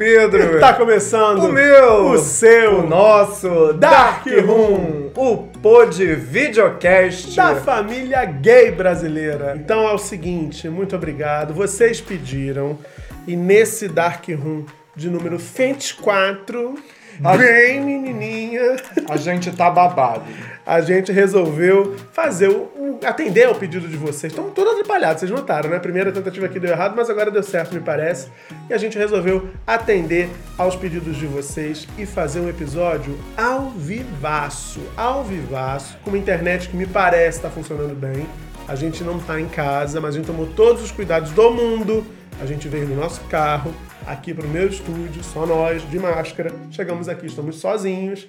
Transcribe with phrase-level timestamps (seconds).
[0.00, 0.58] Pedro.
[0.58, 8.24] Tá começando o meu, o seu, o nosso Dark Room, o pod videocast da família
[8.24, 9.52] gay brasileira.
[9.62, 11.52] Então é o seguinte, muito obrigado.
[11.52, 12.78] Vocês pediram
[13.26, 14.64] e nesse Dark Room
[14.96, 18.76] de número 24, A- bem menininha,
[19.08, 20.22] A gente tá babado.
[20.66, 24.32] a gente resolveu fazer o, o- atender ao pedido de vocês.
[24.32, 25.76] Estamos todos atrapalhados, vocês notaram, né?
[25.76, 28.28] A primeira tentativa aqui deu errado, mas agora deu certo, me parece.
[28.68, 34.80] E a gente resolveu atender aos pedidos de vocês e fazer um episódio ao vivaço,
[34.96, 38.26] ao vivaço, com uma internet que me parece estar funcionando bem.
[38.68, 42.06] A gente não tá em casa, mas a gente tomou todos os cuidados do mundo.
[42.40, 43.74] A gente veio no nosso carro,
[44.06, 46.52] aqui pro meu estúdio, só nós, de máscara.
[46.70, 48.26] Chegamos aqui, estamos sozinhos,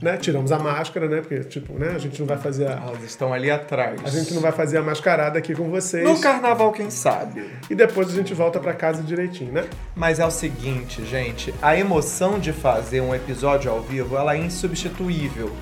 [0.00, 0.16] né?
[0.16, 1.20] Tiramos a máscara, né?
[1.20, 1.92] Porque, tipo, né?
[1.94, 4.00] A gente não vai fazer a, Elas estão ali atrás.
[4.04, 6.04] a gente não vai fazer a mascarada aqui com vocês.
[6.08, 7.44] No carnaval, quem sabe?
[7.70, 9.64] E depois a gente volta pra casa direitinho, né?
[9.94, 14.38] Mas é o seguinte, gente, a emoção de fazer um episódio ao vivo, ela é
[14.38, 15.52] insubstituível.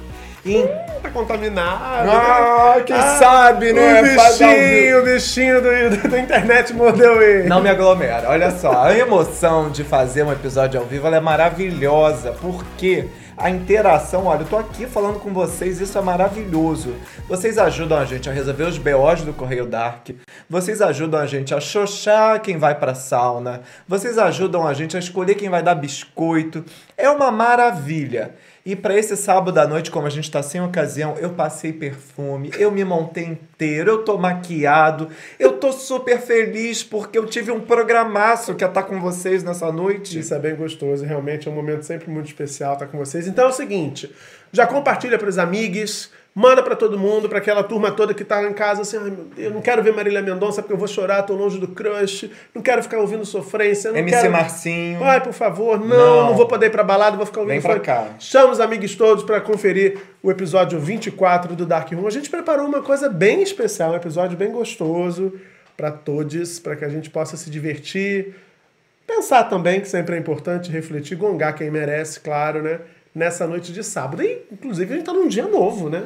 [0.44, 0.64] E
[1.02, 2.10] Tá contaminado.
[2.10, 2.82] Ah, né?
[2.84, 4.00] quem sabe, né?
[4.00, 7.48] O bichinho, o bichinho do, da internet mordeu ele.
[7.48, 8.28] Não me aglomera.
[8.28, 14.26] Olha só, a emoção de fazer um episódio ao vivo é maravilhosa, porque a interação,
[14.26, 16.94] olha, eu tô aqui falando com vocês, isso é maravilhoso.
[17.26, 20.10] Vocês ajudam a gente a resolver os BOs do Correio Dark,
[20.48, 25.00] vocês ajudam a gente a xoxar quem vai pra sauna, vocês ajudam a gente a
[25.00, 26.62] escolher quem vai dar biscoito.
[26.98, 28.34] É uma maravilha.
[28.64, 32.50] E para esse sábado à noite, como a gente tá sem ocasião, eu passei perfume,
[32.58, 37.60] eu me montei inteiro, eu tô maquiado, eu tô super feliz porque eu tive um
[37.60, 40.18] programaço que ia estar com vocês nessa noite.
[40.18, 43.26] Isso é bem gostoso, realmente é um momento sempre muito especial estar com vocês.
[43.26, 44.14] Então é o seguinte,
[44.52, 48.52] já compartilha pros amigos, manda pra todo mundo, pra aquela turma toda que tá em
[48.52, 51.34] casa assim, ai meu Deus, não quero ver Marília Mendonça porque eu vou chorar, tô
[51.34, 54.32] longe do crush, não quero ficar ouvindo sofrência, não MC quero...
[54.32, 55.02] Marcinho.
[55.04, 56.26] Ai, por favor, não, Não.
[56.28, 57.84] não, vou poder ir pra balada, vou ficar ouvindo Vem pra funk.
[57.86, 58.14] cá.
[58.18, 62.06] Chama os amigos todos pra conferir o episódio 24 do Dark Room.
[62.06, 65.32] A gente preparou uma coisa bem especial, um episódio bem gostoso
[65.76, 68.34] pra todos, pra que a gente possa se divertir,
[69.06, 72.80] pensar também, que sempre é importante, refletir, gongar quem merece, claro, né?
[73.12, 74.22] Nessa noite de sábado.
[74.22, 76.04] E, inclusive, a gente tá num dia novo, né?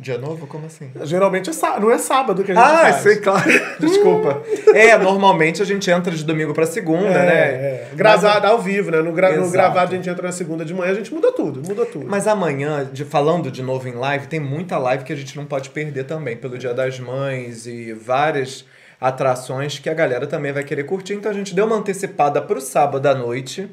[0.00, 0.46] Dia novo?
[0.46, 0.90] Como assim?
[1.02, 2.96] Geralmente é não é sábado que a gente Ah, faz.
[2.96, 3.44] sei, claro.
[3.78, 4.42] Desculpa.
[4.74, 7.34] É, normalmente a gente entra de domingo pra segunda, É, né?
[7.34, 7.88] é.
[7.94, 9.02] Gravado ao vivo, né?
[9.02, 11.62] No, gra- no gravado a gente entra na segunda de manhã, a gente muda tudo,
[11.68, 12.06] muda tudo.
[12.08, 15.44] Mas amanhã, de, falando de novo em live, tem muita live que a gente não
[15.44, 18.64] pode perder também, pelo Dia das Mães e várias
[18.98, 21.14] atrações que a galera também vai querer curtir.
[21.14, 23.68] Então a gente deu uma antecipada pro sábado à noite.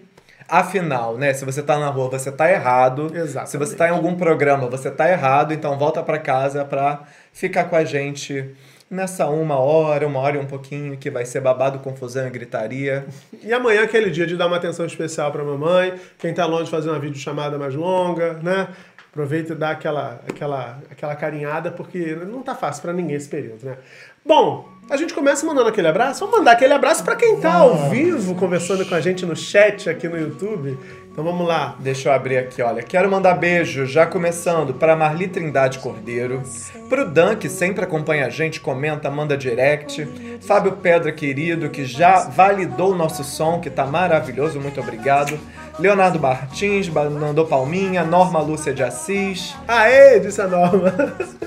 [0.50, 3.12] Afinal, né, se você tá na rua, você tá errado.
[3.13, 3.50] Exatamente.
[3.50, 5.53] Se você tá em algum programa, você tá errado.
[5.53, 7.03] Então volta pra casa pra
[7.34, 8.56] ficar com a gente
[8.90, 13.06] nessa uma hora, uma hora e um pouquinho, que vai ser babado, confusão e gritaria.
[13.44, 15.94] E amanhã é aquele dia de dar uma atenção especial pra mamãe.
[16.18, 18.69] Quem tá longe fazer uma videochamada mais longa, né?
[19.09, 23.66] Aproveita e dá aquela, aquela, aquela carinhada, porque não tá fácil pra ninguém esse período,
[23.66, 23.78] né?
[24.25, 26.22] Bom, a gente começa mandando aquele abraço.
[26.22, 29.90] Vamos mandar aquele abraço pra quem tá ao vivo conversando com a gente no chat
[29.90, 30.78] aqui no YouTube.
[31.12, 31.75] Então vamos lá.
[31.80, 32.84] Deixa eu abrir aqui, olha.
[32.84, 36.44] Quero mandar beijo, já começando, para Marli Trindade Cordeiro,
[36.88, 40.08] pro Dan, que sempre acompanha a gente, comenta, manda direct,
[40.42, 45.40] Fábio Pedra, querido, que já validou o nosso som, que tá maravilhoso, muito obrigado.
[45.80, 50.94] Leonardo Martins, mandou palminha, Norma Lúcia de Assis, Aê, disse a Norma.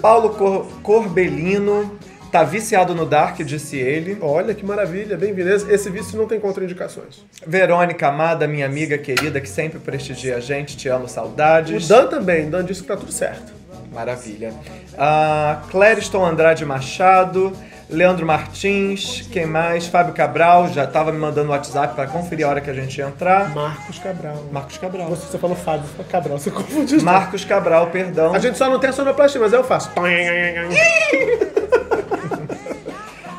[0.02, 1.96] Paulo Cor- Corbelino,
[2.30, 4.16] tá viciado no Dark, disse ele.
[4.20, 5.50] Olha que maravilha, bem-vindo.
[5.50, 7.24] Esse- Esse vício não tem contraindicações.
[7.46, 11.88] Verônica Amada, minha amiga querida, que sempre prestigia a gente, te amo, O saudades.
[11.88, 13.52] Dan também, o Dan disse que tá tudo certo.
[13.92, 14.52] Maravilha.
[14.96, 17.52] Ah, Clériston Andrade Machado,
[17.88, 19.88] Leandro Martins, quem mais?
[19.88, 22.96] Fábio Cabral, já tava me mandando o WhatsApp para conferir a hora que a gente
[22.98, 23.52] ia entrar.
[23.52, 24.44] Marcos Cabral.
[24.52, 25.08] Marcos Cabral.
[25.08, 27.02] Você, você falou Fábio Cabral, você confundiu.
[27.02, 28.32] Marcos Cabral, perdão.
[28.32, 29.90] A gente só não tem a sonoplastia, mas eu faço.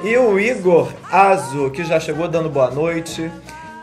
[0.04, 3.32] E o Igor Azo, que já chegou dando boa noite.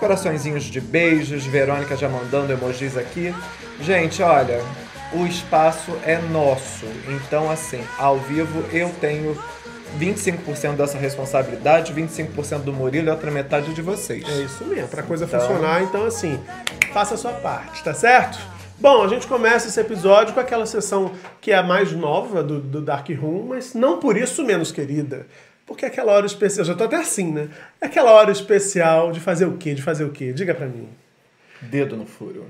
[0.00, 3.34] Coraçõezinhos de beijos, Verônica já mandando emojis aqui.
[3.80, 4.60] Gente, olha,
[5.12, 6.86] o espaço é nosso.
[7.08, 9.36] Então, assim, ao vivo eu tenho
[9.98, 14.24] 25% dessa responsabilidade, 25% do Murilo e outra metade de vocês.
[14.28, 16.38] É isso mesmo, pra coisa Então- funcionar, então assim,
[16.92, 18.38] faça a sua parte, tá certo?
[18.80, 21.10] Bom, a gente começa esse episódio com aquela sessão
[21.40, 25.26] que é a mais nova do, do Dark Room, mas não por isso menos querida.
[25.68, 27.50] Porque é aquela hora especial, já tô até assim, né?
[27.78, 29.74] É aquela hora especial de fazer o quê?
[29.74, 30.32] De fazer o quê?
[30.32, 30.88] Diga pra mim.
[31.60, 32.46] Dedo no furo.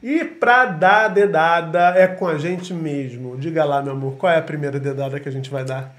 [0.00, 3.36] E pra dar dedada é com a gente mesmo.
[3.36, 5.92] Diga lá, meu amor, qual é a primeira dedada que a gente vai dar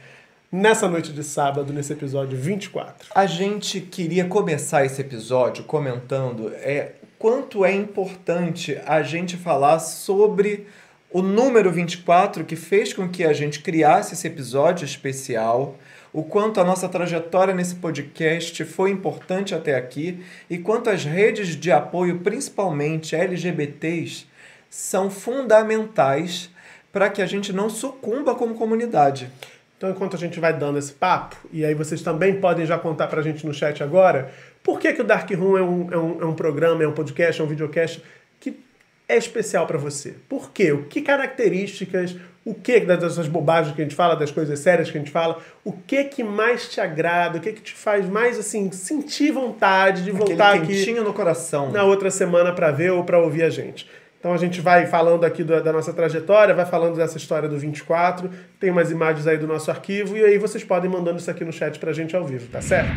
[0.50, 3.09] nessa noite de sábado, nesse episódio 24?
[3.13, 10.68] A gente queria começar esse episódio comentando é, quanto é importante a gente falar sobre
[11.12, 15.75] o número 24 que fez com que a gente criasse esse episódio especial
[16.14, 21.56] o quanto a nossa trajetória nesse podcast foi importante até aqui e quanto as redes
[21.56, 24.25] de apoio, principalmente LGBTs,
[24.69, 26.50] são fundamentais
[26.92, 29.30] para que a gente não sucumba como comunidade.
[29.78, 33.06] Então, enquanto a gente vai dando esse papo, e aí vocês também podem já contar
[33.06, 34.34] para a gente no chat agora,
[34.68, 36.92] por que, que o Dark Room é um, é, um, é um programa, é um
[36.92, 38.04] podcast, é um videocast
[38.38, 38.60] que
[39.08, 40.16] é especial para você?
[40.28, 40.74] Por quê?
[40.74, 44.98] O que características, o que dessas bobagens que a gente fala, das coisas sérias que
[44.98, 48.38] a gente fala, o que que mais te agrada, o que que te faz mais
[48.38, 53.18] assim sentir vontade de voltar aqui no coração na outra semana para ver ou para
[53.18, 53.90] ouvir a gente.
[54.19, 57.58] Então a gente vai falando aqui da, da, nossa trajetória, vai falando dessa história do
[57.58, 58.30] 24,
[58.60, 61.54] tem umas imagens aí do nosso arquivo e aí vocês podem mandando isso aqui no
[61.54, 62.92] chat pra gente ao vivo, tá certo?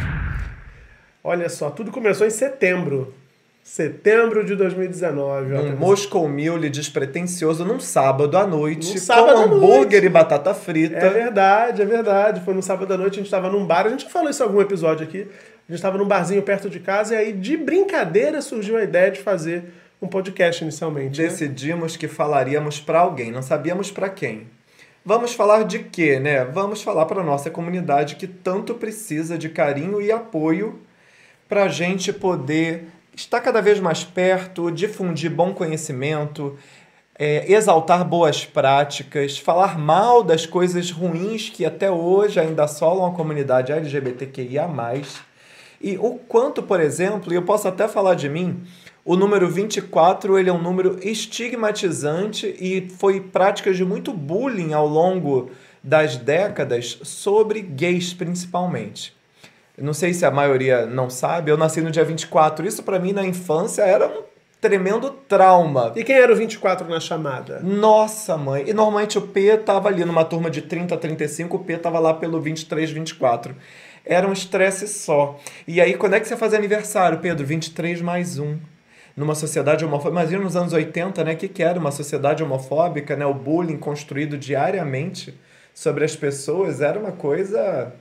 [1.22, 3.12] Olha só, tudo começou em setembro.
[3.62, 5.55] Setembro de 2019.
[5.55, 10.06] Um Moscow Mule despretensioso num sábado à noite, num sábado com hambúrguer noite.
[10.06, 10.96] e batata frita.
[10.96, 12.40] É verdade, é verdade.
[12.40, 14.46] Foi no sábado à noite, a gente estava num bar, a gente falou isso em
[14.46, 15.20] algum episódio aqui.
[15.20, 19.11] A gente estava num barzinho perto de casa e aí, de brincadeira, surgiu a ideia
[19.11, 19.64] de fazer
[20.00, 21.20] um podcast inicialmente.
[21.20, 21.28] Né?
[21.28, 21.99] Decidimos né?
[21.99, 24.49] que falaríamos para alguém, não sabíamos para quem.
[25.05, 26.44] Vamos falar de quê, né?
[26.44, 30.81] Vamos falar para nossa comunidade que tanto precisa de carinho e apoio
[31.50, 36.56] para a gente poder estar cada vez mais perto, difundir bom conhecimento,
[37.19, 43.12] é, exaltar boas práticas, falar mal das coisas ruins que até hoje ainda assolam a
[43.12, 44.69] comunidade LGBTQIA.
[45.81, 48.62] E o quanto, por exemplo, e eu posso até falar de mim,
[49.05, 54.87] o número 24 ele é um número estigmatizante e foi práticas de muito bullying ao
[54.87, 55.50] longo
[55.82, 59.19] das décadas sobre gays principalmente
[59.82, 62.67] não sei se a maioria não sabe, eu nasci no dia 24.
[62.67, 64.23] Isso para mim na infância era um
[64.61, 65.93] tremendo trauma.
[65.97, 67.61] E quem era o 24 na chamada?
[67.61, 68.65] Nossa, mãe.
[68.67, 71.99] E normalmente o P tava ali numa turma de 30 a 35, o P tava
[71.99, 73.56] lá pelo 23, 24.
[74.05, 75.38] Era um estresse só.
[75.67, 77.47] E aí, quando é que você faz aniversário, Pedro?
[77.47, 78.59] 23 mais um.
[79.17, 80.21] Numa sociedade homofóbica.
[80.21, 81.32] Imagina nos anos 80, né?
[81.32, 83.27] O que, que era uma sociedade homofóbica, né?
[83.27, 85.35] O bullying construído diariamente
[85.75, 87.93] sobre as pessoas era uma coisa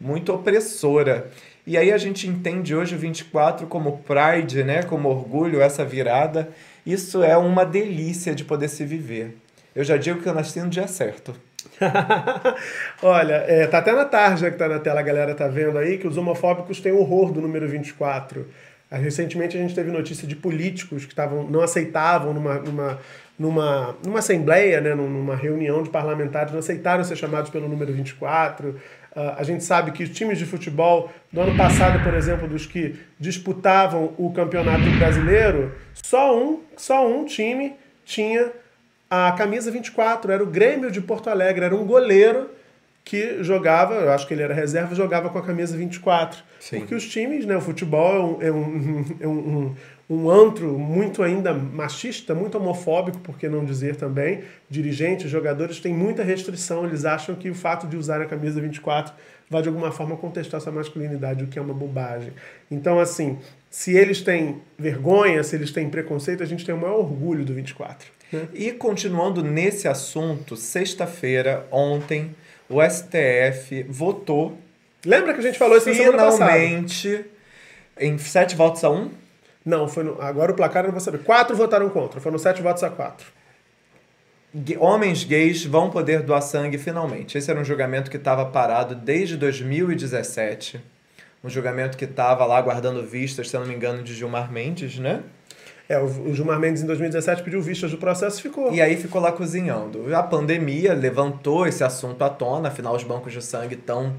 [0.00, 1.30] muito opressora.
[1.66, 6.48] E aí a gente entende hoje o 24 como pride, né, como orgulho, essa virada.
[6.84, 9.36] Isso é uma delícia de poder se viver.
[9.74, 11.34] Eu já digo que eu nasci no dia certo.
[13.02, 15.98] Olha, é, tá até na tarja que tá na tela, a galera tá vendo aí,
[15.98, 18.46] que os homofóbicos têm horror do número 24.
[18.90, 22.98] Recentemente a gente teve notícia de políticos que tavam, não aceitavam numa, numa,
[23.36, 28.76] numa, numa assembleia, né, numa reunião de parlamentares, não aceitaram ser chamados pelo número 24.
[29.16, 32.66] Uh, a gente sabe que os times de futebol do ano passado, por exemplo, dos
[32.66, 37.72] que disputavam o campeonato brasileiro, só um, só um time
[38.04, 38.52] tinha
[39.10, 42.50] a camisa 24, era o Grêmio de Porto Alegre, era um goleiro
[43.06, 46.42] que jogava, eu acho que ele era reserva, jogava com a camisa 24.
[46.58, 46.80] Sim.
[46.80, 49.74] Porque os times, né, o futebol é um, é um, é um,
[50.08, 54.44] um antro muito ainda machista, muito homofóbico, por que não dizer também.
[54.70, 59.12] Dirigentes, jogadores têm muita restrição, eles acham que o fato de usar a camisa 24
[59.50, 62.32] vai de alguma forma contestar sua masculinidade, o que é uma bobagem.
[62.70, 66.98] Então, assim, se eles têm vergonha, se eles têm preconceito, a gente tem o maior
[66.98, 68.08] orgulho do 24.
[68.32, 68.48] Né?
[68.54, 72.34] E continuando nesse assunto, sexta-feira, ontem,
[72.68, 74.58] o STF votou.
[75.04, 77.24] Lembra que a gente falou isso Finalmente,
[77.98, 79.10] em sete votos a um,
[79.66, 81.18] não, foi no, agora o placar eu não vou saber.
[81.24, 83.26] Quatro votaram contra, foram sete votos a quatro.
[84.78, 87.36] Homens gays vão poder doar sangue finalmente.
[87.36, 90.80] Esse era um julgamento que estava parado desde 2017.
[91.42, 94.98] Um julgamento que estava lá guardando vistas, se eu não me engano, de Gilmar Mendes,
[94.98, 95.22] né?
[95.88, 98.72] É, o Gilmar Mendes em 2017 pediu vistas do processo e ficou.
[98.72, 100.14] E aí ficou lá cozinhando.
[100.14, 104.14] A pandemia levantou esse assunto à tona, afinal os bancos de sangue estão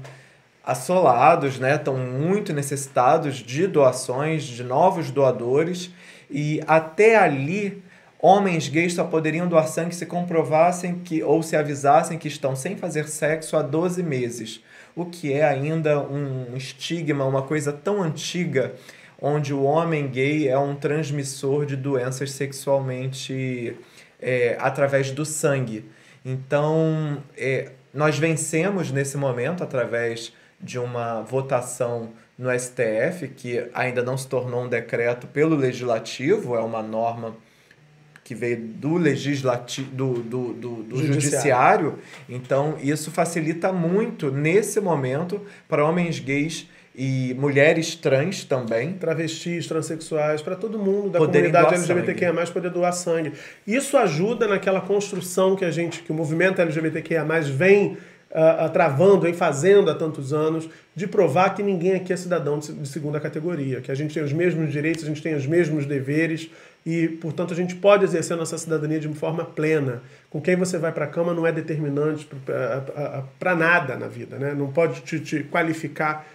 [0.68, 1.76] assolados, né?
[1.76, 5.90] Estão muito necessitados de doações, de novos doadores.
[6.30, 7.82] E até ali,
[8.20, 12.76] homens gays só poderiam doar sangue se comprovassem que ou se avisassem que estão sem
[12.76, 14.62] fazer sexo há 12 meses.
[14.94, 18.74] O que é ainda um estigma, uma coisa tão antiga,
[19.22, 23.74] onde o homem gay é um transmissor de doenças sexualmente
[24.20, 25.86] é, através do sangue.
[26.22, 34.16] Então, é, nós vencemos nesse momento através de uma votação no STF, que ainda não
[34.16, 37.36] se tornou um decreto pelo legislativo, é uma norma
[38.22, 41.12] que veio do legislativo, do, do, do, do Judiciário.
[41.12, 41.98] judiciário.
[42.28, 48.92] Então, isso facilita muito, nesse momento, para homens gays e mulheres trans também.
[48.92, 53.32] travestis, transexuais, para todo mundo da Poderem comunidade LGBTQIA+, poder doar sangue.
[53.66, 57.96] Isso ajuda naquela construção que a gente, que o movimento LGBTQIA+, vem
[58.32, 62.72] ah, travando, vem fazendo há tantos anos, de provar que ninguém aqui é cidadão de,
[62.72, 65.86] de segunda categoria, que a gente tem os mesmos direitos, a gente tem os mesmos
[65.86, 66.50] deveres
[66.84, 70.02] e, portanto, a gente pode exercer a nossa cidadania de forma plena.
[70.30, 72.28] Com quem você vai para a cama não é determinante
[73.38, 74.54] para nada na vida, né?
[74.54, 76.26] Não pode te, te qualificar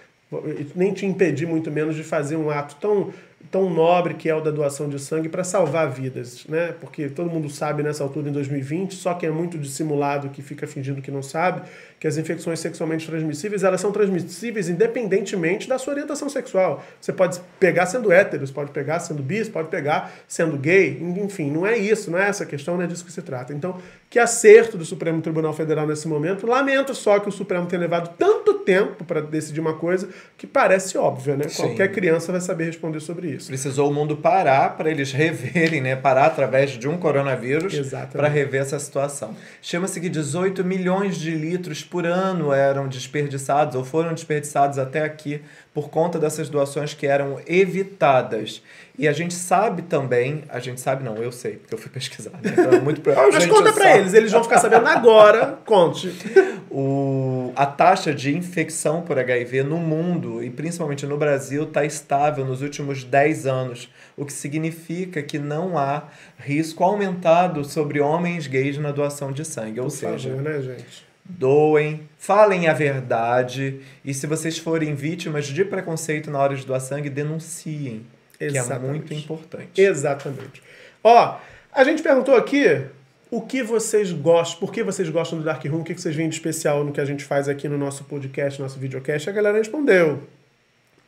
[0.75, 3.13] nem te impedir, muito menos, de fazer um ato tão,
[3.51, 6.73] tão nobre que é o da doação de sangue para salvar vidas, né?
[6.79, 10.65] Porque todo mundo sabe nessa altura, em 2020, só quem é muito dissimulado que fica
[10.65, 11.61] fingindo que não sabe,
[12.03, 16.83] que as infecções sexualmente transmissíveis, elas são transmissíveis independentemente da sua orientação sexual.
[16.99, 21.49] Você pode pegar sendo hétero, você pode pegar sendo bis, pode pegar sendo gay, enfim,
[21.49, 23.53] não é isso, não é essa questão, não é disso que se trata.
[23.53, 23.79] Então,
[24.13, 26.45] que acerto do Supremo Tribunal Federal nesse momento.
[26.45, 30.07] Lamento só que o Supremo tenha levado tanto tempo para decidir uma coisa
[30.37, 31.47] que parece óbvia, né?
[31.47, 31.63] Sim.
[31.63, 33.47] Qualquer criança vai saber responder sobre isso.
[33.47, 35.95] Precisou o mundo parar para eles reverem, né?
[35.95, 37.73] Parar através de um coronavírus
[38.11, 39.35] para rever essa situação.
[39.63, 45.39] Chama-se que 18 milhões de litros por ano eram desperdiçados ou foram desperdiçados até aqui
[45.71, 48.63] por conta dessas doações que eram evitadas.
[48.97, 52.31] E a gente sabe também, a gente sabe não, eu sei, porque eu fui pesquisar,
[52.41, 52.51] né?
[52.51, 53.31] Então é muito provável.
[53.31, 55.59] Mas conta para eles, eles vão ficar sabendo agora.
[55.63, 56.11] Conte.
[56.75, 62.43] O, a taxa de infecção por HIV no mundo, e principalmente no Brasil, está estável
[62.43, 68.79] nos últimos 10 anos, o que significa que não há risco aumentado sobre homens gays
[68.79, 69.79] na doação de sangue.
[69.79, 71.12] Ou Por seja, favor, né, gente?
[71.25, 76.81] Doem, falem a verdade, e se vocês forem vítimas de preconceito na hora de doar
[76.81, 78.05] sangue, denunciem,
[78.37, 78.89] que é Exatamente.
[78.89, 79.81] muito importante.
[79.81, 80.61] Exatamente.
[81.03, 81.37] Ó,
[81.71, 82.85] a gente perguntou aqui
[83.31, 86.29] o que vocês gostam, por que vocês gostam do Dark Room, o que vocês veem
[86.29, 89.27] de especial no que a gente faz aqui no nosso podcast, nosso videocast.
[89.27, 90.21] A galera respondeu.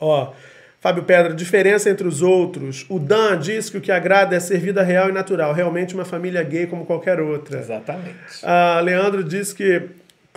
[0.00, 0.32] Ó,
[0.80, 2.84] Fábio Pedra, diferença entre os outros.
[2.88, 6.04] O Dan diz que o que agrada é ser vida real e natural, realmente uma
[6.04, 7.58] família gay como qualquer outra.
[7.58, 8.16] Exatamente.
[8.42, 9.82] Ah, Leandro diz que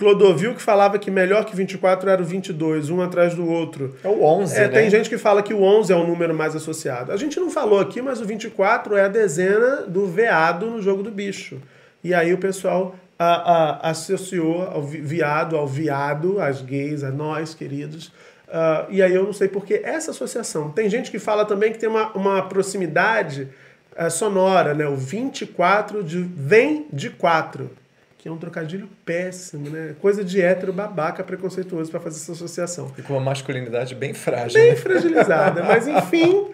[0.00, 3.94] Clodovil que falava que melhor que 24 era o 22, um atrás do outro.
[4.02, 4.68] É o 11, É, né?
[4.68, 7.12] Tem gente que fala que o 11 é o número mais associado.
[7.12, 11.02] A gente não falou aqui, mas o 24 é a dezena do veado no jogo
[11.02, 11.58] do bicho.
[12.02, 17.10] E aí o pessoal ah, ah, associou ao vi- viado, ao viado, às gays, a
[17.10, 18.10] nós, queridos.
[18.50, 20.70] Ah, e aí eu não sei por que essa associação.
[20.70, 23.48] Tem gente que fala também que tem uma, uma proximidade
[23.94, 24.86] ah, sonora, né?
[24.86, 27.70] O 24 de vem de 4.
[28.20, 29.94] Que é um trocadilho péssimo, né?
[29.98, 34.60] Coisa de hétero babaca preconceituoso para fazer essa associação E com uma masculinidade bem frágil.
[34.60, 34.76] bem né?
[34.76, 35.62] fragilizada.
[35.62, 36.50] Mas enfim,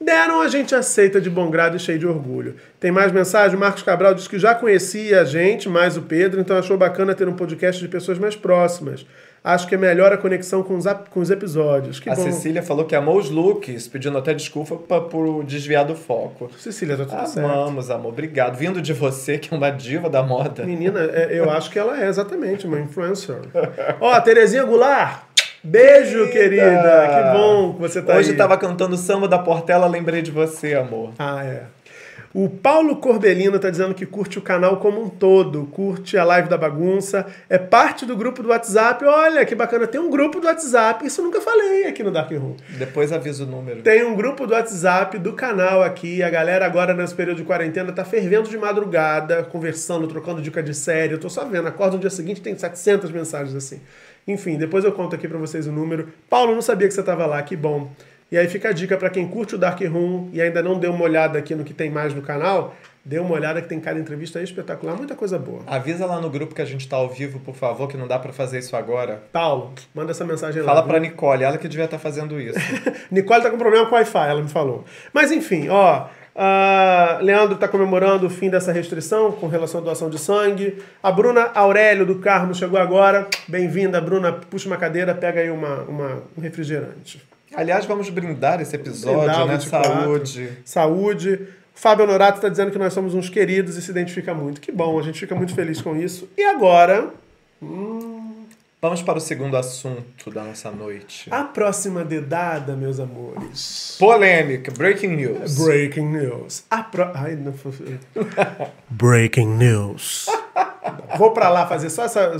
[0.00, 2.56] deram a gente aceita de bom grado e cheio de orgulho.
[2.80, 3.54] Tem mais mensagem?
[3.54, 7.14] O Marcos Cabral diz que já conhecia a gente, mais o Pedro, então achou bacana
[7.14, 9.04] ter um podcast de pessoas mais próximas.
[9.42, 11.98] Acho que é melhor a conexão com os, com os episódios.
[11.98, 12.22] Que a bom.
[12.22, 16.50] Cecília falou que amou os looks, pedindo até desculpa pra, por desviar do foco.
[16.58, 17.46] Cecília, tá tudo certo.
[17.50, 18.10] Amamos, amor.
[18.12, 18.56] Obrigado.
[18.56, 20.64] Vindo de você, que é uma diva da moda.
[20.64, 23.36] Menina, é, eu acho que ela é exatamente uma influencer.
[23.98, 25.22] Ó, Terezinha Goulart.
[25.62, 26.62] Beijo, Querida.
[26.62, 27.08] querida.
[27.32, 28.36] Que bom que você tá Hoje aí.
[28.36, 31.12] tava cantando samba da Portela, lembrei de você, amor.
[31.18, 31.64] Ah, é.
[32.32, 36.48] O Paulo Corbelino tá dizendo que curte o canal como um todo, curte a live
[36.48, 39.04] da bagunça, é parte do grupo do WhatsApp.
[39.04, 41.04] Olha que bacana, tem um grupo do WhatsApp.
[41.04, 42.54] Isso eu nunca falei aqui no Dark Room.
[42.78, 43.82] Depois avisa o número.
[43.82, 46.22] Tem um grupo do WhatsApp do canal aqui.
[46.22, 50.72] A galera agora nesse período de quarentena tá fervendo de madrugada, conversando, trocando dica de
[50.72, 51.14] série.
[51.14, 53.80] Eu tô só vendo, acordo no dia seguinte tem 700 mensagens assim.
[54.24, 56.12] Enfim, depois eu conto aqui pra vocês o número.
[56.28, 57.90] Paulo, não sabia que você tava lá, que bom.
[58.30, 60.92] E aí fica a dica pra quem curte o Dark Room e ainda não deu
[60.92, 63.98] uma olhada aqui no que tem mais no canal, dê uma olhada que tem cada
[63.98, 65.62] entrevista espetacular, muita coisa boa.
[65.66, 68.20] Avisa lá no grupo que a gente tá ao vivo, por favor, que não dá
[68.20, 69.20] pra fazer isso agora.
[69.32, 70.68] Paulo, manda essa mensagem lá.
[70.68, 72.56] Fala pra Nicole, ela que devia estar fazendo isso.
[73.10, 74.84] Nicole tá com problema com o Wi-Fi, ela me falou.
[75.12, 76.06] Mas enfim, ó.
[76.36, 80.80] ah, Leandro tá comemorando o fim dessa restrição com relação à doação de sangue.
[81.02, 83.26] A Bruna Aurélio do Carmo chegou agora.
[83.48, 84.32] Bem-vinda, Bruna.
[84.32, 87.28] Puxa uma cadeira, pega aí uma, uma- um refrigerante.
[87.54, 89.56] Aliás, vamos brindar esse episódio, né?
[89.56, 89.90] 24.
[89.90, 90.58] Saúde.
[90.64, 91.48] Saúde.
[91.74, 94.60] Fábio Honorato está dizendo que nós somos uns queridos e se identifica muito.
[94.60, 96.28] Que bom, a gente fica muito feliz com isso.
[96.36, 97.10] E agora,
[98.82, 101.28] Vamos para o segundo assunto da nossa noite.
[101.30, 103.96] a próxima dedada, meus amores.
[103.98, 105.58] Polêmica, breaking news.
[105.58, 106.64] Breaking news.
[106.70, 107.10] A pro...
[107.12, 107.52] Ai, não.
[108.88, 110.26] Breaking news.
[111.18, 112.32] Vou pra lá fazer só essa.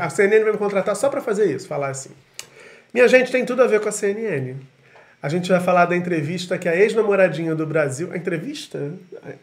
[0.00, 2.10] A CNN vai me contratar só pra fazer isso, falar assim.
[2.92, 4.54] Minha gente, tem tudo a ver com a CNN.
[5.20, 8.10] A gente vai falar da entrevista que a ex-namoradinha do Brasil.
[8.12, 8.92] A entrevista?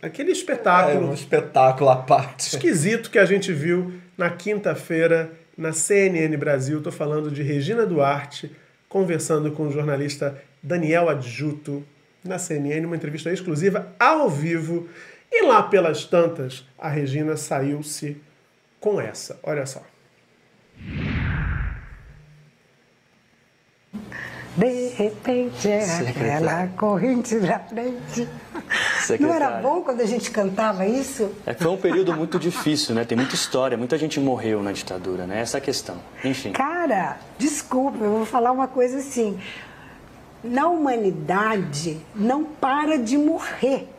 [0.02, 2.56] Aquele É espetáculo um espetáculo à parte.
[2.56, 6.78] esquisito que a gente viu na quinta-feira na CNN Brasil.
[6.78, 8.56] Estou falando de Regina Duarte
[8.88, 11.84] conversando com o jornalista Daniel Adjuto
[12.24, 14.88] na CNN, uma entrevista exclusiva ao vivo.
[15.30, 18.16] E lá pelas tantas, a Regina saiu-se
[18.80, 19.38] com essa.
[19.44, 19.84] Olha só.
[24.56, 28.28] De repente é aquela corrente da frente.
[29.20, 31.30] Não era bom quando a gente cantava isso?
[31.46, 33.04] É foi um período muito difícil, né?
[33.04, 35.42] Tem muita história, muita gente morreu na ditadura, né?
[35.42, 35.98] Essa é a questão.
[36.24, 36.54] Enfim.
[36.54, 39.38] Cara, desculpa, eu vou falar uma coisa assim.
[40.42, 43.90] Na humanidade não para de morrer.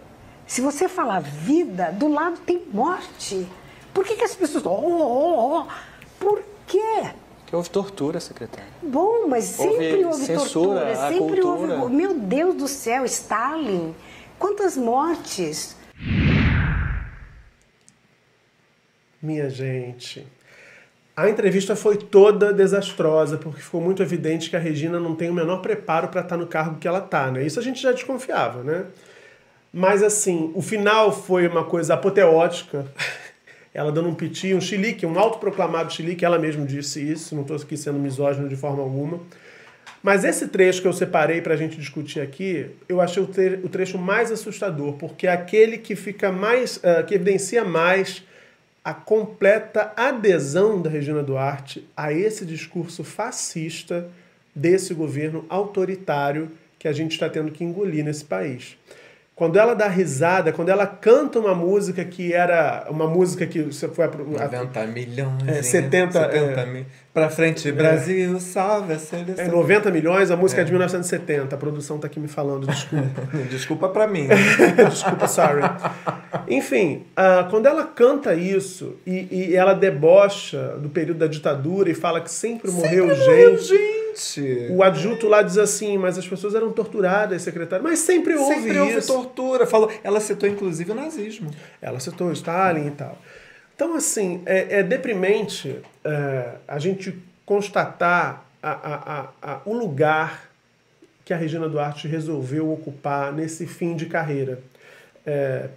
[0.46, 3.46] Se você falar vida, do lado tem morte.
[3.92, 4.64] Por que, que as pessoas.
[4.64, 5.66] Oh, oh, oh.
[6.18, 7.10] Por quê?
[7.46, 8.66] Que houve tortura, secretária.
[8.82, 11.74] Bom, mas sempre Houve houve, censura tortura, sempre cultura.
[11.78, 11.94] houve.
[11.94, 13.94] Meu Deus do céu, Stalin!
[14.38, 15.76] Quantas mortes!
[19.22, 20.26] Minha gente.
[21.16, 25.34] A entrevista foi toda desastrosa, porque ficou muito evidente que a Regina não tem o
[25.34, 27.46] menor preparo para estar no cargo que ela está, né?
[27.46, 28.86] Isso a gente já desconfiava, né?
[29.72, 32.86] Mas assim, o final foi uma coisa apoteótica.
[33.76, 37.56] Ela dando um piti, um chilique, um autoproclamado chilique, ela mesma disse isso, não estou
[37.58, 39.20] aqui sendo misógino de forma alguma.
[40.02, 43.60] Mas esse trecho que eu separei para a gente discutir aqui, eu achei o, tre-
[43.62, 48.22] o trecho mais assustador, porque é aquele que fica mais, ah, que evidencia mais
[48.82, 54.08] a completa adesão da Regina Duarte a esse discurso fascista
[54.54, 58.78] desse governo autoritário que a gente está tendo que engolir nesse país.
[59.36, 63.86] Quando ela dá risada, quando ela canta uma música que era uma música que você
[63.86, 65.46] foi a, 90 milhões.
[65.46, 65.62] É, hein?
[65.62, 66.64] 70, 70 é.
[66.64, 66.86] mil.
[67.12, 69.48] Pra frente, Brasil, salve a é, seleção.
[69.48, 70.64] 90 milhões, a música é.
[70.64, 71.54] de 1970.
[71.54, 73.28] A produção tá aqui me falando, desculpa.
[73.50, 74.26] Desculpa pra mim.
[74.88, 75.60] Desculpa, sorry.
[76.48, 81.94] Enfim, ah, quando ela canta isso e, e ela debocha do período da ditadura e
[81.94, 83.64] fala que sempre morreu gente.
[83.64, 83.95] Gente!
[84.72, 87.84] O adjunto lá diz assim, mas as pessoas eram torturadas, secretário.
[87.84, 89.06] Mas sempre houve Sempre houve isso.
[89.12, 89.66] tortura.
[89.66, 91.50] Falou, ela citou inclusive o nazismo.
[91.82, 93.18] Ela citou Stalin e tal.
[93.74, 100.50] Então, assim, é, é deprimente é, a gente constatar a, a, a, a- o lugar
[101.24, 104.60] que a Regina Duarte resolveu ocupar nesse fim de carreira.
[105.26, 105.68] É,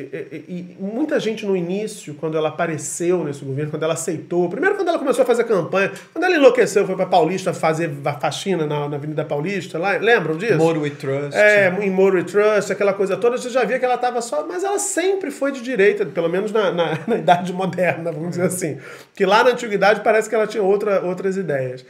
[0.00, 4.48] e, e- e muita gente no início, quando ela apareceu nesse governo, quando ela aceitou,
[4.48, 8.12] primeiro quando ela começou a fazer campanha, quando ela enlouqueceu, foi para Paulista fazer a
[8.14, 10.56] faxina na, na Avenida Paulista, lá, lembram disso?
[10.56, 11.36] Moro We Trust.
[11.36, 14.46] É, em Murray Trust, aquela coisa toda, você já via que ela estava só.
[14.46, 18.42] Mas ela sempre foi de direita, pelo menos na, na, na idade moderna, vamos dizer
[18.42, 18.78] assim.
[19.14, 21.84] Que lá na antiguidade parece que ela tinha outra, outras ideias.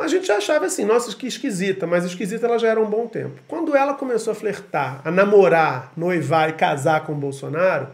[0.00, 3.06] A gente já achava assim, nossa, que esquisita, mas esquisita ela já era um bom
[3.06, 3.40] tempo.
[3.46, 7.88] Quando ela começou a flertar, a namorar, noivar e casar com o Bolsonaro,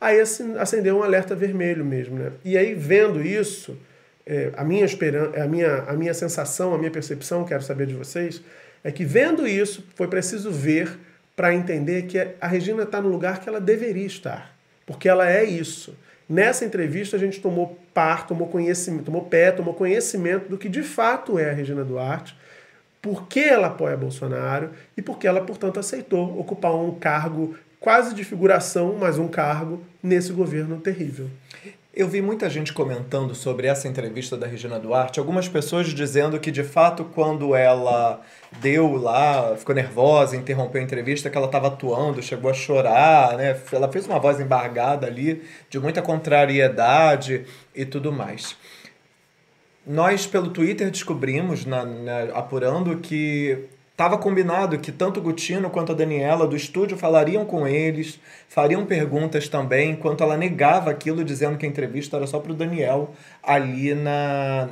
[0.00, 2.32] aí assim, acendeu um alerta vermelho mesmo, né?
[2.44, 3.78] E aí, vendo isso,
[4.26, 7.94] é, a, minha esperan a, minha, a minha sensação, a minha percepção, quero saber de
[7.94, 8.42] vocês,
[8.82, 10.98] é que vendo isso, foi preciso ver
[11.36, 14.54] para entender que a Regina está no lugar que ela deveria estar.
[14.84, 15.96] Porque ela é isso.
[16.32, 20.82] Nessa entrevista a gente tomou par, tomou conhecimento, tomou pé, tomou conhecimento do que de
[20.82, 22.34] fato é a Regina Duarte,
[23.02, 28.14] por que ela apoia Bolsonaro e por que ela, portanto, aceitou ocupar um cargo quase
[28.14, 31.28] de figuração, mas um cargo nesse governo terrível.
[31.94, 36.50] Eu vi muita gente comentando sobre essa entrevista da Regina Duarte, algumas pessoas dizendo que
[36.50, 38.22] de fato quando ela
[38.62, 43.60] deu lá, ficou nervosa, interrompeu a entrevista, que ela estava atuando, chegou a chorar, né?
[43.70, 48.56] Ela fez uma voz embargada ali, de muita contrariedade e tudo mais.
[49.86, 53.66] Nós, pelo Twitter, descobrimos, na, na- apurando, que
[54.02, 58.84] estava combinado que tanto o Gutino quanto a Daniela do estúdio falariam com eles, fariam
[58.84, 63.14] perguntas também, enquanto ela negava aquilo, dizendo que a entrevista era só para o Daniel
[63.40, 64.68] ali na,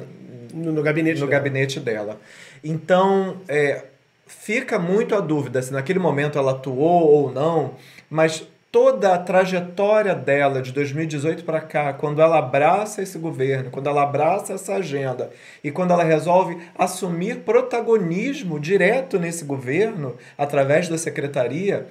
[0.53, 1.39] No, no gabinete no dela.
[1.39, 2.21] gabinete dela.
[2.65, 3.85] Então, é,
[4.27, 7.75] fica muito a dúvida se naquele momento ela atuou ou não,
[8.11, 13.89] mas toda a trajetória dela de 2018 para cá, quando ela abraça esse governo, quando
[13.89, 15.31] ela abraça essa agenda
[15.63, 21.89] e quando ela resolve assumir protagonismo direto nesse governo através da secretaria,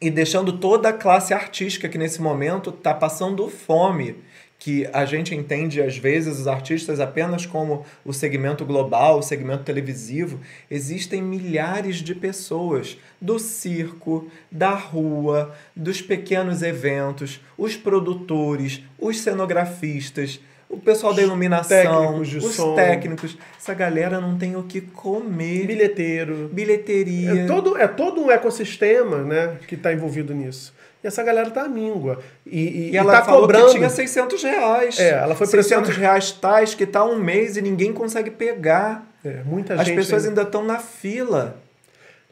[0.00, 4.16] e deixando toda a classe artística que nesse momento está passando fome,
[4.60, 9.64] que a gente entende às vezes os artistas apenas como o segmento global, o segmento
[9.64, 10.38] televisivo.
[10.70, 20.38] Existem milhares de pessoas do circo, da rua, dos pequenos eventos, os produtores, os cenografistas,
[20.68, 22.74] o pessoal da iluminação, técnicos os som.
[22.74, 23.38] técnicos.
[23.58, 25.66] Essa galera não tem o que comer.
[25.66, 26.50] Bilheteiro.
[26.52, 27.30] Bilheteria.
[27.30, 30.72] É todo, é todo um ecossistema né, que está envolvido nisso.
[31.02, 32.18] E essa galera tá míngua.
[32.44, 33.66] E, e, E ela tá falou cobrando.
[33.68, 34.98] que tinha 600 reais.
[35.00, 35.92] É, ela foi 600 pressionada.
[35.98, 39.06] reais tais que tá um mês e ninguém consegue pegar.
[39.24, 41.56] É, muita As gente pessoas ainda- ainda estão na fila.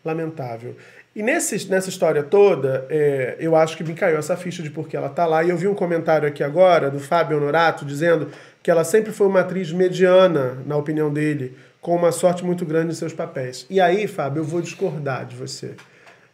[0.04, 0.76] Lamentável.
[1.14, 4.96] E nesse, nessa história toda, é, eu acho que me caiu essa ficha de porque
[4.96, 5.42] ela tá lá.
[5.42, 8.28] E eu vi um comentário aqui agora do Fábio Honorato dizendo
[8.62, 12.92] que ela sempre foi uma atriz mediana, na opinião dele, com uma sorte muito grande
[12.92, 13.66] em seus papéis.
[13.68, 15.74] E aí, Fábio, eu vou discordar de você.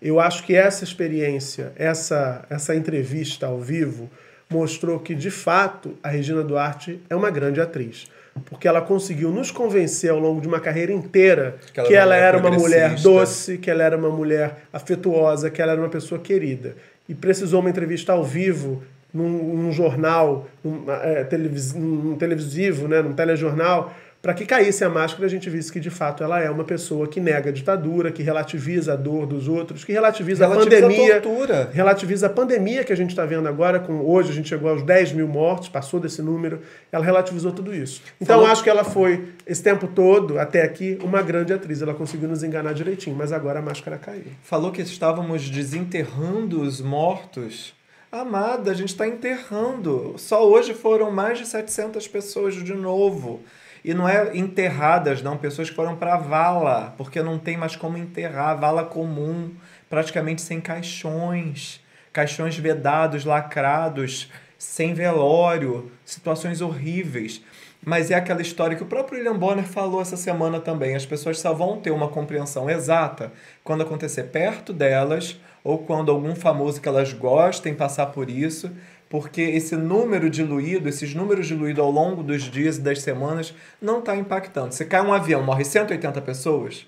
[0.05, 4.11] Eu acho que essa experiência, essa, essa entrevista ao vivo,
[4.51, 8.07] mostrou que, de fato, a Regina Duarte é uma grande atriz.
[8.45, 12.17] Porque ela conseguiu nos convencer ao longo de uma carreira inteira Que ela que ela
[12.17, 16.21] era uma mulher doce, que ela era uma mulher afetuosa, que ela era uma pessoa
[16.21, 16.77] querida.
[17.09, 18.83] E precisou uma entrevista ao vivo,
[19.15, 24.89] num, num jornal, num, é, televis, num televisivo, né, num telejornal, para que caísse a
[24.89, 28.11] máscara a gente visse que, de fato, ela é uma pessoa que nega a ditadura,
[28.11, 31.21] que relativiza a dor dos outros, que relativiza, Relativiza a a pandemia.
[31.21, 31.71] tortura.
[31.71, 34.83] relativiza a pandemia que a gente está vendo agora, com hoje a gente chegou aos
[34.83, 36.61] 10 mil mortos, passou desse número,
[36.91, 38.01] ela relativizou tudo isso.
[38.19, 41.83] Então Falou- acho que ela foi, esse tempo todo, até aqui, uma grande atriz.
[41.83, 44.25] Ela conseguiu nos enganar direitinho, mas agora a máscara caiu.
[44.43, 47.75] Falou que estávamos desenterrando os mortos.
[48.11, 50.15] Amada, a gente está enterrando.
[50.17, 53.43] Só hoje foram mais de 700 pessoas de novo.
[53.85, 55.37] E não é enterradas, não.
[55.37, 58.59] Pessoas que foram para vala, porque não tem mais como enterrar.
[58.59, 59.51] Vala comum,
[59.91, 61.81] praticamente sem caixões.
[62.11, 65.93] Caixões vedados, lacrados, sem velório.
[66.03, 67.43] Situações horríveis.
[67.85, 70.97] Mas é aquela história que o próprio William Bonner falou essa semana também.
[70.97, 73.31] As pessoas só vão ter uma compreensão exata
[73.63, 78.71] quando acontecer perto delas ou quando algum famoso que elas gostem passar por isso,
[79.15, 84.01] porque esse número diluído, esses números diluídos ao longo dos dias e das semanas não
[84.01, 84.75] está impactando.
[84.75, 86.85] Se cai um avião, morre 180 pessoas,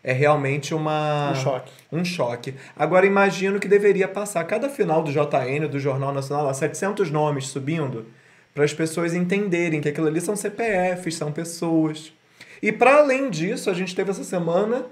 [0.00, 1.72] é realmente uma Um choque.
[1.90, 2.54] um choque.
[2.76, 7.48] Agora imagino que deveria passar cada final do JN, do Jornal Nacional, lá 700 nomes
[7.48, 8.06] subindo,
[8.54, 12.12] para as pessoas entenderem que aquilo ali são CPFs, são pessoas.
[12.62, 14.86] E para além disso, a gente teve essa semana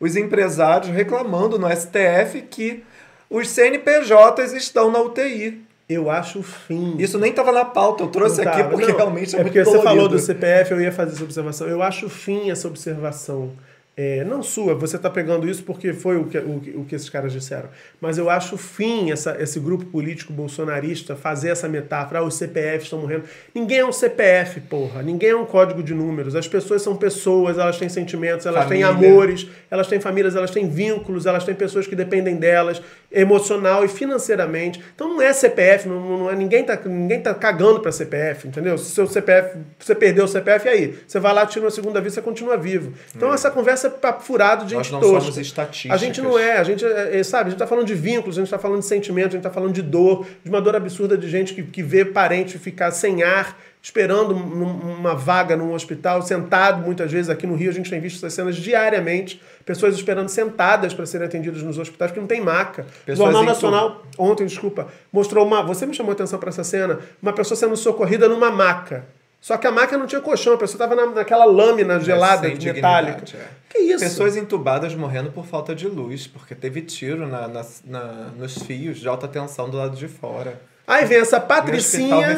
[0.00, 2.82] os empresários reclamando no STF que
[3.30, 5.63] os CNPJs estão na UTI.
[5.88, 6.96] Eu acho o fim.
[6.98, 9.64] Isso nem estava na pauta, eu trouxe aqui porque Não, realmente é, é muito porque
[9.64, 11.66] você falou do CPF, eu ia fazer essa observação.
[11.66, 13.52] Eu acho fim essa observação.
[13.96, 17.08] É, não sua, você está pegando isso porque foi o que, o, o que esses
[17.08, 17.68] caras disseram.
[18.00, 22.84] Mas eu acho fim essa, esse grupo político bolsonarista fazer essa metáfora, ah, os CPFs
[22.84, 23.22] estão morrendo.
[23.54, 25.00] Ninguém é um CPF, porra.
[25.00, 26.34] Ninguém é um código de números.
[26.34, 29.10] As pessoas são pessoas, elas têm sentimentos, elas têm Família.
[29.10, 32.82] amores, elas têm famílias, elas têm vínculos, elas têm pessoas que dependem delas,
[33.14, 34.82] emocional e financeiramente.
[34.94, 38.76] Então não é CPF, não, não é, ninguém, tá, ninguém tá cagando pra CPF, entendeu?
[38.76, 40.98] Se seu CPF, você perdeu o CPF, e aí?
[41.06, 42.92] Você vai lá, tira uma segunda vez, você continua vivo.
[43.14, 45.20] Então essa conversa é papo furado de Nós gente não tosca.
[45.20, 45.94] somos estatísticas.
[45.94, 48.38] A gente não é, a gente, é, é, sabe, a gente tá falando de vínculos,
[48.38, 50.76] a gente tá falando de sentimento, a gente tá falando de dor, de uma dor
[50.76, 56.22] absurda de gente que, que vê parente ficar sem ar, esperando uma vaga num hospital,
[56.22, 57.28] sentado muitas vezes.
[57.28, 61.26] Aqui no Rio a gente tem visto essas cenas diariamente, pessoas esperando sentadas para serem
[61.26, 62.80] atendidas nos hospitais porque não tem maca.
[63.02, 65.62] O Pessoas Jornal em Nacional, ontem, desculpa, mostrou uma.
[65.62, 69.04] Você me chamou a atenção para essa cena, uma pessoa sendo socorrida numa maca.
[69.38, 72.54] Só que a maca não tinha colchão, a pessoa estava na, naquela lâmina gelada, É,
[72.54, 73.22] metálica.
[73.36, 73.46] é.
[73.68, 74.02] Que isso?
[74.02, 78.96] Pessoas entubadas morrendo por falta de luz, porque teve tiro na, na- na- nos fios
[78.98, 80.58] de alta tensão do lado de fora.
[80.86, 82.28] Aí vem essa hospital Patricinha.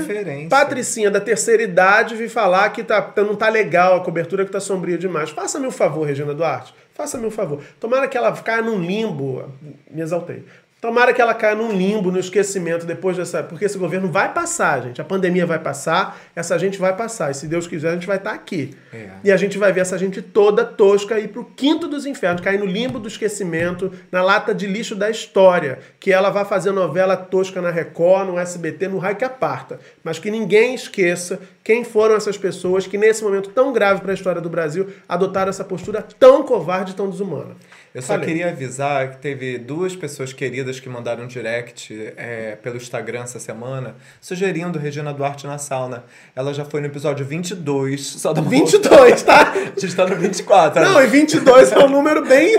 [0.49, 4.53] Patricinha da terceira idade, vir falar que tá, tá- não tá legal a cobertura, que
[4.53, 5.31] tá sombria demais.
[5.31, 6.73] Faça-me um favor, Regina Duarte.
[6.95, 7.61] Faça-me um favor.
[7.81, 9.51] Tomara que ela caia num limbo.
[9.91, 10.45] Me exaltei.
[10.79, 13.43] Tomara que ela caia num limbo, no esquecimento depois dessa.
[13.43, 15.01] Porque esse governo vai passar, gente.
[15.01, 17.31] A pandemia vai passar, essa gente vai passar.
[17.31, 18.77] E se Deus quiser, a gente vai estar aqui.
[18.93, 19.09] É.
[19.25, 22.59] E a gente vai ver essa gente toda tosca ir pro quinto dos infernos, cair
[22.59, 25.79] no limbo do esquecimento, na lata de lixo da história.
[25.99, 29.81] Que ela vai fazer novela tosca na Record, no SBT, no raio que aparta.
[30.05, 34.15] Mas que ninguém esqueça quem foram essas pessoas que, nesse momento tão grave para a
[34.15, 37.57] história do Brasil, adotaram essa postura tão covarde e tão desumana.
[37.97, 38.27] Eu só Falei.
[38.27, 43.41] queria avisar que teve duas pessoas queridas que mandaram um direct é, pelo Instagram essa
[43.41, 46.05] semana, sugerindo Regina Duarte na sauna.
[46.35, 49.51] Ela já foi no episódio 22, só uma 22, tá?
[49.51, 50.83] A gente tá no 24.
[50.85, 52.55] Não, e 22 é um número bem.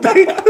[0.00, 0.26] bem...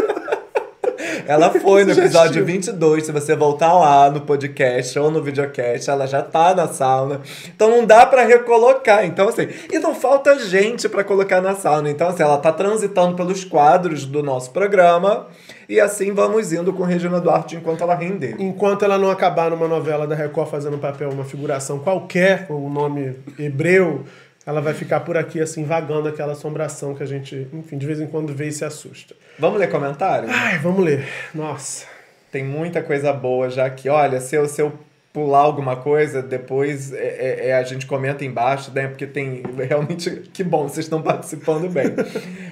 [1.27, 3.07] Ela foi no episódio 22.
[3.07, 7.21] Se você voltar lá no podcast ou no videocast, ela já tá na sauna.
[7.47, 9.05] Então não dá pra recolocar.
[9.05, 11.91] Então, assim, e não falta gente pra colocar na sauna.
[11.91, 15.27] Então, assim, ela tá transitando pelos quadros do nosso programa.
[15.69, 18.37] E assim vamos indo com Regina Duarte enquanto ela render.
[18.39, 22.55] Enquanto ela não acabar numa novela da Record fazendo um papel, uma figuração qualquer, com
[22.55, 24.05] o nome hebreu,
[24.47, 28.01] ela vai ficar por aqui, assim, vagando aquela assombração que a gente, enfim, de vez
[28.01, 29.15] em quando vê e se assusta.
[29.39, 30.29] Vamos ler comentário?
[30.31, 31.07] Ai, vamos ler.
[31.35, 31.87] Nossa.
[32.31, 33.89] Tem muita coisa boa já aqui.
[33.89, 34.73] Olha, se eu, se eu
[35.13, 38.89] pular alguma coisa, depois é, é- é a gente comenta embaixo, né?
[38.89, 40.11] Porque tem realmente.
[40.35, 41.85] Que bom, vocês estão participando bem.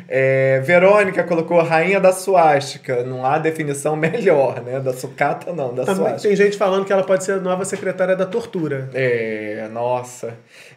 [0.08, 3.02] É, Verônica colocou Rainha da Suástica.
[3.02, 4.78] Não há definição melhor, né?
[4.78, 6.28] Da sucata, não, da Também suástica.
[6.28, 8.88] tem gente falando que ela pode ser a nova secretária da tortura.
[8.94, 10.34] É, nossa.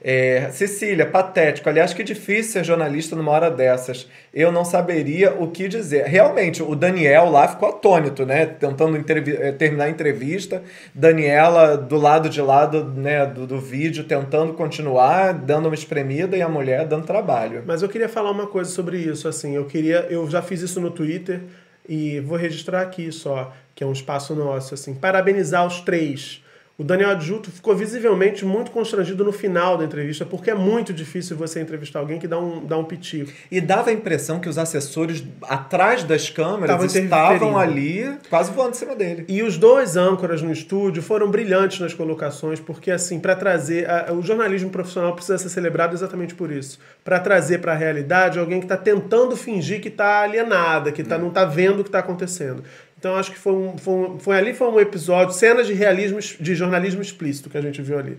[0.07, 1.67] É, Cecília, patético.
[1.67, 4.07] Aliás, que difícil ser jornalista numa hora dessas.
[4.31, 6.05] Eu não saberia o que dizer.
[6.05, 8.45] Realmente, o Daniel lá ficou atônito, né?
[8.45, 10.61] Tentando eh, terminar a entrevista.
[10.93, 16.37] Daniela do lado de lá do, né, do, do vídeo, tentando continuar, dando uma espremida,
[16.37, 17.63] e a mulher dando trabalho.
[17.65, 20.79] Mas eu queria falar uma coisa sobre isso, assim, eu queria, eu já fiz isso
[20.79, 21.41] no Twitter
[21.89, 26.44] e vou registrar aqui só, que é um espaço nosso, assim, parabenizar os três.
[26.77, 31.37] O Daniel Adjuto ficou visivelmente muito constrangido no final da entrevista, porque é muito difícil
[31.37, 33.31] você entrevistar alguém que dá um, dá um pitico.
[33.49, 36.75] E dava a impressão que os assessores atrás das câmeras
[37.37, 39.23] Estavam ali, quase voando em cima dele.
[39.29, 44.11] E os dois âncoras no estúdio foram brilhantes nas colocações, porque assim, para trazer a-
[44.11, 48.59] o jornalismo profissional precisa ser celebrado exatamente por isso, para trazer para a realidade alguém
[48.59, 51.99] que está tentando fingir que está alienada, que tá, não está vendo o que está
[51.99, 52.63] acontecendo.
[52.97, 56.17] Então acho que foi, um, foi, um- foi ali foi um episódio, cenas de realismo,
[56.19, 58.17] de jornalismo explícito que a gente viu ali.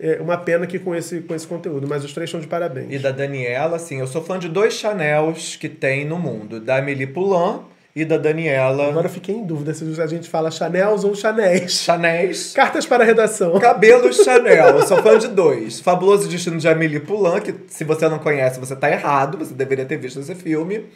[0.00, 2.86] É uma pena que com esse, com esse conteúdo, mas os três estão de parabéns.
[2.90, 6.58] E da Daniela, assim, eu sou fã de dois Chanels que tem no mundo.
[6.58, 7.60] Da Amélie Poulain
[7.96, 11.74] e da Daniela Agora eu fiquei em dúvida se a gente fala Chanels ou Chanéis.
[11.82, 12.52] Chanéis.
[12.52, 13.56] Cartas para a redação.
[13.60, 15.78] Cabelos Chanel, eu sou fã de dois.
[15.78, 19.84] Fabuloso Destino de Amélie Poulain, que se você não conhece, você tá errado, você deveria
[19.84, 20.86] ter visto esse filme.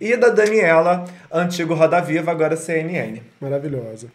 [0.00, 3.20] E da Daniela, antigo Roda Viva, agora CNN.
[3.40, 4.08] Maravilhosa.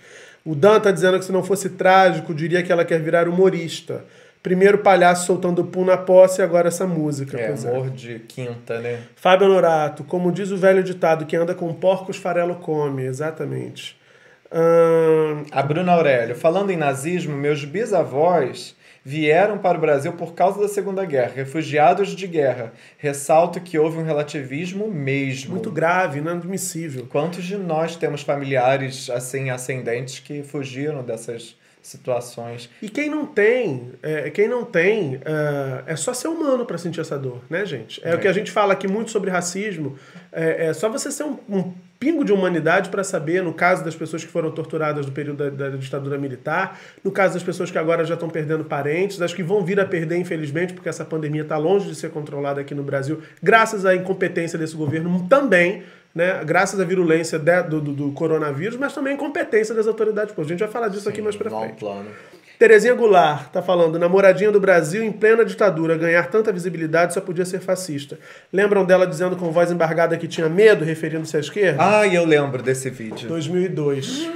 [0.46, 4.04] O Dan tá dizendo que se não fosse trágico, diria que ela quer virar humorista.
[4.41, 7.39] Primeiro palhaço soltando pum na posse e agora essa música.
[7.39, 7.69] É, é.
[7.69, 9.00] amor de quinta, né?
[9.15, 13.04] Fábio Honorato, como diz o velho ditado, que anda com porcos farelo come.
[13.04, 13.98] Exatamente.
[14.52, 20.62] Ahn, A Bruna Aurélio, falando em nazismo, meus bisavós vieram para o Brasil por causa
[20.62, 22.74] da Segunda Guerra, refugiados de guerra.
[22.98, 25.52] Ressalto que houve um relativismo mesmo.
[25.52, 27.06] muito grave, inadmissível.
[27.10, 32.70] Quantos de nós temos familiares assim ascendentes que fugiram dessas situações?
[32.82, 37.02] E quem não tem, é, quem não tem, é, é só ser humano para sentir
[37.02, 38.02] essa dor, né, gente?
[38.06, 39.98] É, o que a gente fala aqui muito sobre racismo.
[40.32, 43.96] É, é só você ser um, um pingo de humanidade para saber, no caso das
[43.96, 47.78] pessoas que foram torturadas no período da, da ditadura militar, no caso das pessoas que
[47.78, 51.44] agora já estão perdendo parentes, das que vão vir a perder, infelizmente, porque essa pandemia
[51.44, 55.84] está longe de ser controlada aqui no Brasil, graças à incompetência desse governo também.
[56.16, 60.32] Né, graças à virulência de- do, do- do coronavírus, mas também à incompetência das autoridades.
[60.36, 61.80] Pô, a gente vai falar disso aqui mais Long frente.
[61.80, 62.06] plano.
[62.60, 67.46] Terezinha Goulart tá falando, namoradinha do Brasil em plena ditadura, ganhar tanta visibilidade só podia
[67.46, 68.18] ser fascista.
[68.52, 71.78] Lembram dela dizendo com voz embargada que tinha medo, referindo-se à esquerda?
[71.84, 73.28] Ah, eu lembro desse vídeo.
[73.28, 74.30] 2002.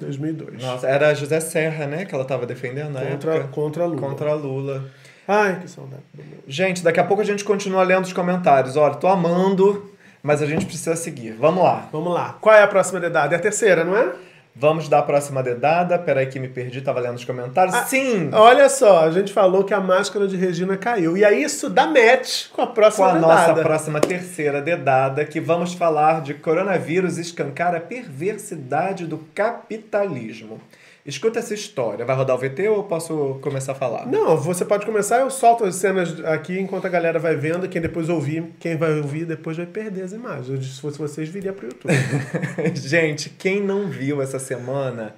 [0.00, 0.62] 2002.
[0.62, 3.48] Nossa, era José Serra, né, que ela tava defendendo na Contra, época.
[3.52, 4.00] contra Lula.
[4.00, 4.84] Contra Lula.
[5.26, 6.02] Ai, que saudade.
[6.46, 8.76] Gente, daqui a pouco a gente continua lendo os comentários.
[8.76, 9.90] Olha, tô amando,
[10.22, 11.32] mas a gente precisa seguir.
[11.32, 11.88] Vamos lá.
[11.90, 12.36] Vamos lá.
[12.40, 13.34] Qual é a próxima dedada?
[13.34, 14.12] É a terceira, não é?
[14.58, 15.98] Vamos dar a próxima dedada.
[15.98, 17.74] Peraí que me perdi, tava lendo os comentários.
[17.74, 18.30] Ah, Sim!
[18.32, 21.14] Olha só, a gente falou que a máscara de Regina caiu.
[21.14, 23.34] E aí isso dá match com a Com próxima a dedada.
[23.34, 30.58] nossa próxima terceira dedada, que vamos falar de coronavírus escancar a perversidade do capitalismo.
[31.06, 32.04] Escuta essa história.
[32.04, 34.06] Vai rodar o VT ou eu posso começar a falar?
[34.06, 37.68] Não, você pode começar, eu solto as cenas aqui enquanto a galera vai vendo.
[37.68, 40.74] Quem depois ouvir, quem vai ouvir depois vai perder as imagens.
[40.74, 41.94] Se fosse vocês, viria pro YouTube.
[42.74, 45.14] Gente, quem não viu essa semana,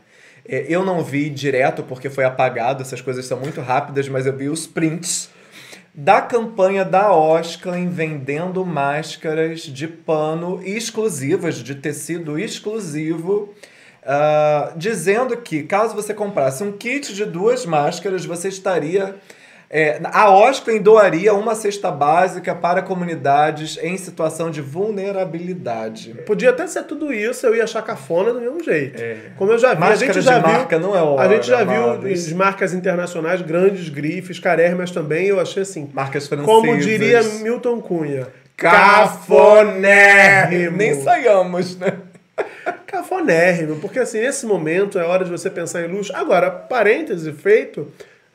[0.46, 4.36] é, eu não vi direto porque foi apagado, essas coisas são muito rápidas, mas eu
[4.36, 5.30] vi os prints
[5.94, 13.54] da campanha da Osclen vendendo máscaras de pano exclusivas, de tecido exclusivo.
[14.10, 19.16] Ah, dizendo que caso você comprasse um kit de duas máscaras, você estaria.
[19.70, 26.14] é, a Osclen doaria uma cesta básica para comunidades em situação de vulnerabilidade.
[26.24, 28.98] Podia até ser tudo isso, eu ia achar cafona do mesmo jeito.
[29.36, 30.52] Como eu já vi, a Máscara gente de já viu.
[30.54, 35.26] marca não é hora, A gente já viu de marcas internacionais, grandes grifes, carérrimas também,
[35.26, 35.90] eu achei assim.
[35.92, 36.50] Marcas francesas.
[36.50, 38.26] Como diria Milton Cunha.
[38.56, 40.78] Cafonérrimo!
[40.78, 41.92] Nem saiamos, né?
[42.86, 46.12] Cafonérrimo, porque assim, nesse momento é hora de você pensar em luxo.
[46.14, 47.92] Agora, parêntese feito,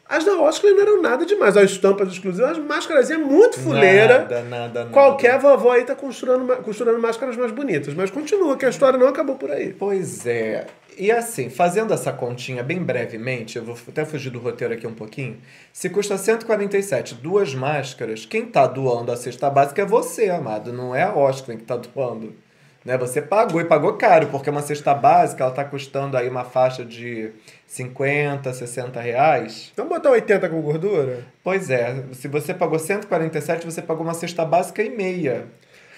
[0.08, 1.58] as da Oscar não eram nada demais.
[1.58, 4.20] As estampas exclusivas, as máscaras é muito fuleira.
[4.20, 4.92] Nada, nada, nada.
[4.92, 7.94] Qualquer vovó aí tá costurando, costurando máscaras mais bonitas.
[7.94, 9.74] Mas continua, que a história não acabou por aí.
[9.74, 10.68] Pois é.
[10.98, 14.94] E assim, fazendo essa continha bem brevemente, eu vou até fugir do roteiro aqui um
[14.94, 15.38] pouquinho.
[15.72, 20.72] Se custa 147 duas máscaras, quem tá doando a cesta básica é você, amado.
[20.72, 22.36] Não é a Oscar que tá doando.
[22.84, 22.98] Né?
[22.98, 26.84] Você pagou e pagou caro, porque uma cesta básica ela tá custando aí uma faixa
[26.84, 27.32] de
[27.68, 29.72] 50, 60 reais.
[29.76, 31.26] Vamos botar 80 com gordura?
[31.44, 35.48] Pois é, se você pagou 147, você pagou uma cesta básica e meia.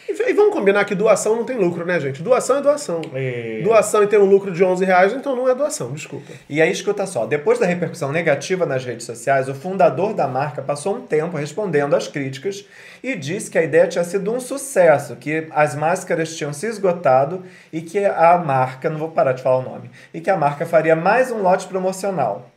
[0.07, 2.21] E, e vamos combinar que doação não tem lucro, né, gente?
[2.21, 3.01] Doação é doação.
[3.13, 3.61] É.
[3.63, 6.31] Doação e tem um lucro de 11 reais, então não é doação, desculpa.
[6.47, 10.61] E aí, escuta só, depois da repercussão negativa nas redes sociais, o fundador da marca
[10.61, 12.65] passou um tempo respondendo às críticas
[13.03, 17.43] e disse que a ideia tinha sido um sucesso, que as máscaras tinham se esgotado
[17.73, 20.65] e que a marca, não vou parar de falar o nome, e que a marca
[20.65, 22.51] faria mais um lote promocional.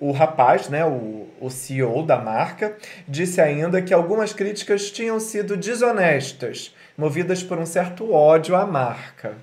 [0.00, 2.76] O rapaz, né, o, o CEO da marca,
[3.08, 9.36] disse ainda que algumas críticas tinham sido desonestas, movidas por um certo ódio à marca.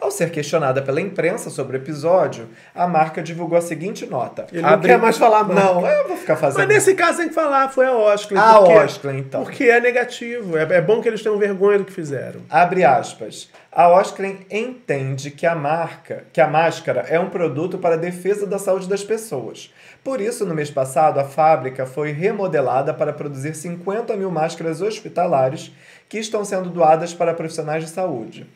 [0.00, 4.46] Ao ser questionada pela imprensa sobre o episódio, a marca divulgou a seguinte nota.
[4.50, 5.62] Ele não quer mais falar marca.
[5.62, 6.58] Não, eu vou ficar fazendo.
[6.60, 8.38] Mas nesse caso tem que falar, foi a Oscar.
[8.38, 9.42] A porque- Oscar, então.
[9.42, 10.56] Porque é negativo.
[10.56, 12.40] É, é bom que eles tenham vergonha do que fizeram.
[12.48, 13.50] Abre aspas.
[13.70, 18.46] A Osclen entende que a marca, que a máscara é um produto para a defesa
[18.46, 19.70] da saúde das pessoas.
[20.02, 25.70] Por isso, no mês passado, a fábrica foi remodelada para produzir 50 mil máscaras hospitalares
[26.08, 28.48] que estão sendo doadas para profissionais de saúde.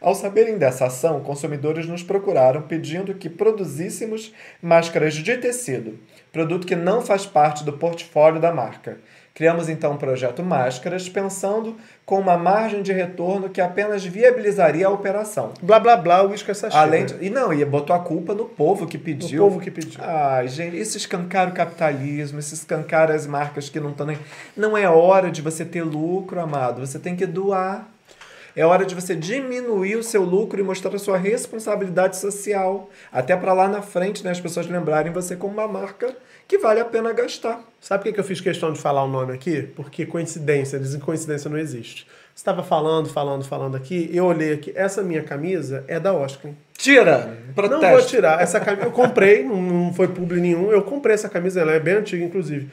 [0.00, 4.32] Ao saberem dessa ação, consumidores nos procuraram pedindo que produzíssemos
[4.62, 5.98] máscaras de tecido,
[6.32, 8.98] produto que não faz parte do portfólio da marca.
[9.34, 14.90] Criamos então o projeto Máscaras, pensando com uma margem de retorno que apenas viabilizaria a
[14.90, 15.54] operação.
[15.62, 16.82] Blá blá blá, o uísque assassino.
[16.82, 19.46] Além de, e não, e botou a culpa no povo que pediu.
[19.46, 20.00] O povo que pediu.
[20.02, 24.18] Ai, gente, isso escancara o capitalismo, isso escancara as marcas que não estão nem.
[24.56, 26.84] Não é hora de você ter lucro, amado.
[26.84, 27.88] Você tem que doar.
[28.60, 32.90] É hora de você diminuir o seu lucro e mostrar a sua responsabilidade social.
[33.10, 36.14] Até para lá na frente, né, as pessoas lembrarem você como uma marca
[36.46, 37.64] que vale a pena gastar.
[37.80, 39.62] Sabe por que eu fiz questão de falar o nome aqui?
[39.62, 42.06] Porque coincidência, dizem que coincidência não existe.
[42.34, 46.52] Você estava falando, falando, falando aqui, eu olhei aqui, essa minha camisa é da Oscar.
[46.76, 47.38] Tira!
[47.54, 47.82] Protesto.
[47.82, 48.42] Não vou tirar.
[48.42, 50.70] Essa camisa eu comprei, não, não foi publi nenhum.
[50.70, 52.68] Eu comprei essa camisa, ela é bem antiga, inclusive.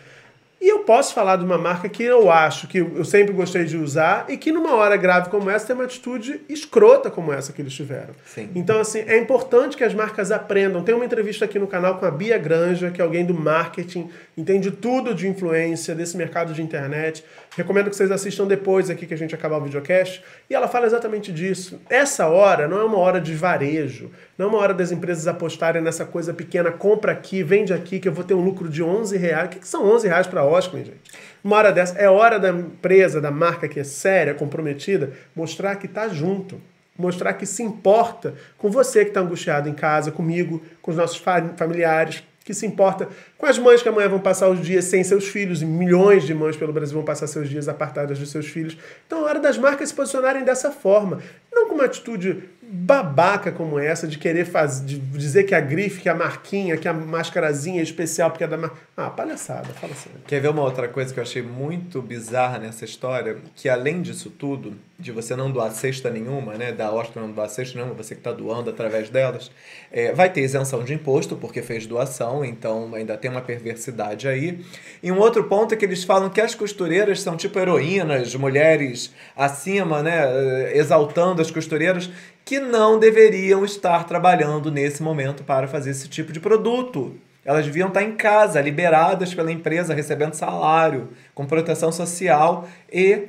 [0.59, 3.77] E eu posso falar de uma marca que eu acho que eu sempre gostei de
[3.77, 7.61] usar e que numa hora grave como essa tem uma atitude escrota como essa que
[7.61, 8.15] eles tiveram.
[8.25, 8.49] Sim.
[8.55, 10.83] Então, assim, é importante que as marcas aprendam.
[10.83, 14.09] Tem uma entrevista aqui no canal com a Bia Granja, que é alguém do marketing,
[14.35, 17.23] entende tudo de influência, desse mercado de internet.
[17.57, 20.23] Recomendo que vocês assistam depois aqui que a gente acabar o videocast.
[20.47, 21.81] E ela fala exatamente disso.
[21.89, 25.81] Essa hora não é uma hora de varejo, não é uma hora das empresas apostarem
[25.81, 29.17] nessa coisa pequena, compra aqui, vende aqui, que eu vou ter um lucro de 11
[29.17, 29.47] reais.
[29.47, 31.01] O que, que são 11 reais para Oscar, gente?
[31.43, 35.87] Uma hora dessa, é hora da empresa, da marca que é séria, comprometida, mostrar que
[35.87, 36.61] tá junto
[36.99, 41.17] mostrar que se importa com você que está angustiado em casa, comigo, com os nossos
[41.17, 45.03] fa- familiares, que se importa com as mães que amanhã vão passar os dias sem
[45.03, 48.47] seus filhos, e milhões de mães pelo Brasil vão passar seus dias apartadas dos seus
[48.47, 48.77] filhos.
[49.05, 51.21] Então é hora das marcas se posicionarem dessa forma,
[51.51, 56.01] não com uma atitude babaca como essa de querer fazer, de dizer que a grife,
[56.01, 58.75] que a marquinha, que a mascarazinha é especial porque é da marca.
[58.95, 60.09] Ah, palhaçada, fala assim.
[60.25, 63.37] Quer ver uma outra coisa que eu achei muito bizarra nessa história?
[63.55, 66.71] Que além disso tudo, de você não doar cesta nenhuma, né?
[66.73, 69.49] Da Oscar não doar cesta nenhuma, você que está doando através delas,
[69.91, 74.65] é, vai ter isenção de imposto, porque fez doação, então ainda tem uma perversidade aí.
[75.01, 79.13] E um outro ponto é que eles falam que as costureiras são tipo heroínas, mulheres
[79.35, 80.75] acima, né?
[80.75, 82.09] Exaltando as costureiras,
[82.47, 87.13] que não deveriam estar trabalhando nesse momento para fazer esse tipo de produto.
[87.43, 93.27] Elas deviam estar em casa, liberadas pela empresa, recebendo salário, com proteção social e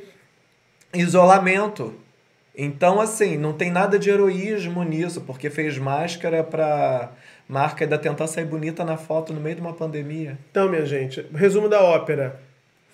[0.95, 1.95] isolamento.
[2.57, 7.11] Então, assim, não tem nada de heroísmo nisso, porque fez máscara para
[7.49, 10.39] marca ainda tentar sair bonita na foto no meio de uma pandemia.
[10.49, 12.41] Então, minha gente, resumo da ópera.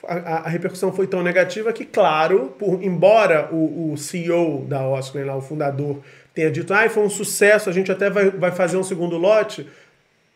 [0.09, 0.15] A,
[0.47, 5.37] a- repercussão foi tão negativa que, claro, por, embora o, o CEO da Oscar, lá,
[5.37, 6.01] o fundador,
[6.35, 9.69] tenha dito ah, foi um sucesso, a gente até vai, vai fazer um segundo lote,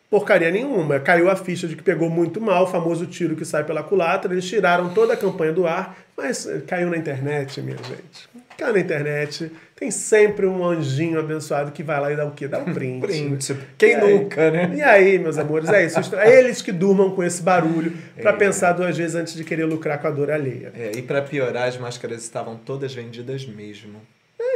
[0.09, 0.99] porcaria nenhuma.
[0.99, 4.33] Caiu a ficha de que pegou muito mal, o famoso tiro que sai pela culatra.
[4.33, 8.29] Eles tiraram toda a campanha do ar, mas eh, caiu na internet, minha gente.
[8.57, 9.51] Caiu na internet.
[9.75, 12.47] Tem sempre um anjinho abençoado que vai lá e dá o quê?
[12.47, 12.99] Dá um print.
[12.99, 13.55] Print.
[13.77, 14.71] Quem E aí- nunca, né?
[14.75, 16.15] E aí, meus amores, é isso.
[16.15, 19.99] É eles que durmam com esse barulho pra pensar duas vezes antes de querer lucrar
[20.01, 20.71] com a dor alheia.
[20.75, 24.01] É, e para piorar, as máscaras estavam todas vendidas mesmo.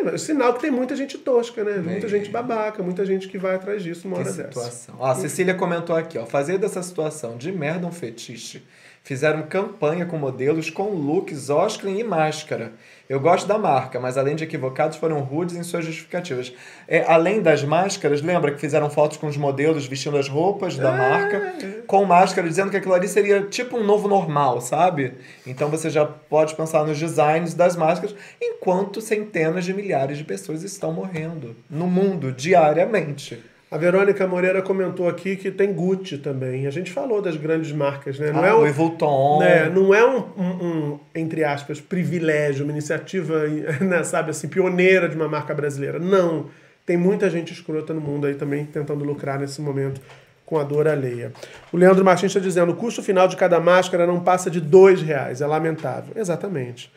[0.10, 1.78] É É, sinal que tem muita gente tosca, né?
[1.78, 4.47] Muita gente babaca, muita gente que vai atrás disso uma Que hora dessa.
[4.47, 4.95] situação.
[4.99, 6.26] Ó, a Cecília comentou aqui, ó.
[6.26, 8.64] Fazer dessa situação de merda um fetiche.
[9.04, 12.72] Fizeram campanha com modelos com looks, Oscar e máscara.
[13.10, 16.54] Eu gosto da marca, mas além de equivocados, foram rudes em suas justificativas.
[16.88, 20.91] É, além das máscaras, lembra que fizeram fotos com os modelos vestindo as roupas da
[20.91, 21.54] marca,
[21.86, 25.16] com máscara, dizendo que aquilo ali seria tipo um novo normal, sabe?
[25.45, 30.64] Então você já pode pensar nos designs das máscaras, enquanto centenas de milhares de pessoas
[30.64, 33.43] estão morrendo no mundo diariamente.
[33.74, 36.67] A Verônica Moreira comentou aqui que tem Gucci também.
[36.67, 38.32] A gente falou das grandes marcas, né?
[38.32, 39.39] Não ah, é um, Vuitton.
[39.39, 43.47] né, não é um, um- um, entre aspas, privilégio, uma iniciativa,
[43.82, 45.97] né, sabe, assim, pioneira de uma marca brasileira.
[45.97, 46.51] Não.
[46.86, 49.99] Tem muita gente escrota no mundo aí também tentando lucrar nesse momento
[50.45, 51.32] com a dor alheia.
[51.71, 55.01] O Leandro Martins está dizendo, o custo final de cada máscara não passa de dois
[55.01, 55.41] reais.
[55.41, 56.13] É lamentável.
[56.15, 56.91] Exatamente.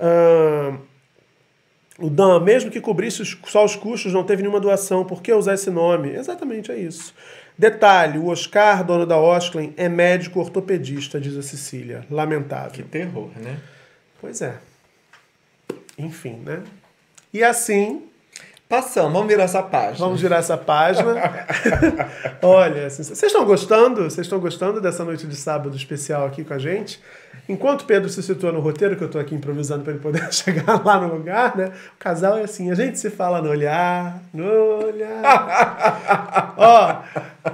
[0.00, 0.78] Ahn,
[2.02, 5.04] o Dan, mesmo que cobrisse só os custos, não teve nenhuma doação.
[5.04, 6.10] Por que usar esse nome?
[6.10, 7.14] Exatamente é isso.
[7.56, 12.04] Detalhe: o Oscar, dono da Osklen, é médico ortopedista, diz a Cecília.
[12.10, 12.72] Lamentável.
[12.72, 13.58] Que terror, né?
[14.20, 14.56] Pois é.
[15.96, 16.62] Enfim, né?
[17.32, 18.02] E assim,
[18.72, 19.98] Passamos, vamos virar essa página.
[19.98, 21.14] vamos girar essa página.
[22.40, 24.04] Olha, vocês estão gostando?
[24.04, 26.98] Vocês estão gostando dessa noite de sábado especial aqui com a gente?
[27.48, 30.84] Enquanto Pedro se situa no roteiro, que eu tô aqui improvisando para ele poder chegar
[30.84, 31.72] lá no lugar, né?
[31.94, 34.44] O casal é assim, a gente se fala no olhar, no
[34.84, 36.54] olhar.
[36.56, 36.96] Ó,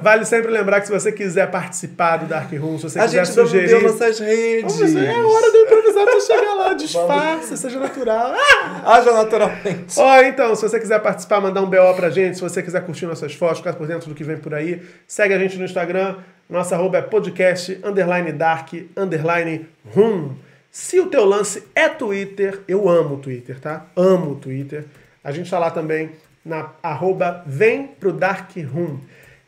[0.02, 3.24] vale sempre lembrar que se você quiser participar do Dark Room, se você A quiser
[3.24, 3.68] gente sugerir...
[3.68, 4.76] deu nossas redes.
[4.76, 8.34] Vamos é hora de improvisar pra chegar lá, disfarça, seja natural.
[8.34, 8.82] Ah!
[8.98, 9.98] Haja naturalmente.
[9.98, 13.06] Ó, então, se você quiser participar, mandar um BO pra gente, se você quiser curtir
[13.06, 16.16] nossas fotos, ficar por dentro do que vem por aí, segue a gente no Instagram.
[16.48, 20.34] Nossa arroba é podcast, underline dark, underline room.
[20.70, 23.86] Se o teu lance é Twitter, eu amo o Twitter, tá?
[23.94, 24.86] Amo o Twitter.
[25.22, 26.10] A gente tá lá também
[26.42, 28.98] na arroba vem pro dark room.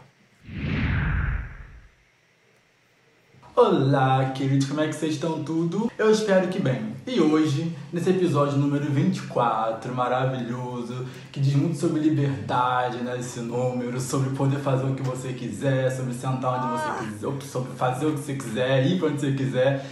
[3.54, 5.92] Olá, queridos, como é que vocês estão tudo?
[5.98, 6.96] Eu espero que bem.
[7.06, 14.00] E hoje, nesse episódio número 24, maravilhoso, que diz muito sobre liberdade, né, esse número,
[14.00, 18.06] sobre poder fazer o que você quiser, sobre sentar onde você quiser, ou sobre fazer
[18.06, 19.86] o que você quiser, ir pra onde você quiser,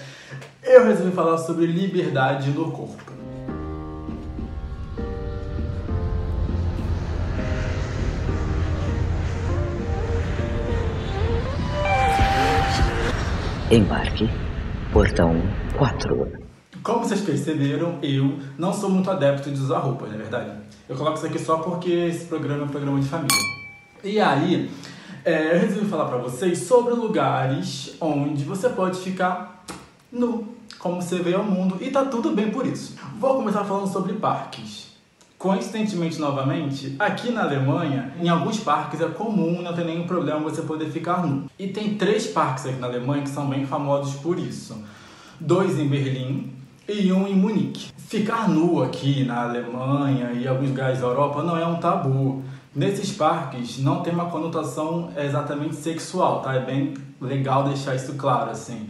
[0.64, 3.19] eu resolvi falar sobre liberdade no corpo.
[13.72, 14.28] Embarque,
[14.92, 15.36] portão
[15.78, 16.40] 4.
[16.82, 20.52] Como vocês perceberam, eu não sou muito adepto de usar roupa, não é verdade?
[20.90, 23.38] Eu coloco isso aqui só porque esse programa é um programa de família.
[24.04, 24.72] E aí,
[25.24, 29.64] é, eu resolvi falar pra vocês sobre lugares onde você pode ficar
[30.12, 30.48] nu,
[30.80, 32.96] como você vê ao mundo, e tá tudo bem por isso.
[33.20, 34.89] Vou começar falando sobre parques.
[35.40, 40.62] Coincidentemente, novamente, aqui na Alemanha, em alguns parques é comum não ter nenhum problema você
[40.64, 41.46] poder ficar nu.
[41.58, 44.84] E tem três parques aqui na Alemanha que são bem famosos por isso.
[45.40, 46.52] Dois em Berlim
[46.90, 47.90] e um em Munique.
[47.98, 52.44] Ficar nu aqui na Alemanha e alguns lugares da Europa não é um tabu.
[52.76, 56.54] Nesses parques não tem uma conotação exatamente sexual, tá?
[56.54, 58.90] É bem legal deixar isso claro, assim.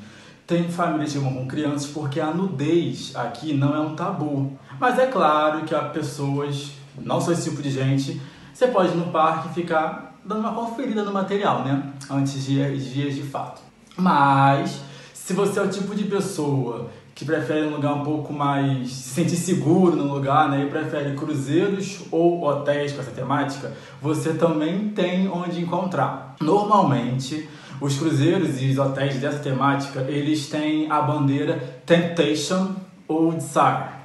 [0.50, 4.58] Tem famílias que com crianças porque a nudez aqui não é um tabu.
[4.80, 8.20] Mas é claro que há pessoas, não sou esse tipo de gente,
[8.52, 11.94] você pode ir no parque e ficar dando uma conferida no material, né?
[12.10, 13.62] Antes de dias de fato.
[13.96, 14.82] Mas,
[15.14, 18.90] se você é o tipo de pessoa que prefere um lugar um pouco mais.
[18.90, 20.64] se sentir seguro no lugar, né?
[20.64, 23.72] E prefere cruzeiros ou hotéis com essa temática,
[24.02, 26.36] você também tem onde encontrar.
[26.42, 27.48] Normalmente,
[27.82, 32.76] os cruzeiros e os hotéis dessa temática, eles têm a bandeira Temptation
[33.08, 34.00] Old Sar.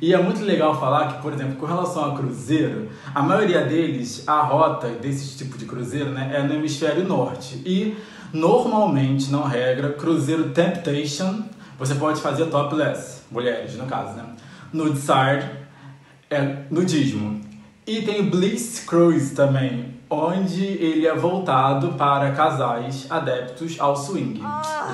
[0.00, 4.24] E é muito legal falar que, por exemplo, com relação a cruzeiro, a maioria deles,
[4.26, 7.62] a rota desse tipo de cruzeiro, né, é no hemisfério norte.
[7.64, 7.96] E
[8.32, 11.44] normalmente, não regra, cruzeiro Temptation,
[11.78, 14.24] você pode fazer topless, mulheres no caso, né?
[14.72, 15.48] Nudsard
[16.28, 17.40] é nudismo.
[17.86, 24.42] E tem Bliss Cruise também, onde ele é voltado para casais adeptos ao swing.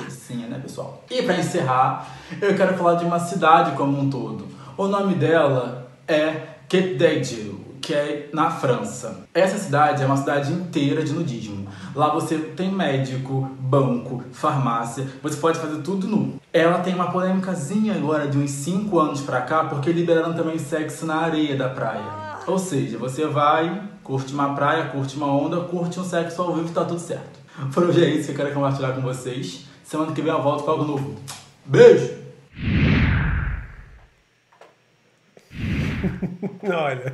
[0.09, 1.03] Sim, né, pessoal?
[1.09, 2.07] E para encerrar,
[2.41, 4.47] eu quero falar de uma cidade como um todo.
[4.77, 9.25] O nome dela é d'Agde, que é na França.
[9.33, 11.67] Essa cidade é uma cidade inteira de nudismo.
[11.93, 16.35] Lá você tem médico, banco, farmácia, você pode fazer tudo nu.
[16.53, 21.05] Ela tem uma polêmicazinha agora de uns 5 anos pra cá, porque liberaram também sexo
[21.05, 22.21] na areia da praia.
[22.47, 26.69] Ou seja, você vai, curte uma praia, curte uma onda, curte um sexo ao vivo
[26.69, 27.39] e tá tudo certo.
[27.73, 29.65] Por hoje é isso que eu quero compartilhar com vocês.
[29.83, 31.15] Semana que vem eu volto com algo novo.
[31.65, 32.21] Beijo!
[36.63, 37.13] Olha,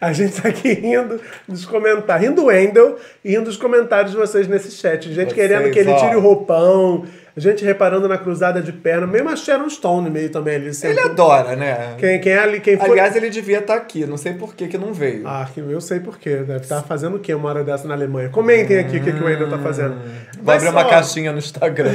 [0.00, 4.16] a gente tá aqui rindo dos comentários, rindo do Wendel e rindo dos comentários de
[4.16, 5.12] vocês nesse chat.
[5.12, 5.96] Gente Vocês, querendo que ele ó.
[5.96, 7.04] tire o roupão,
[7.40, 10.64] gente reparando na cruzada de perna, mesmo a Sharon Stone meio também ali.
[10.66, 11.00] Ele sempre.
[11.00, 11.94] adora, né?
[11.98, 12.92] Quem, quem é ali, quem foi...
[12.92, 15.28] Aliás, ele devia estar aqui, não sei por que que não veio.
[15.28, 16.36] Ah, que eu sei por quê.
[16.36, 18.30] Deve estar fazendo o quê uma hora dessa na Alemanha?
[18.30, 19.96] Comentem aqui o que, que o Wendel tá fazendo.
[19.96, 21.92] Vou Mas abrir uma caixinha no Instagram.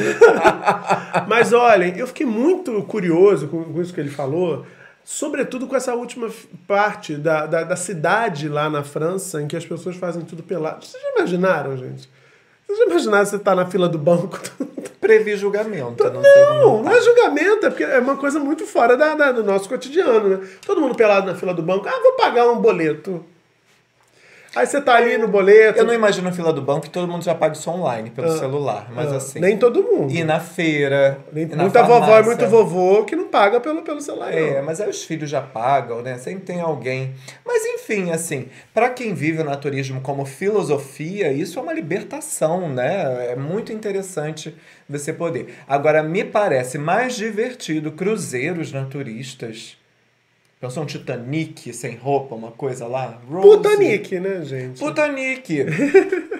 [1.28, 4.64] Mas olhem, eu fiquei muito curioso com, isso que ele falou,
[5.04, 6.30] sobretudo com essa última
[6.68, 10.86] parte da, da, da cidade lá na França, em que as pessoas fazem tudo pelado.
[10.86, 12.08] Vocês já imaginaram, gente?
[12.72, 14.40] Vocês já imaginaram você estar na fila do banco?
[15.02, 19.14] Previ julgamento, não, Não, não é julgamento, é porque é uma coisa muito fora da,
[19.16, 20.40] da- do nosso cotidiano, né?
[20.66, 21.88] Todo mundo pelado na fila do banco.
[21.90, 23.26] Ah, vou pagar um boleto.
[24.54, 25.80] Aí você tá ali no boleto.
[25.80, 28.38] Eu não imagino a fila do banco que todo mundo já paga isso online, pelo
[28.38, 29.40] celular, mas Ah, assim...
[29.40, 30.12] Nem todo mundo.
[30.14, 32.24] E na feira, Nem- e na muita vovó e farmácia.
[32.26, 34.34] muito vovô que não paga pelo, pelo celular.
[34.34, 34.66] É, não.
[34.66, 36.18] mas aí os filhos já pagam, né?
[36.18, 37.14] Sempre tem alguém.
[37.46, 43.32] Mas enfim, assim, pra quem vive o naturismo como filosofia, isso é uma libertação, né?
[43.32, 44.54] É muito interessante
[44.90, 45.56] você poder.
[45.66, 49.78] Agora, me parece mais divertido cruzeiros naturistas.
[50.62, 53.20] Pensou um Titanic sem roupa, uma coisa lá?
[53.28, 53.48] Rose.
[53.48, 54.80] Putanique, né, gente?
[54.80, 55.66] Putanique.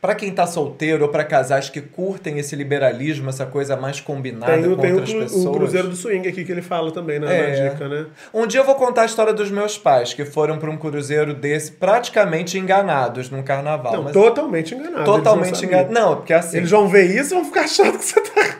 [0.00, 4.52] Pra quem tá solteiro ou pra casais que curtem esse liberalismo, essa coisa mais combinada
[4.52, 5.44] Tem, o- com tem o, outras cru- pessoas.
[5.46, 7.62] o Cruzeiro do Swing aqui que ele fala também na, É.
[7.62, 8.06] na dica, né?
[8.34, 11.32] Um dia eu vou contar a história dos meus pais, que foram para um cruzeiro
[11.32, 13.94] desse praticamente enganados num carnaval.
[13.94, 15.04] Não, mas totalmente enganado.
[15.06, 15.94] totalmente enganados.
[15.94, 16.58] Não, porque assim.
[16.58, 18.58] Eles vão ver isso e vão ficar achando que você tá.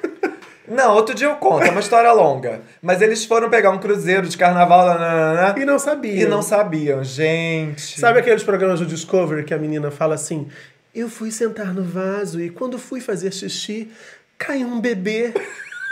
[0.66, 2.62] Não, outro dia eu conto, é uma história longa.
[2.80, 6.16] Mas eles foram pegar um cruzeiro de carnaval nananana, E não sabiam.
[6.16, 7.04] e não sabiam.
[7.04, 8.00] Gente.
[8.00, 10.48] Sabe aqueles programas do Discovery que a menina fala assim:
[10.94, 13.90] Eu fui sentar no vaso e quando fui fazer xixi,
[14.38, 15.34] caiu um bebê.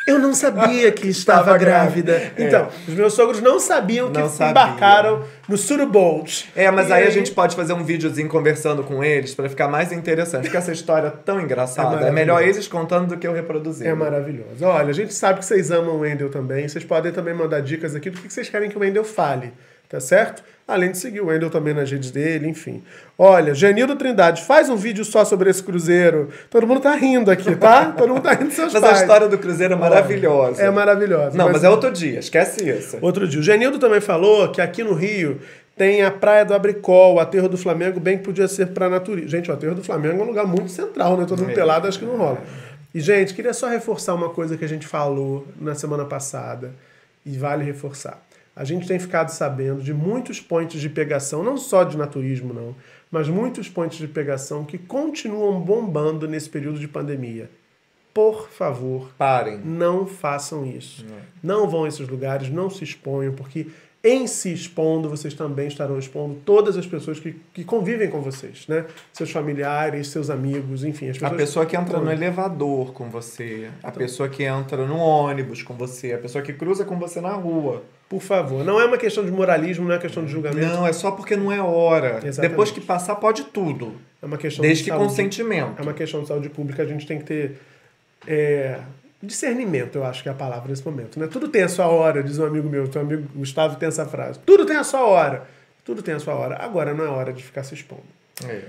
[0.07, 2.13] Eu não sabia que estava grávida.
[2.13, 2.33] É.
[2.39, 4.51] Então, os meus sogros não sabiam que Não sabiam.
[4.51, 6.51] embarcaram no Surboat.
[6.57, 9.69] É, mas E aí a gente pode fazer um videozinho conversando com eles pra ficar
[9.69, 10.43] mais interessante.
[10.43, 11.83] Porque essa história é tão É engraçada.
[11.83, 12.15] É, maravilhoso.
[12.15, 13.87] melhor eles contando do que eu reproduzir.
[13.87, 14.65] É maravilhoso.
[14.65, 16.69] Olha, a gente sabe que vocês amam o Wendel também.
[16.69, 19.53] Vocês podem também mandar dicas aqui do que vocês querem que o Wendel fale,
[19.93, 20.43] tá certo?
[20.67, 22.83] Além de seguir o Wendel também nas redes dele, enfim.
[23.19, 26.31] Olha, Genildo Trindade, faz um vídeo só sobre esse cruzeiro.
[26.49, 27.87] Todo mundo tá rindo aqui, tá?
[27.99, 28.99] Todo mundo tá rindo dos seus Mas pais.
[28.99, 30.63] a história do cruzeiro é maravilhosa.
[30.63, 31.37] É maravilhosa.
[31.37, 32.97] Não, mas é outro dia, esquece isso.
[33.03, 33.39] Outro dia.
[33.39, 35.41] O Genildo também falou que aqui no Rio
[35.77, 39.29] tem a Praia do Abricol, o Aterro do Flamengo, bem que podia ser para natureza.
[39.29, 41.27] Gente, o Aterro do Flamengo é um lugar muito central, né?
[41.29, 41.55] Todo mundo É.
[41.55, 42.39] pelado, acho que não rola.
[42.95, 46.71] E, gente, queria só reforçar uma coisa que a gente falou na semana passada,
[47.27, 48.21] e vale reforçar.
[48.55, 52.75] A gente tem ficado sabendo de muitos pontos de pegação, não só de naturismo, não,
[53.11, 57.51] mas muitos pontos de pegação que continuam bombando nesse período de pandemia.
[58.13, 59.59] Por favor, Parem.
[59.65, 61.07] não façam isso.
[61.43, 63.69] Não vão a esses lugares, não se exponham, porque
[64.05, 68.67] em se expondo, vocês também estarão expondo todas as pessoas que, que convivem com vocês,
[68.67, 68.85] né?
[69.13, 71.09] Seus familiares, seus amigos, enfim.
[71.09, 74.97] As A pessoas pessoa que entra no elevador com você, a pessoa que entra no
[74.97, 77.83] ônibus com você, a pessoa que cruza com você na rua.
[78.09, 80.67] Por favor, não é uma questão de moralismo, não é questão de julgamento.
[80.67, 82.21] Não, é só porque não é hora.
[82.25, 82.41] Exatamente.
[82.41, 83.95] Depois que passar, pode tudo.
[84.21, 85.09] É uma questão Desde de que saúde.
[85.09, 85.79] consentimento.
[85.79, 87.59] É uma questão de saúde pública, a gente tem que ter
[88.27, 88.81] é,
[89.23, 91.19] discernimento, eu acho que é a palavra nesse momento.
[91.19, 91.27] Né?
[91.27, 94.39] Tudo tem a sua hora, diz um amigo meu, teu amigo Gustavo tem essa frase.
[94.45, 95.45] Tudo tem a sua hora.
[95.85, 96.57] Tudo tem a sua hora.
[96.61, 98.03] Agora não é hora de ficar se expondo.
[98.47, 98.61] É.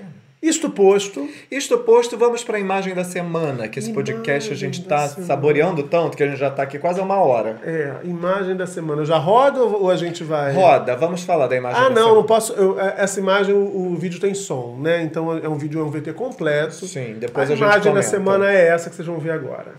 [0.41, 4.81] Isto posto, Isto posto, vamos para a imagem da semana, que esse podcast a gente
[4.81, 7.61] Imagem da está saboreando tanto que a gente já está aqui quase uma hora.
[7.63, 9.05] é, imagem da semana.
[9.05, 10.51] Já roda ou a gente vai.
[10.51, 12.15] Roda, vamos falar da imagem Ah, da não, semana.
[12.15, 12.51] não posso.
[12.53, 15.01] eu- é, essa imagem, o, o vídeo tem som, né?
[15.03, 16.73] Então é um vídeo, é um VT completo.
[16.87, 18.07] Sim, depois a a gente imagem da comenta.
[18.09, 19.75] semana é essa que vocês vão ver agora.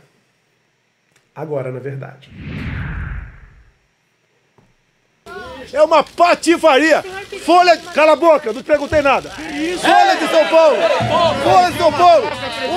[1.35, 2.31] Agora, na verdade.
[5.73, 7.03] é uma patifaria.
[7.45, 7.77] Folha.
[7.77, 9.31] Cala a boca, não te perguntei nada.
[9.31, 10.77] Folha de São Paulo.
[11.43, 12.27] Folha de São Paulo.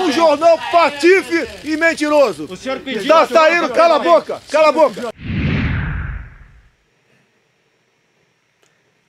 [0.04, 2.48] Um jornal patife e mentiroso.
[3.08, 5.14] Tá saindo, cala a boca, cala a boca.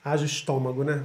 [0.05, 1.03] Haja estômago, né?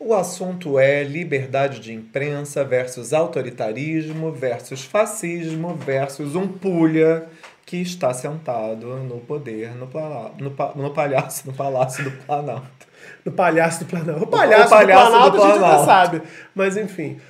[0.00, 7.26] O assunto é liberdade de imprensa versus autoritarismo versus fascismo versus um pulha
[7.68, 12.88] que está sentado no poder no, pala no, pa no palhaço no palácio do Planalto.
[13.22, 14.24] No palhaço do Planalto.
[14.24, 15.84] O palhaço, O palhaço do Planalto do a gente já Planalto.
[15.84, 16.22] sabe.
[16.54, 17.20] Mas enfim.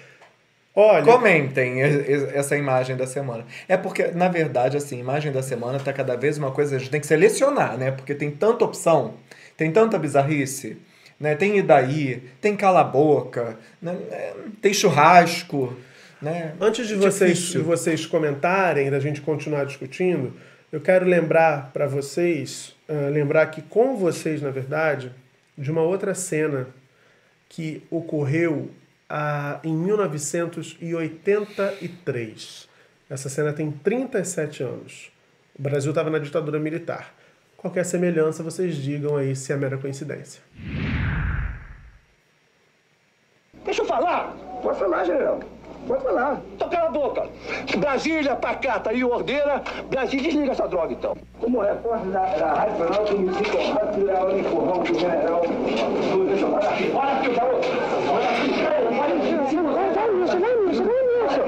[0.76, 3.44] Olha, Comentem essa imagem da semana.
[3.66, 6.90] É porque, na verdade, assim, imagem da semana tá cada vez uma coisa, a gente
[6.92, 7.90] tem que selecionar, né?
[7.90, 9.14] Porque tem tanta opção,
[9.56, 10.78] tem tanta bizarrice,
[11.18, 11.34] né?
[11.34, 13.96] Tem e daí, tem cala a boca, né?
[14.62, 15.76] Tem churrasco,
[16.20, 16.54] né?
[16.60, 20.32] Antes de vocês, de vocês comentarem, da gente continuar discutindo,
[20.70, 25.12] eu quero lembrar para vocês, ah, lembrar aqui com vocês, na verdade,
[25.56, 26.66] de uma outra cena
[27.48, 28.70] que ocorreu
[29.08, 32.68] ah, em 1983.
[33.08, 35.10] Essa cena tem 37 anos.
[35.58, 37.14] O Brasil estava na ditadura militar.
[37.56, 40.42] Qualquer semelhança, vocês digam aí se é mera coincidência.
[43.64, 44.36] Deixa eu falar.
[44.62, 45.57] Pode falar, general.
[45.88, 46.40] Pode falar.
[46.54, 47.26] Então cala a boca.
[47.78, 49.62] Brasília, pacata e ordeira.
[49.88, 51.16] Brasília, desliga essa droga, então.
[51.40, 54.94] Como repórter da, da Rádio Planalto, eu me sinto honrado por dar o empurrão do
[55.00, 55.42] general.
[56.40, 56.92] Falar aqui.
[56.94, 57.68] Olha aqui, garoto.
[58.12, 58.52] Olha aqui.
[59.00, 59.56] Olha aqui.
[59.56, 60.92] Vai, vai nisso, vai nisso, vai
[61.24, 61.42] nisso.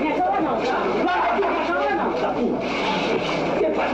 [0.00, 0.56] Deixa eu falar.
[1.04, 1.44] Vai aqui.
[2.20, 2.50] Tá bom.
[3.58, 3.92] Que vai.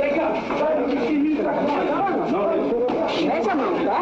[0.00, 0.26] Vem cá.
[0.58, 1.60] Vai, que isso, cara.
[1.60, 2.70] Não, não, não.
[3.26, 3.98] Mete a mão, tá?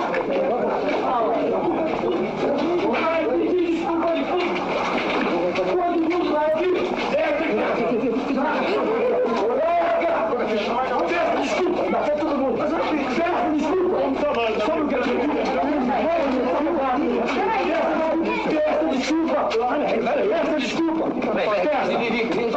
[20.59, 22.48] Desculpa.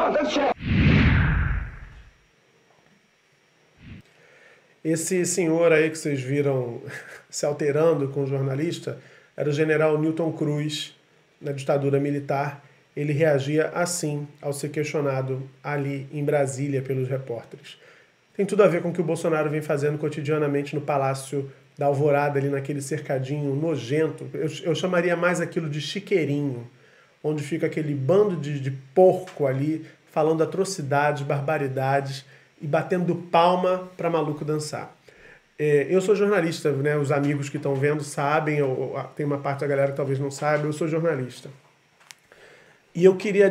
[4.83, 6.81] Esse senhor aí que vocês viram
[7.29, 8.97] se alterando com o jornalista
[9.37, 10.95] era o general Newton Cruz,
[11.39, 12.63] na ditadura militar.
[12.95, 17.77] Ele reagia assim ao ser questionado ali em Brasília pelos repórteres.
[18.35, 21.85] Tem tudo a ver com o que o Bolsonaro vem fazendo cotidianamente no Palácio da
[21.85, 24.29] Alvorada, ali naquele cercadinho nojento.
[24.33, 26.67] Eu, eu chamaria mais aquilo de chiqueirinho,
[27.23, 32.25] onde fica aquele bando de, de porco ali falando atrocidades, barbaridades
[32.61, 34.95] e batendo palma para maluco dançar.
[35.57, 36.97] É, eu sou jornalista, né?
[36.97, 40.19] Os amigos que estão vendo sabem, ou, ou, tem uma parte da galera que talvez
[40.19, 41.49] não saiba, eu sou jornalista.
[42.93, 43.49] E eu queria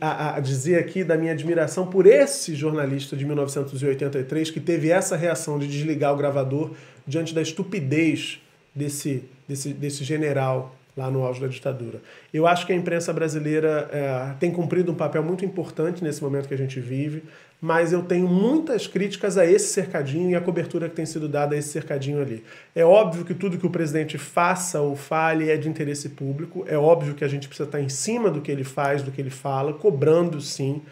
[0.00, 5.16] a- a- dizer aqui da minha admiração por esse jornalista de 1983 que teve essa
[5.16, 6.72] reação de desligar o gravador
[7.06, 8.40] diante da estupidez
[8.74, 12.00] desse, desse, desse general lá no auge da ditadura.
[12.32, 16.46] Eu acho que a imprensa brasileira é, tem cumprido um papel muito importante nesse momento
[16.46, 17.24] que a gente vive,
[17.60, 21.54] mas eu tenho muitas críticas a esse cercadinho e a cobertura que tem sido dada
[21.54, 22.44] a esse cercadinho ali.
[22.74, 26.76] É óbvio que tudo que o presidente faça ou fale é de interesse público, é
[26.76, 29.30] óbvio que a gente precisa estar em cima do que ele faz, do que ele
[29.30, 30.82] fala, cobrando sim,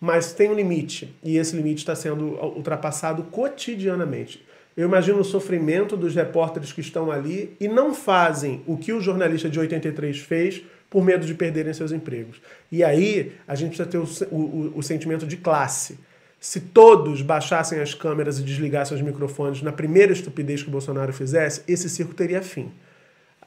[0.00, 4.46] mas tem um limite, e esse limite está sendo ultrapassado cotidianamente.
[4.78, 9.00] Eu imagino o sofrimento dos repórteres que estão ali e não fazem o que o
[9.00, 12.40] jornalista de 83 fez por medo de perderem seus empregos.
[12.70, 15.98] E aí a gente precisa ter o, o, o sentimento de classe.
[16.38, 21.12] Se todos baixassem as câmeras e desligassem os microfones na primeira estupidez que o Bolsonaro
[21.12, 22.70] fizesse, esse circo teria fim.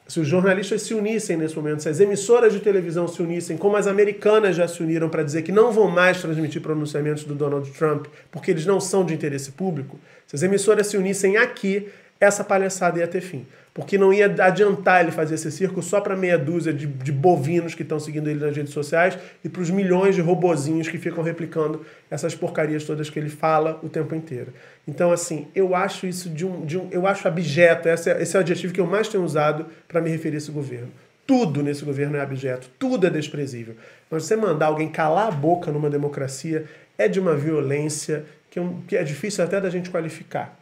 [0.06, 3.76] Se os jornalistas se unissem nesse momento, se as emissoras de televisão se unissem, como
[3.76, 7.70] as americanas já se uniram para dizer que não vão mais transmitir pronunciamentos do Donald
[7.70, 9.98] Trump porque eles não são de interesse público,
[10.32, 13.46] se as emissoras se unissem aqui, essa palhaçada ia ter fim.
[13.74, 17.74] Porque não ia adiantar ele fazer esse circo só para meia dúzia de, de bovinos
[17.74, 21.22] que estão seguindo ele nas redes sociais e para os milhões de robozinhos que ficam
[21.22, 24.54] replicando essas porcarias todas que ele fala o tempo inteiro.
[24.88, 26.64] Então, assim, eu acho isso de um.
[26.64, 29.22] De um eu acho abjeto, esse é, esse é o adjetivo que eu mais tenho
[29.22, 30.90] usado para me referir a esse governo.
[31.26, 33.74] Tudo nesse governo é abjeto, tudo é desprezível.
[34.10, 36.64] Mas você mandar alguém calar a boca numa democracia
[36.96, 40.60] é de uma violência que é, um, que é difícil até da gente qualificar.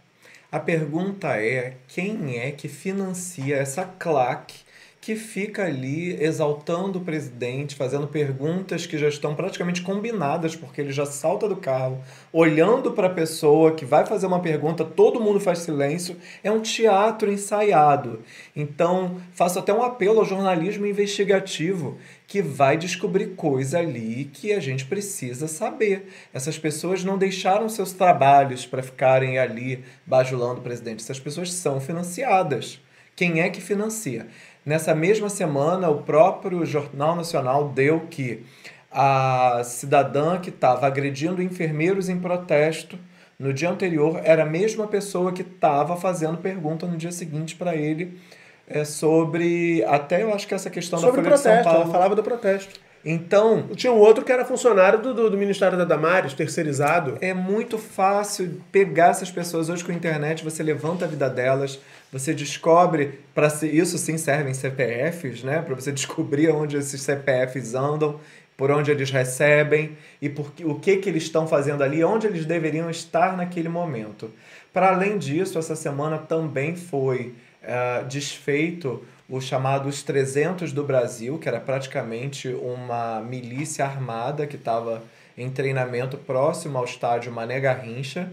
[0.50, 4.60] A pergunta é quem é que financia essa claque
[5.00, 10.92] que fica ali exaltando o presidente, fazendo perguntas que já estão praticamente combinadas, porque ele
[10.92, 15.40] já salta do carro, olhando para a pessoa que vai fazer uma pergunta, todo mundo
[15.40, 16.18] faz silêncio.
[16.44, 18.20] É um teatro ensaiado.
[18.54, 21.96] Então, faço até um apelo ao jornalismo investigativo
[22.26, 26.08] que vai descobrir coisa ali que a gente precisa saber.
[26.32, 31.02] Essas pessoas não deixaram seus trabalhos para ficarem ali bajulando o presidente.
[31.02, 32.80] Essas pessoas são financiadas.
[33.16, 34.28] Quem é que financia?
[34.64, 38.44] Nessa mesma semana, o próprio Jornal Nacional deu que
[38.90, 42.98] a cidadã que estava agredindo enfermeiros em protesto
[43.38, 47.74] no dia anterior era a mesma pessoa que estava fazendo pergunta no dia seguinte para
[47.74, 48.18] ele
[48.66, 49.82] é, sobre.
[49.84, 51.92] Até eu acho que essa questão Sobre da Folha de São protesto, ela Paulo.
[51.92, 52.80] falava do protesto.
[53.04, 57.16] Então, Tinha um outro que era funcionário do, do, do Ministério da Damares, terceirizado.
[57.20, 61.80] É muito fácil pegar essas pessoas hoje com a internet, você levanta a vida delas,
[62.12, 65.62] você descobre, para isso sim servem CPFs, né?
[65.62, 68.20] Para você descobrir onde esses CPFs andam,
[68.56, 72.26] por onde eles recebem e por, que- o que, que eles estão fazendo ali, onde
[72.26, 74.30] eles deveriam estar naquele momento.
[74.74, 77.32] Para além disso, essa semana também foi
[77.62, 84.56] eh, desfeito o chamado Os 300 do Brasil, que era praticamente uma milícia armada que
[84.56, 85.04] estava
[85.38, 88.32] em treinamento próximo ao estádio Mané Garrincha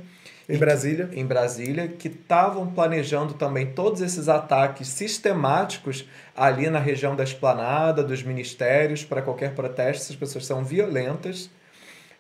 [0.50, 1.10] Em Brasília.
[1.14, 8.04] em Brasília, que estavam planejando também todos esses ataques sistemáticos ali na região da esplanada,
[8.04, 10.04] dos ministérios, para qualquer protesto.
[10.04, 11.50] Essas pessoas são violentas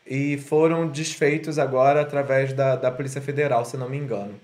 [0.06, 4.36] e foram desfeitos agora através da, da Polícia Federal, se não me engano.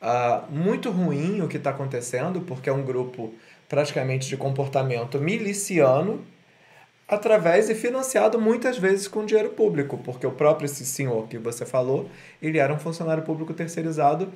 [0.00, 3.32] Ah, muito ruim o que está acontecendo, porque é um grupo
[3.68, 6.24] praticamente de comportamento miliciano,
[7.08, 12.08] através e financiado muitas vezes com dinheiro público, porque o próprio senhor que você falou,
[12.42, 14.32] ele era um funcionário público terceirizado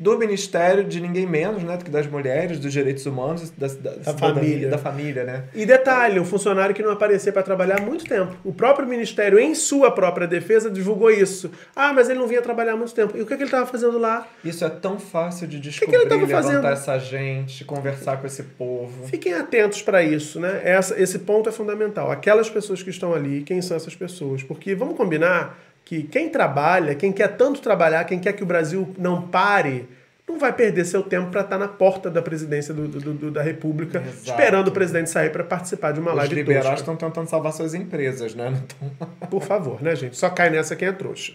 [0.00, 3.68] do Ministério de ninguém menos, né, do que das mulheres, dos direitos humanos, da, da,
[3.68, 4.68] cidadania, família.
[4.70, 5.44] da família, né?
[5.54, 8.34] E detalhe, um funcionário que não aparecia para trabalhar há muito tempo.
[8.42, 11.50] O próprio Ministério, em sua própria defesa, divulgou isso.
[11.76, 13.14] Ah, mas ele não vinha trabalhar há muito tempo.
[13.14, 14.26] E o que, que ele estava fazendo lá?
[14.42, 16.66] Isso é tão fácil de descobrir, que ele tava levantar fazendo?
[16.66, 19.06] essa gente, conversar com esse povo.
[19.06, 20.62] Fiquem atentos para isso, né?
[20.64, 22.10] Essa, esse ponto é fundamental.
[22.10, 24.42] Aquelas pessoas que estão ali, quem são essas pessoas?
[24.42, 28.94] Porque vamos combinar que quem trabalha, quem quer tanto trabalhar, quem quer que o Brasil
[28.96, 29.88] não pare,
[30.28, 33.42] não vai perder seu tempo para estar na porta da presidência do, do- do- da
[33.42, 34.30] República, Exato.
[34.40, 36.80] esperando o presidente sair para participar de uma Os live liberais tosca.
[36.80, 38.54] estão tentando salvar suas empresas, né?
[39.00, 40.16] Tão- Por favor, né, gente?
[40.16, 41.32] Só cai nessa quem é trouxa.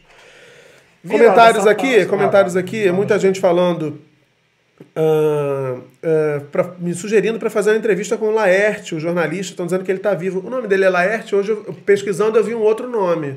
[1.04, 2.06] Vira Comentários aqui, parte.
[2.08, 2.96] comentários aqui, vamos.
[2.98, 4.00] muita gente falando,
[4.96, 9.66] ah, ah, pra- me sugerindo para fazer uma entrevista com o Laerte, o jornalista, estão
[9.66, 10.40] dizendo que ele está vivo.
[10.46, 13.36] O nome dele é Laerte, hoje eu, pesquisando eu vi um outro nome.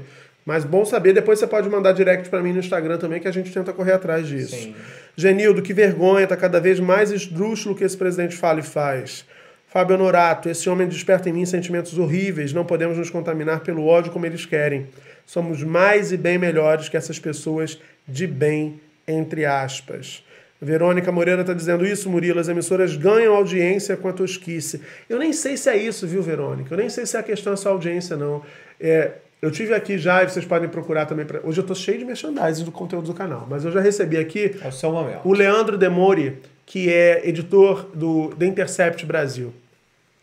[0.48, 3.30] Mas bom saber, depois você pode mandar direct para mim no Instagram também, que a
[3.30, 4.56] gente tenta correr atrás disso.
[4.56, 4.74] Sim.
[5.14, 9.26] Genildo, que vergonha, tá cada vez mais esdrúxulo que esse presidente fala e faz.
[9.66, 14.10] Fábio Honorato, esse homem desperta em mim sentimentos horríveis, não podemos nos contaminar pelo ódio
[14.10, 14.86] como eles querem.
[15.26, 17.78] Somos mais e bem melhores que essas pessoas
[18.08, 20.24] de bem, entre aspas.
[20.58, 24.80] Verônica Moreira está dizendo isso, Murilo, as emissoras ganham audiência com a tosquice.
[25.10, 26.72] Eu nem sei se é isso, viu, Verônica?
[26.72, 28.42] Eu nem sei se a questão é só audiência, não.
[28.80, 29.10] É,
[29.40, 31.24] eu tive aqui já, e vocês podem procurar também.
[31.26, 31.40] Pra...
[31.44, 34.56] Hoje eu tô cheio de merchandising do conteúdo do canal, mas eu já recebi aqui
[34.62, 35.20] É o seu momento.
[35.24, 39.52] o Leandro Demori, que é editor do The Intercept Brasil.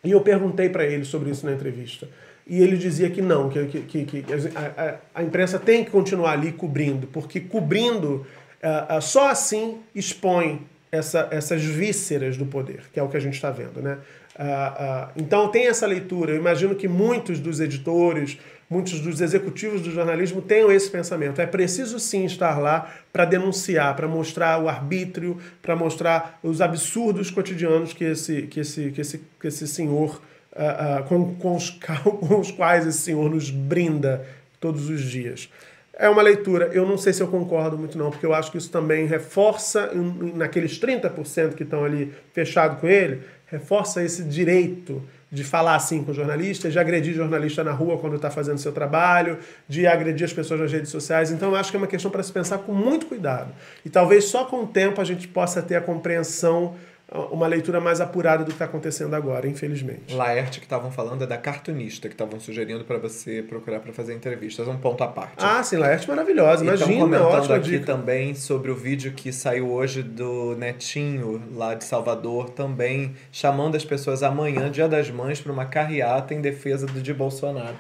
[0.04, 2.08] E eu perguntei para ele sobre isso na entrevista.
[2.48, 6.34] E ele dizia que não, que, que, que, a, a- a imprensa tem que continuar
[6.34, 8.24] ali cobrindo, porque cobrindo
[8.62, 10.62] ah, ah, só assim expõe
[10.92, 13.82] essa- essas vísceras do poder, que é o que a gente está vendo.
[13.82, 13.98] Né?
[14.38, 16.34] Ah, então tem essa leitura.
[16.34, 18.38] Eu imagino que muitos dos editores,
[18.70, 21.40] muitos dos executivos do jornalismo tenham esse pensamento.
[21.40, 27.30] É preciso sim estar lá para denunciar, para mostrar o arbítrio, para mostrar os absurdos
[27.30, 30.22] cotidianos que esse, que esse, que esse, que esse senhor,
[30.56, 31.70] ah, ah, com, com, os,
[32.04, 34.26] com os quais esse senhor nos brinda
[34.60, 35.50] todos os dias.
[35.98, 38.58] É uma leitura, eu não sei se eu concordo muito não, porque eu acho que
[38.58, 45.02] isso também reforça, naqueles 30% que estão ali fechados com ele, reforça esse direito
[45.32, 49.40] de falar assim com jornalistas, de agredir jornalista na rua quando está fazendo seu trabalho,
[49.68, 51.32] de agredir as pessoas nas redes sociais.
[51.32, 53.52] Então eu acho que é uma questão para se pensar com muito cuidado.
[53.84, 56.76] E talvez só com o tempo a gente possa ter a compreensão,
[57.12, 60.14] uma leitura mais apurada do que está acontecendo agora, infelizmente.
[60.14, 64.14] Laerte que estavam falando é da cartunista que estavam sugerindo para você procurar para fazer
[64.16, 65.34] entrevistas, um ponto à parte.
[65.38, 67.86] Ah, sim, Laerte maravilhosa, E imagina, comentando aqui dica.
[67.86, 73.86] também sobre o vídeo que saiu hoje do Netinho, lá de Salvador, também chamando as
[73.86, 77.76] pessoas amanhã, Dia das Mães, para uma carreata em defesa do de Bolsonaro.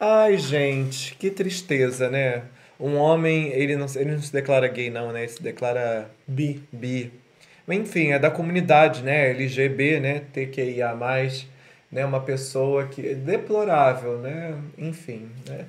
[0.00, 2.42] Ai, gente, que tristeza, né?
[2.80, 5.20] Um homem, ele não, ele não se declara gay, não, né?
[5.20, 6.60] Ele se declara Bi.
[6.72, 7.12] bi.
[7.68, 9.30] Enfim, é da comunidade, né?
[9.30, 10.22] LGB, né?
[10.32, 10.94] TQIA+,
[11.90, 12.04] né?
[12.04, 14.56] Uma pessoa que é deplorável, né?
[14.76, 15.66] Enfim, né?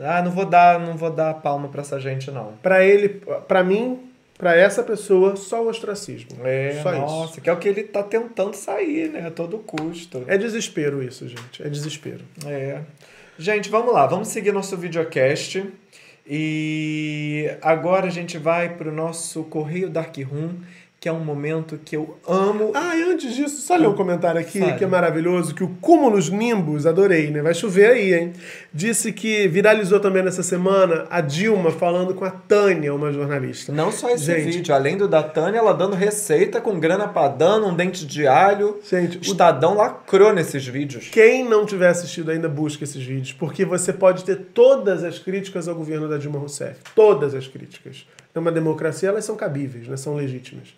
[0.00, 2.54] Ah, não vou dar, não vou dar palma pra essa gente, não.
[2.62, 6.30] Pra ele, pra mim, pra essa pessoa, só o ostracismo.
[6.44, 7.40] É, só nossa, isso.
[7.40, 9.26] que é o que ele tá tentando sair, né?
[9.26, 10.24] A todo custo.
[10.26, 11.62] É desespero isso, gente.
[11.62, 12.24] É desespero.
[12.46, 12.80] É.
[13.38, 15.62] Gente, vamos lá, vamos seguir nosso videocast.
[16.26, 20.54] E agora a gente vai pro nosso Correio Dark Room,
[21.02, 22.70] que é um momento que eu amo.
[22.76, 24.74] Ah, e antes disso, só ler um comentário aqui Fale.
[24.78, 27.42] que é maravilhoso, que o Cúmulos Nimbus, adorei, né?
[27.42, 28.32] Vai chover aí, hein?
[28.72, 33.72] Disse que viralizou também nessa semana a Dilma falando com a Tânia, uma jornalista.
[33.72, 34.44] Não só esse Gente.
[34.58, 38.78] vídeo, além do da Tânia, ela dando receita com grana padano, um dente de alho.
[38.88, 41.08] Gente, o o- Estadão lacrou nesses vídeos.
[41.10, 45.66] Quem não tiver assistido ainda, busca esses vídeos, porque você pode ter todas as críticas
[45.66, 46.76] ao governo da Dilma Rousseff.
[46.94, 48.06] Todas as críticas.
[48.34, 49.96] Numa democracia, elas são cabíveis, né?
[49.96, 50.74] são legítimas.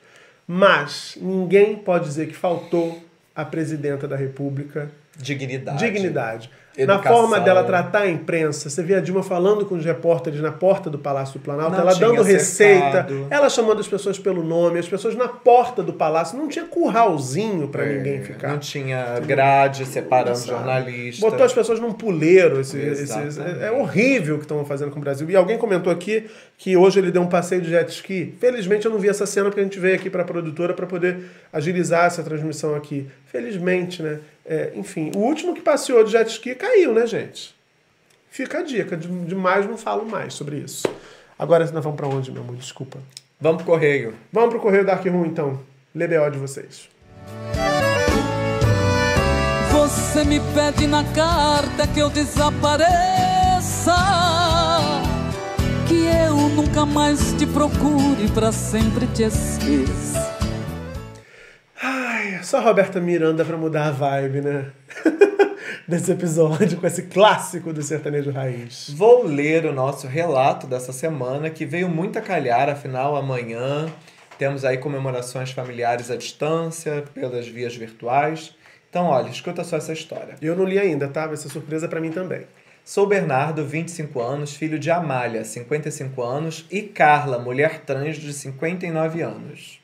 [0.46, 3.02] Mas ninguém pode dizer que faltou
[3.34, 5.78] à presidenta da República Dignidade.
[5.78, 6.50] dignidade.
[6.76, 7.16] Na Educação.
[7.18, 10.90] forma dela tratar a imprensa, você vê a Dilma falando com os repórteres na porta
[10.90, 13.28] do Palácio do Planalto, Não ela dando receita, cercado.
[13.30, 17.68] ela chamando as pessoas pelo nome, as pessoas na porta do palácio, não tinha curralzinho
[17.68, 18.48] pra É, ninguém ficar.
[18.48, 21.20] Não tinha grade separando jornalistas.
[21.20, 22.60] Botou as pessoas num puleiro.
[22.60, 23.62] Esse, esse- Exatamente.
[23.62, 25.30] é horrível o que estão fazendo com o Brasil.
[25.30, 26.26] E alguém comentou aqui
[26.58, 28.34] que hoje ele deu um passeio de jet ski.
[28.40, 30.86] Felizmente eu não vi essa cena porque a gente veio aqui para a produtora para
[30.86, 31.18] poder
[31.52, 33.06] agilizar essa transmissão aqui.
[33.34, 34.20] Felizmente, né?
[34.46, 37.52] É, enfim, o último que passeou de jet ski caiu, né, gente?
[38.30, 38.96] Fica a dica.
[38.96, 40.86] De, demais não falo mais sobre isso.
[41.36, 42.54] Agora nós vamos para onde, meu amor?
[42.54, 43.00] Desculpa.
[43.40, 44.14] Vamos pro correio.
[44.32, 45.58] Vamos pro Correio Dark Room, então.
[45.92, 46.88] Lê BO de vocês.
[49.72, 52.86] Você me pede na carta que eu desapareça,
[55.88, 60.33] que eu nunca mais te procure, pra sempre te esqueça.
[62.24, 64.72] Ai, só Roberta Miranda pra mudar a vibe, né?
[65.86, 68.88] Desse episódio com esse clássico do sertanejo raiz.
[68.96, 73.92] Vou ler o nosso relato dessa semana, que veio muito a calhar, afinal, amanhã
[74.38, 78.56] temos aí comemorações familiares à distância, pelas vias virtuais.
[78.88, 80.36] Então, olha, escuta só essa história.
[80.40, 81.26] Eu não li ainda, tá?
[81.26, 82.46] Vai ser surpresa pra mim também.
[82.82, 89.20] Sou Bernardo, 25 anos, filho de Amália, 55 anos, e Carla, mulher trans de 59
[89.20, 89.83] anos.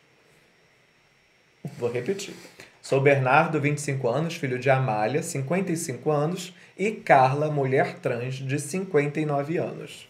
[1.79, 2.35] Vou repetir.
[2.83, 9.59] Sou Bernardo, 25 anos, filho de Amália, 55 anos, e Carla, mulher trans de 59
[9.59, 10.09] anos.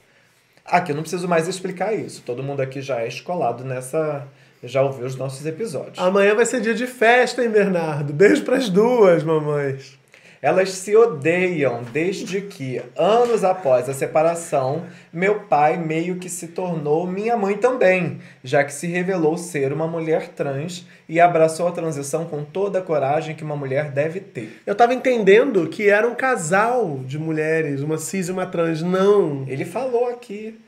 [0.65, 2.23] Aqui eu não preciso mais explicar isso.
[2.23, 4.27] Todo mundo aqui já é escolado nessa.
[4.63, 5.99] Já ouviu os nossos episódios.
[5.99, 8.13] Amanhã vai ser dia de festa, hein, Bernardo?
[8.13, 9.99] Beijo pras duas, mamães.
[10.43, 17.07] Elas se odeiam desde que, anos após a separação, meu pai meio que se tornou
[17.07, 22.25] minha mãe também, já que se revelou ser uma mulher trans e abraçou a transição
[22.25, 24.63] com toda a coragem que uma mulher deve ter.
[24.65, 28.81] Eu tava entendendo que era um casal de mulheres, uma cis e uma trans.
[28.81, 29.45] Não.
[29.47, 30.59] Ele falou aqui,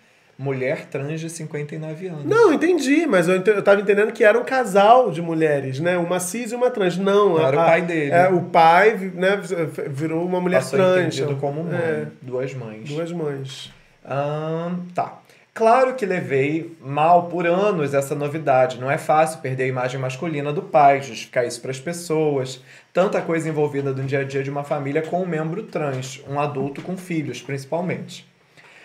[0.42, 2.24] mulher trans de 59 anos.
[2.24, 5.96] Não, entendi, mas eu, eu tava entendendo que era um casal de mulheres, né?
[5.96, 6.98] Uma cis e uma trans.
[6.98, 8.10] Não, Não, era o pai dele.
[8.10, 9.40] É, o pai né,
[9.88, 11.16] virou uma mulher Passou trans.
[11.16, 11.74] entendido como mãe.
[11.78, 12.88] É, Duas mães.
[12.88, 13.72] duas mães.
[14.04, 15.18] Ahn, tá.
[15.54, 18.80] Claro que levei mal por anos essa novidade.
[18.80, 22.62] Não é fácil perder a imagem masculina do pai, justificar isso para as pessoas.
[22.92, 26.40] Tanta coisa envolvida no dia a dia de uma família com um membro trans, um
[26.40, 28.26] adulto com filhos, principalmente.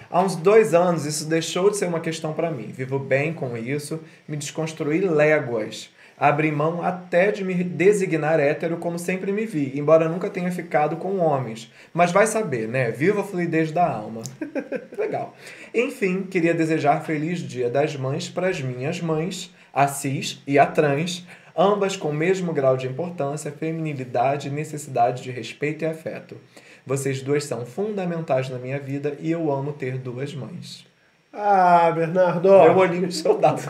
[0.09, 2.71] Há uns dois anos isso deixou de ser uma questão para mim.
[2.71, 5.89] Vivo bem com isso, me desconstruí léguas.
[6.19, 10.95] Abri mão até de me designar hétero como sempre me vi, embora nunca tenha ficado
[10.95, 11.71] com homens.
[11.93, 12.89] Mas vai saber, né?
[12.89, 14.23] Viva a fluidez da alma.
[14.97, 15.35] Legal.
[15.75, 20.65] Enfim, queria desejar feliz Dia das Mães para as minhas mães, a cis e a
[20.65, 21.23] trans,
[21.57, 26.37] ambas com o mesmo grau de importância, feminilidade necessidade de respeito e afeto.
[26.85, 30.85] Vocês duas são fundamentais na minha vida e eu amo ter duas mães.
[31.33, 32.49] Ah, Bernardo.
[32.49, 33.61] Meu olhinho de soldado.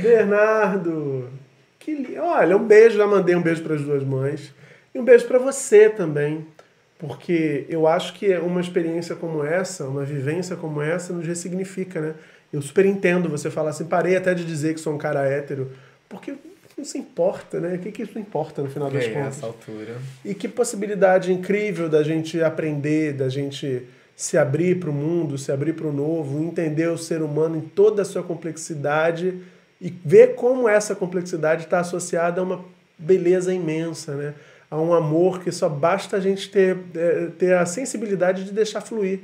[0.00, 1.28] Bernardo.
[1.78, 2.18] Que li...
[2.18, 4.54] Olha, um beijo, já mandei um beijo para as duas mães.
[4.94, 6.46] E um beijo para você também.
[6.98, 12.14] Porque eu acho que uma experiência como essa, uma vivência como essa, nos ressignifica, né?
[12.52, 15.70] Eu super entendo você falar assim, parei até de dizer que sou um cara hétero,
[16.14, 16.34] porque
[16.76, 17.76] não se importa, né?
[17.76, 19.36] O que, que isso importa no final das É, contas?
[19.38, 19.96] essa altura.
[20.24, 23.86] E que possibilidade incrível da gente aprender, da gente
[24.16, 27.60] se abrir para o mundo, se abrir para o novo, entender o ser humano em
[27.60, 29.40] toda a sua complexidade
[29.80, 32.64] e ver como essa complexidade está associada a uma
[32.98, 34.34] beleza imensa, né?
[34.70, 38.80] a um amor que só basta a gente ter, eh, ter a sensibilidade de deixar
[38.80, 39.20] fluir.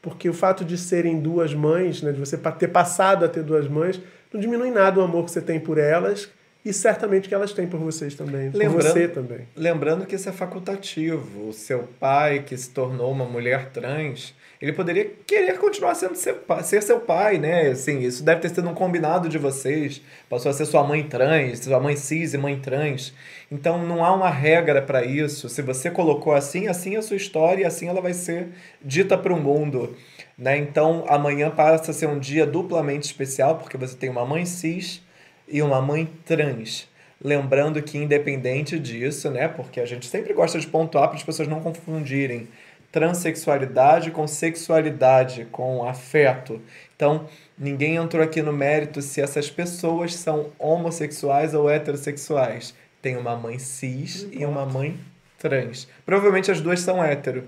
[0.00, 3.68] Porque o fato de serem duas mães, né, de você ter passado a ter duas
[3.68, 4.00] mães,
[4.36, 6.28] não diminui nada o amor que você tem por elas
[6.64, 9.40] e certamente que elas têm por vocês também, por você também.
[9.56, 11.48] Lembrando que isso é facultativo.
[11.48, 16.34] O seu pai, que se tornou uma mulher trans, ele poderia querer continuar sendo seu
[16.34, 17.68] pai, ser seu pai, né?
[17.68, 20.02] Assim, isso deve ter sido um combinado de vocês.
[20.28, 23.14] Passou a ser sua mãe trans, sua mãe cis e mãe trans.
[23.50, 25.48] Então não há uma regra para isso.
[25.48, 28.48] Se você colocou assim, assim é a sua história e assim ela vai ser
[28.82, 29.94] dita para o mundo.
[30.36, 30.58] Né?
[30.58, 35.02] Então amanhã passa a ser um dia duplamente especial, porque você tem uma mãe cis
[35.48, 36.88] e uma mãe trans.
[37.22, 39.48] Lembrando que, independente disso, né?
[39.48, 42.48] Porque a gente sempre gosta de pontuar para as pessoas não confundirem
[42.92, 46.60] transexualidade com sexualidade, com afeto.
[46.94, 47.28] Então,
[47.58, 52.74] ninguém entrou aqui no mérito se essas pessoas são homossexuais ou heterossexuais.
[53.02, 54.98] Tem uma mãe cis e uma mãe
[55.38, 55.88] trans.
[56.04, 57.44] Provavelmente as duas são hétero.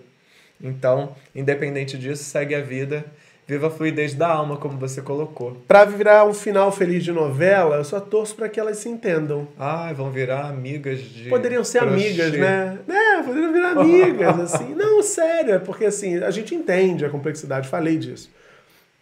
[0.61, 3.04] Então, independente disso, segue a vida
[3.48, 5.56] Viva a fluidez da alma, como você colocou.
[5.66, 9.48] Pra virar um final feliz de novela, eu só torço para que elas se entendam.
[9.59, 11.30] Ai, vão virar amigas de.
[11.30, 11.94] Poderiam ser crochê.
[11.94, 12.78] amigas, né?
[12.86, 14.74] É, poderiam virar amigas, assim.
[14.74, 18.30] Não, sério, é porque assim, a gente entende a complexidade, falei disso.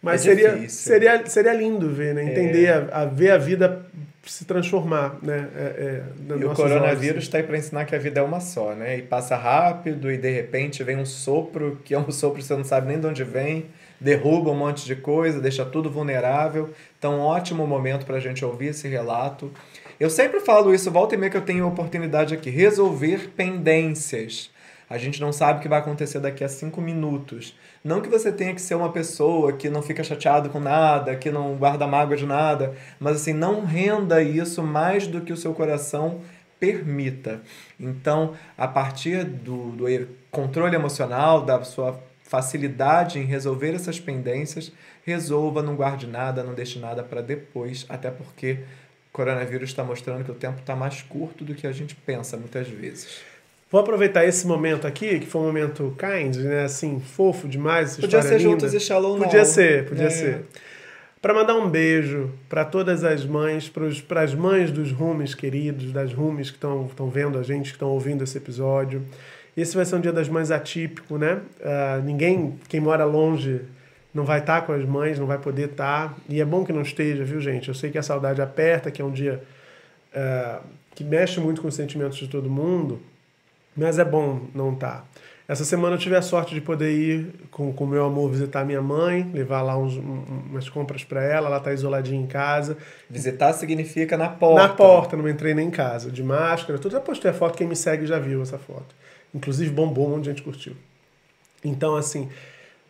[0.01, 2.23] Mas é seria, seria, seria lindo ver, né?
[2.23, 2.87] Entender, é.
[2.93, 3.85] a, a, ver a vida
[4.29, 5.49] se transformar, né?
[5.55, 8.73] É, é, e o coronavírus está aí para ensinar que a vida é uma só,
[8.73, 8.97] né?
[8.97, 12.55] E passa rápido e de repente vem um sopro, que é um sopro que você
[12.55, 13.65] não sabe nem de onde vem
[13.99, 16.69] derruba um monte de coisa, deixa tudo vulnerável.
[16.97, 19.51] Então, ótimo momento para a gente ouvir esse relato.
[19.99, 24.51] Eu sempre falo isso, volta e meia que eu tenho a oportunidade aqui, resolver pendências.
[24.89, 27.57] A gente não sabe o que vai acontecer daqui a cinco minutos.
[27.87, 31.31] Não que você tenha que ser uma pessoa que não fica chateado com nada, que
[31.31, 35.53] não guarda mágoa de nada, mas assim, não renda isso mais do que o seu
[35.53, 36.19] coração
[36.59, 37.39] permita.
[37.79, 39.85] Então, a partir do, do
[40.29, 44.69] controle emocional, da sua facilidade em resolver essas pendências,
[45.05, 48.59] resolva, não guarde nada, não deixe nada para depois, até porque
[49.09, 52.35] o coronavírus está mostrando que o tempo está mais curto do que a gente pensa
[52.35, 53.36] muitas vezes.
[53.69, 56.63] Vou aproveitar esse momento aqui, que foi um momento kind, né?
[56.63, 57.97] Assim, fofo demais.
[57.97, 58.51] Podia ser linda.
[58.51, 60.09] juntos e Shalom Podia ser, podia é.
[60.09, 60.45] ser.
[61.21, 63.69] Para mandar um beijo para todas as mães,
[64.07, 67.89] para as mães dos rumes queridos, das rumes que estão vendo a gente, que estão
[67.89, 69.03] ouvindo esse episódio.
[69.55, 71.41] Esse vai ser um dia das mães atípico, né?
[71.59, 73.61] Uh, ninguém, quem mora longe,
[74.13, 76.09] não vai estar tá com as mães, não vai poder estar.
[76.09, 76.15] Tá.
[76.29, 77.67] E é bom que não esteja, viu, gente?
[77.67, 79.43] Eu sei que a saudade aperta, que é um dia
[80.13, 80.63] uh,
[80.95, 83.01] que mexe muito com os sentimentos de todo mundo,
[83.77, 85.01] mas é bom não estar.
[85.01, 85.03] Tá.
[85.47, 88.81] Essa semana eu tive a sorte de poder ir com o meu amor visitar minha
[88.81, 92.75] mãe, levar lá uns, umas compras para ela, ela tá isoladinha em casa.
[93.09, 94.67] Visitar significa na porta.
[94.67, 96.91] Na porta, não entrei nem em casa, de máscara, tudo.
[96.91, 98.93] Já postei a foto, quem me segue já viu essa foto.
[99.33, 100.73] Inclusive bombou, um monte de gente curtiu.
[101.63, 102.27] Então, assim,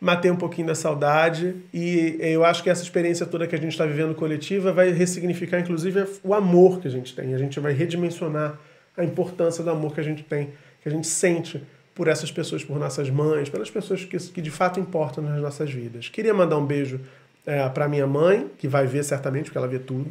[0.02, 3.74] matei um pouquinho da saudade e eu acho que essa experiência toda que a gente
[3.74, 7.36] está vivendo coletiva vai ressignificar, inclusive, o amor que a gente tem.
[7.36, 8.58] A gente vai redimensionar
[8.98, 10.50] a importância do amor que a gente tem,
[10.88, 11.62] que a gente sente
[11.94, 15.70] por essas pessoas, por nossas mães, pelas pessoas que, que de fato importam nas nossas
[15.70, 16.08] vidas.
[16.08, 17.02] Queria mandar um beijo
[17.46, 20.10] é, para minha mãe, que vai ver certamente, porque ela vê tudo.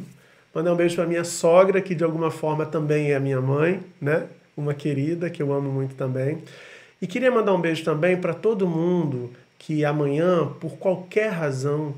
[0.53, 4.27] Mandar um beijo para minha sogra, que de alguma forma também é minha mãe, né?
[4.55, 6.43] uma querida que eu amo muito também.
[7.01, 11.95] E queria mandar um beijo também para todo mundo que amanhã, por qualquer razão,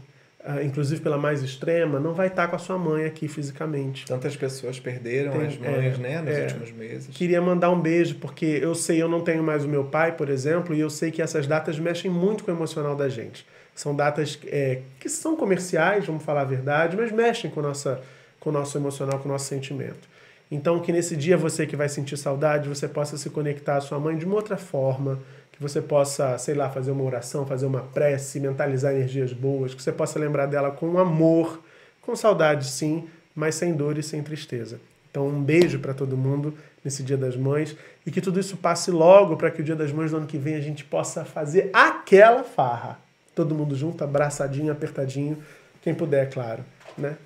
[0.63, 4.05] inclusive pela mais extrema, não vai estar com a sua mãe aqui fisicamente.
[4.05, 7.15] Tantas pessoas perderam Tem, as mães, é, né, nos é, últimos meses.
[7.15, 10.29] Queria mandar um beijo, porque eu sei, eu não tenho mais o meu pai, por
[10.29, 13.45] exemplo, e eu sei que essas datas mexem muito com o emocional da gente.
[13.75, 18.01] São datas é, que são comerciais, vamos falar a verdade, mas mexem com, nossa,
[18.39, 20.07] com o nosso emocional, com o nosso sentimento.
[20.51, 23.99] Então, que nesse dia você que vai sentir saudade, você possa se conectar à sua
[23.99, 25.19] mãe de uma outra forma,
[25.59, 29.83] que você possa, sei lá, fazer uma oração, fazer uma prece, mentalizar energias boas, que
[29.83, 31.61] você possa lembrar dela com amor,
[32.01, 34.79] com saudade sim, mas sem dor e sem tristeza.
[35.11, 36.53] Então, um beijo para todo mundo
[36.83, 39.91] nesse Dia das Mães e que tudo isso passe logo para que o Dia das
[39.91, 42.97] Mães do ano que vem a gente possa fazer aquela farra.
[43.35, 45.43] Todo mundo junto, abraçadinho, apertadinho,
[45.81, 46.63] quem puder, é claro,
[46.97, 47.17] né?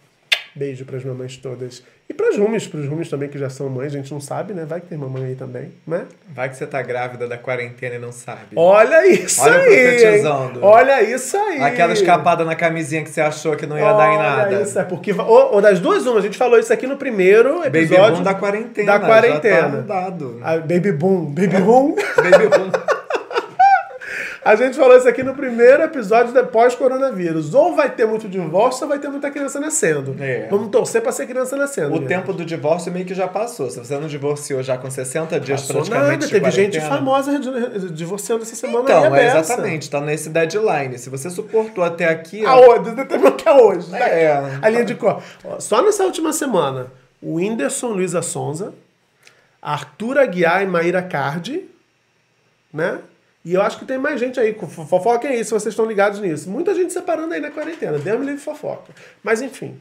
[0.55, 1.83] Beijo para as mamães todas.
[2.07, 4.19] E para as rumes, para os rumes também que já são mães, a gente não
[4.19, 4.65] sabe, né?
[4.65, 6.05] Vai que tem mamãe aí também, né?
[6.29, 8.55] Vai que você tá grávida da quarentena e não sabe.
[8.55, 10.21] Olha isso Olha aí!
[10.61, 11.61] Olha isso aí!
[11.61, 14.61] Aquela escapada na camisinha que você achou que não ia Olha dar em nada.
[14.61, 15.11] Isso, é porque.
[15.13, 17.97] Ou, ou, das duas, uma, a gente falou isso aqui no primeiro episódio.
[17.97, 18.85] Baby boom da quarentena.
[18.85, 19.77] Da quarentena.
[19.77, 20.39] Já tá dado.
[20.43, 21.25] A baby boom.
[21.25, 21.95] Baby boom.
[21.95, 22.71] baby boom.
[24.45, 27.53] A gente falou isso aqui no primeiro episódio depois coronavírus.
[27.53, 30.15] Ou vai ter muito divórcio ou vai ter muita criança nascendo.
[30.19, 30.47] É.
[30.49, 31.93] Vamos torcer pra ser criança nascendo.
[31.93, 32.07] O gente.
[32.07, 33.69] tempo do divórcio meio que já passou.
[33.69, 37.91] Se você não divorciou já com 60 dias Passou praticamente nada, teve gente famosa di-
[37.91, 38.83] divorciando essa semana.
[38.83, 40.97] Então, é exatamente, tá nesse deadline.
[40.97, 42.91] Se você suportou até aqui, Aonde?
[42.91, 43.89] Determinou que é hoje.
[43.91, 43.99] né?
[44.23, 44.59] É.
[44.61, 45.21] A linha de cor.
[45.59, 46.87] Só nessa última semana,
[47.21, 48.73] o Whindersson Luiza Sonza,
[49.61, 51.65] Arthur Aguiar e Maíra Cardi,
[52.73, 52.99] né?
[53.45, 54.53] E eu acho que tem mais gente aí.
[54.53, 56.49] Fo- Fofoca é isso, vocês estão ligados nisso.
[56.49, 57.97] Muita gente separando aí na quarentena.
[57.99, 58.93] Deus me livre fofoca.
[59.21, 59.77] Mas enfim.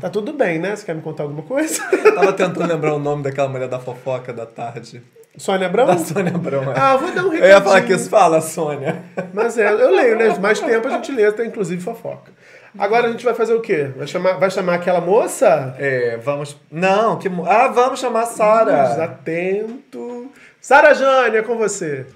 [0.00, 0.74] Tá tudo bem, né?
[0.74, 1.82] Você quer me contar alguma coisa?
[2.14, 5.02] tava tentando lembrar o nome daquela mulher da fofoca da tarde.
[5.36, 5.86] Sônia Abrão?
[5.86, 6.62] Da Sônia Abrão.
[6.72, 6.78] é.
[6.78, 7.86] Ah, vou dar um Eu ia falar recadinho.
[7.86, 9.02] que isso fala, Sônia.
[9.32, 10.36] Mas é, eu leio, né?
[10.38, 12.30] Mais tempo a gente lê, tem inclusive fofoca.
[12.78, 13.90] Agora a gente vai fazer o quê?
[13.96, 15.74] Vai chamar, vai chamar aquela moça?
[15.78, 16.56] É, vamos.
[16.70, 17.28] Não, que.
[17.46, 19.04] Ah, vamos chamar a Sara.
[19.04, 20.30] atento.
[20.60, 22.06] Sara Jane, é com você.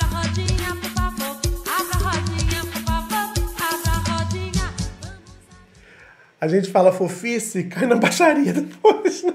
[0.00, 1.36] A rodinha, por favor.
[1.66, 3.26] Abra a rodinha, por favor.
[3.58, 4.66] Abra a rodinha.
[6.40, 9.24] A gente fala fofice e cai na baixaria depois.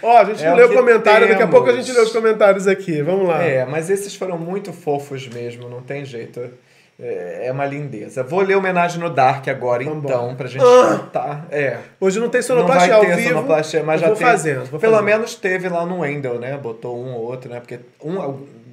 [0.00, 1.50] Ó, a gente É não o leu o comentário, daqui a temos.
[1.54, 3.02] pouco a gente lê os comentários aqui.
[3.02, 3.42] Vamos lá.
[3.42, 6.40] É, mas esses foram muito fofos mesmo, não tem jeito.
[7.00, 8.22] É é uma lindeza.
[8.22, 11.46] Vou ler homenagem no Dark agora, então, pra gente escutar.
[11.50, 11.78] É.
[12.00, 13.28] Hoje não tem Não sonoplastia vai ao ter vivo.
[13.28, 14.26] sonoplastia, mas já vou tem.
[14.26, 14.64] fazendo.
[14.66, 15.06] Vou Pelo fazendo.
[15.06, 16.56] menos teve lá no Wendell, né?
[16.56, 17.60] Botou um ou outro, né?
[17.60, 18.18] Porque um,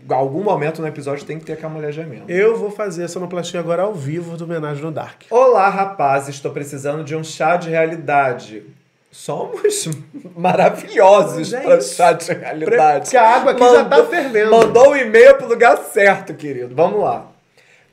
[0.09, 1.57] algum momento no episódio tem que ter
[1.91, 2.25] gemendo.
[2.27, 5.23] Eu vou fazer a sonoplastia agora ao vivo do homenagem no Dark.
[5.29, 8.63] Olá, rapaz, estou precisando de um chá de realidade.
[9.11, 9.87] Somos
[10.35, 13.05] maravilhosos é para chá de realidade.
[13.05, 14.51] Porque a água aqui já tá fervendo.
[14.51, 16.75] Mandou um e-mail pro lugar certo, querido.
[16.75, 17.34] Vamos lá.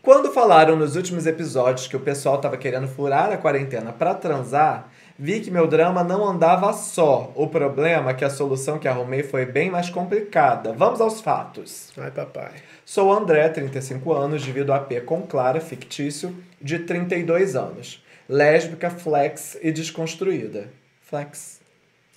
[0.03, 4.91] Quando falaram nos últimos episódios que o pessoal tava querendo furar a quarentena pra transar,
[5.17, 7.31] vi que meu drama não andava só.
[7.37, 10.73] O problema é que a solução que arrumei foi bem mais complicada.
[10.73, 11.93] Vamos aos fatos.
[11.97, 12.51] Ai, papai.
[12.85, 18.05] Sou André, 35 anos, divido AP com Clara, fictício, de 32 anos.
[18.29, 20.69] Lésbica, flex e desconstruída.
[21.01, 21.61] Flex.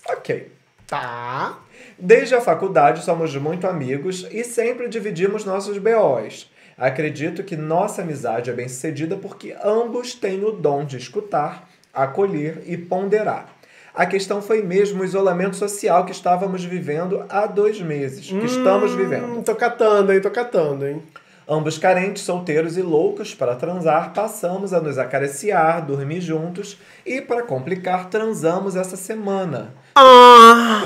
[0.09, 0.51] Ok.
[0.87, 1.59] Tá.
[1.99, 6.49] Desde a faculdade somos muito amigos e sempre dividimos nossos BOs.
[6.77, 12.63] Acredito que nossa amizade é bem sucedida porque ambos têm o dom de escutar, acolher
[12.65, 13.55] e ponderar.
[13.93, 18.27] A questão foi mesmo o isolamento social que estávamos vivendo há dois meses.
[18.27, 19.37] Que estamos vivendo.
[19.37, 20.19] Hum, tô catando, hein?
[20.19, 21.01] Tô catando, hein?
[21.47, 27.43] Ambos carentes, solteiros e loucos para transar, passamos a nos acariciar, dormir juntos e, para
[27.43, 29.73] complicar, transamos essa semana.
[29.95, 30.85] Ah!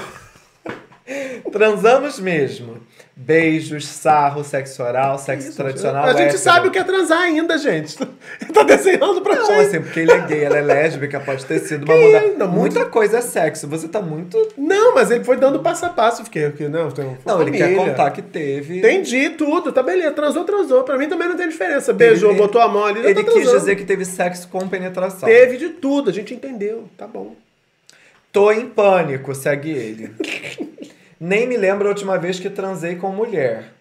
[1.51, 2.77] Transamos mesmo.
[3.21, 6.05] Beijos, sarro, sexo oral, sexo tradicional.
[6.05, 6.37] A gente hétero.
[6.37, 7.97] sabe o que é transar ainda, gente.
[8.53, 9.59] tá desenhando pra Não, gente.
[9.59, 13.17] assim, porque ele é gay, ela é lésbica, pode ter sido uma ainda, Muita coisa
[13.17, 13.67] é sexo.
[13.67, 14.37] Você tá muito.
[14.57, 16.23] Não, mas ele foi dando passo a passo.
[16.23, 17.85] Fiquei aqui, não, tem Não, ele quer família.
[17.85, 18.77] contar que teve.
[18.77, 20.11] Entendi tudo, tá beleza.
[20.13, 20.83] Transou, transou.
[20.83, 21.91] Pra mim também não tem diferença.
[21.91, 24.65] Beijou, Ele- botou a mão ali, já Ele tá quis dizer que teve sexo com
[24.69, 25.27] penetração.
[25.27, 26.85] Teve de tudo, a gente entendeu.
[26.97, 27.35] Tá bom.
[28.31, 30.11] Tô em pânico, segue ele.
[31.19, 33.73] Nem me lembro a última vez que transei com mulher.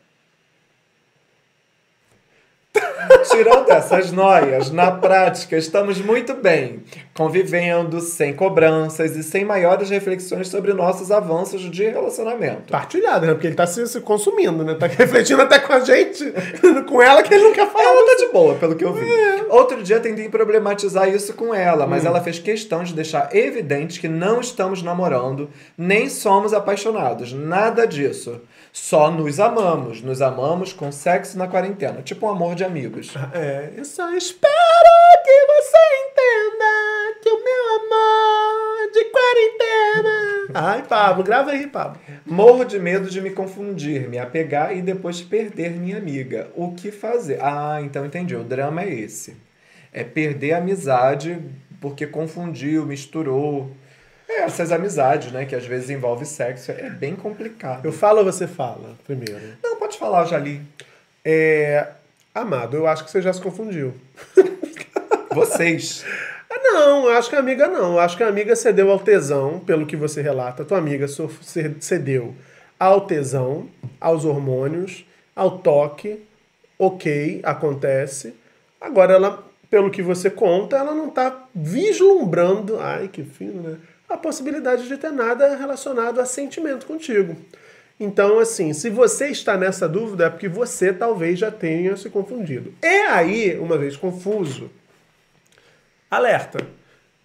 [3.30, 6.82] Tirando essas noias, na prática estamos muito bem,
[7.18, 12.70] convivendo, sem cobranças e sem maiores reflexões sobre nossos avanços de relacionamento.
[12.70, 13.34] Partilhado, né?
[13.34, 14.74] Porque ele tá se, se consumindo, né?
[14.74, 16.32] Tá refletindo até com a gente,
[16.88, 17.88] com ela que ele quer falar.
[17.88, 19.04] Ela tá de boa, pelo que eu vi.
[19.48, 24.06] Outro dia tentei problematizar isso com ela, mas ela fez questão de deixar evidente que
[24.06, 27.32] não estamos namorando, nem somos apaixonados.
[27.32, 28.40] Nada disso.
[28.72, 30.02] Só nos amamos.
[30.02, 32.00] Nos amamos com sexo na quarentena.
[32.00, 33.12] Tipo um amor de amigos.
[33.34, 34.52] É, eu só espero
[35.24, 40.48] que você entenda que o meu amor de quarentena.
[40.54, 42.00] Ai, Pablo, grava aí, Pablo.
[42.24, 46.50] Morro de medo de me confundir, me apegar e depois perder minha amiga.
[46.54, 47.38] O que fazer?
[47.42, 48.34] Ah, então entendi.
[48.34, 49.36] O drama é esse.
[49.92, 51.38] É perder a amizade
[51.80, 53.70] porque confundiu, misturou.
[54.28, 55.46] É, essas amizades, né?
[55.46, 56.70] Que às vezes envolve sexo.
[56.70, 57.84] É bem complicado.
[57.84, 59.40] Eu falo ou você fala primeiro?
[59.62, 60.60] Não, pode falar, eu já li.
[61.24, 61.88] É.
[62.34, 63.94] Amado, eu acho que você já se confundiu.
[65.34, 66.04] Vocês.
[66.62, 67.98] Não, acho que a amiga não.
[67.98, 70.64] Acho que a amiga cedeu ao tesão, pelo que você relata.
[70.64, 71.06] Tua amiga
[71.80, 72.34] cedeu
[72.78, 73.68] ao tesão,
[74.00, 75.04] aos hormônios,
[75.34, 76.22] ao toque.
[76.78, 78.34] Ok, acontece.
[78.80, 83.76] Agora, ela, pelo que você conta, ela não tá vislumbrando, ai que fino, né?
[84.08, 87.36] A possibilidade de ter nada relacionado a sentimento contigo.
[88.00, 92.72] Então, assim, se você está nessa dúvida, é porque você talvez já tenha se confundido.
[92.82, 94.70] E aí, uma vez confuso,
[96.10, 96.58] alerta.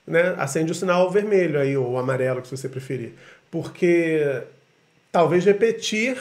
[0.06, 0.36] Né?
[0.38, 3.14] Acende o sinal vermelho aí, ou amarelo, se você preferir.
[3.50, 4.42] Porque
[5.12, 6.18] talvez repetir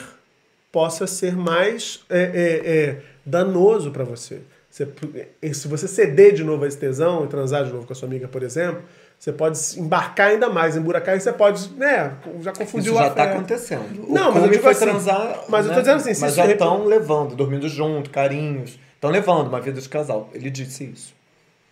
[0.71, 4.39] possa ser mais é, é, é, danoso para você.
[4.69, 4.87] Você-
[5.53, 8.07] Se você ceder de novo a esse tesão e transar de novo com a sua
[8.07, 8.81] amiga, por exemplo,
[9.19, 13.25] você pode embarcar ainda mais, emburacar e você pode, né, já confundiu Isso já tá
[13.25, 13.31] fé.
[13.33, 14.07] acontecendo.
[14.09, 15.43] Não, o mas eu digo foi assim, transar.
[15.47, 15.81] mas eu tô né?
[15.81, 18.79] dizendo assim, se Mas já rep- estão levando, dormindo junto, carinhos.
[18.95, 20.29] Estão levando uma vida de casal.
[20.33, 21.13] Ele disse isso.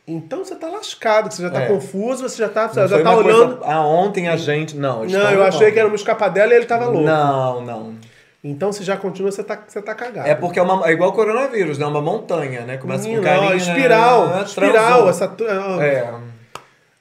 [0.07, 1.67] Então você tá lascado, você já tá É.
[1.67, 3.57] confuso, você já tá, Não já tá olhando.
[3.57, 4.75] Coisa, ah, ontem a gente.
[4.75, 7.01] Não, Não, eu achei que era uma escapadela e ele tava louco.
[7.05, 7.95] Não, não.
[8.43, 10.27] Então se já continua, você tá, você tá cagado.
[10.27, 11.85] É porque é, uma, é igual o coronavírus, né?
[11.85, 12.77] Uma montanha, né?
[12.77, 13.47] Começa Menino, com carinho.
[13.47, 13.57] ó, né?
[13.57, 15.09] espiral, espiral, Transou.
[15.09, 16.13] essa tu- É.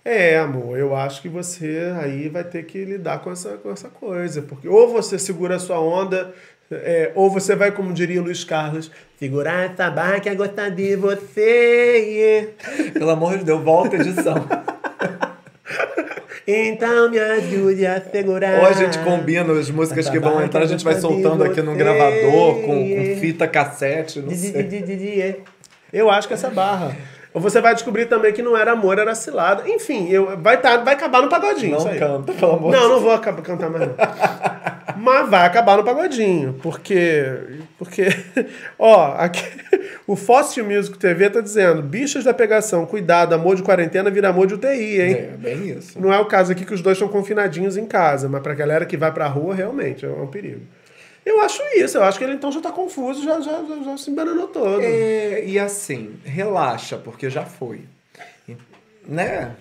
[0.05, 3.89] É, amor, eu acho que você aí vai ter que lidar com essa, com essa
[3.89, 4.43] coisa.
[4.43, 6.33] Porque ou você segura a sua onda,
[6.71, 10.69] é, ou você vai, como diria o Luiz Carlos, segurar essa barra que é gostar
[10.69, 12.51] de você.
[12.95, 14.35] Pelo amor de Deus, volta a edição.
[16.53, 18.59] Então me ajude a segurar.
[18.61, 21.77] Ou a gente combina as músicas que vão entrar, a gente vai soltando aqui num
[21.77, 25.45] gravador com, com fita cassete, não sei.
[25.93, 26.97] Eu acho que essa barra.
[27.33, 29.69] Ou você vai descobrir também que não era amor, era cilada.
[29.69, 31.79] Enfim, eu, vai, tá, vai acabar no pagodinho.
[31.79, 33.95] Não canta, pelo amor Não, de não vou acabar, cantar mais não.
[34.97, 36.55] Mas vai acabar no pagodinho.
[36.63, 37.25] Porque.
[37.79, 38.09] Porque.
[38.79, 39.43] Ó, aqui,
[40.07, 44.47] o Fóssil Music TV tá dizendo: bichos da pegação, cuidado, amor de quarentena vira amor
[44.47, 45.13] de UTI, hein?
[45.13, 45.99] É, bem isso.
[45.99, 48.85] Não é o caso aqui que os dois estão confinadinhos em casa, mas pra galera
[48.85, 50.63] que vai pra rua, realmente é um perigo.
[51.25, 53.97] Eu acho isso, eu acho que ele então já tá confuso, já, já, já, já
[53.97, 54.81] se embananou todo.
[54.81, 57.83] É, e assim, relaxa, porque já foi.
[59.07, 59.55] Né?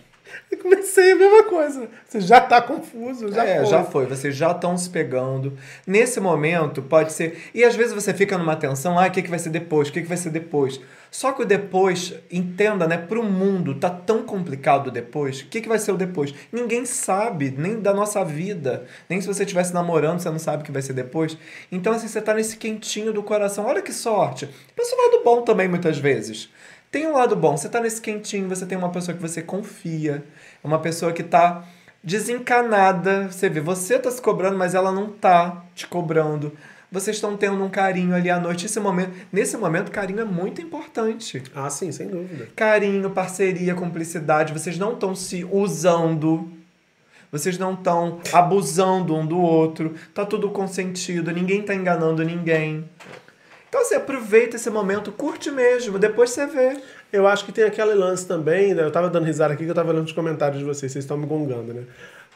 [0.51, 1.87] E comecei a mesma coisa.
[2.07, 3.65] Você já tá confuso, já é, foi.
[3.65, 4.05] já foi.
[4.05, 5.57] Vocês já estão se pegando.
[5.85, 7.49] Nesse momento, pode ser.
[7.53, 9.89] E às vezes você fica numa tensão, ah, o que, que vai ser depois?
[9.89, 10.79] O que, que vai ser depois?
[11.11, 12.97] Só que o depois, entenda, né?
[12.97, 15.41] Pro mundo, tá tão complicado o depois.
[15.41, 16.33] O que, que vai ser o depois?
[16.51, 18.85] Ninguém sabe, nem da nossa vida.
[19.09, 21.37] Nem se você estivesse namorando, você não sabe o que vai ser depois.
[21.71, 23.65] Então, assim, você tá nesse quentinho do coração.
[23.65, 24.47] Olha que sorte.
[24.75, 26.49] Pensa no lado bom também, muitas vezes.
[26.91, 30.23] Tem um lado bom, você tá nesse quentinho, você tem uma pessoa que você confia,
[30.63, 31.63] é uma pessoa que tá
[32.03, 33.27] desencanada.
[33.27, 36.53] Você vê, você tá se cobrando, mas ela não tá te cobrando.
[36.91, 38.65] Vocês estão tendo um carinho ali à noite.
[38.65, 41.43] Esse momento, nesse momento, carinho é muito importante.
[41.53, 42.49] Ah, sim, sem dúvida.
[42.55, 44.51] Carinho, parceria, cumplicidade.
[44.53, 46.51] Vocês não estão se usando.
[47.31, 49.93] Vocês não estão abusando um do outro.
[50.15, 51.31] Tá tudo consentido.
[51.31, 52.89] Ninguém tá enganando ninguém.
[53.69, 55.97] Então, assim, aproveita esse momento, curte mesmo.
[55.99, 56.77] Depois você vê.
[57.13, 58.83] Eu acho que tem aquele lance também, né?
[58.83, 61.17] eu tava dando risada aqui que eu tava lendo os comentários de vocês, vocês estão
[61.17, 61.83] me gongando, né?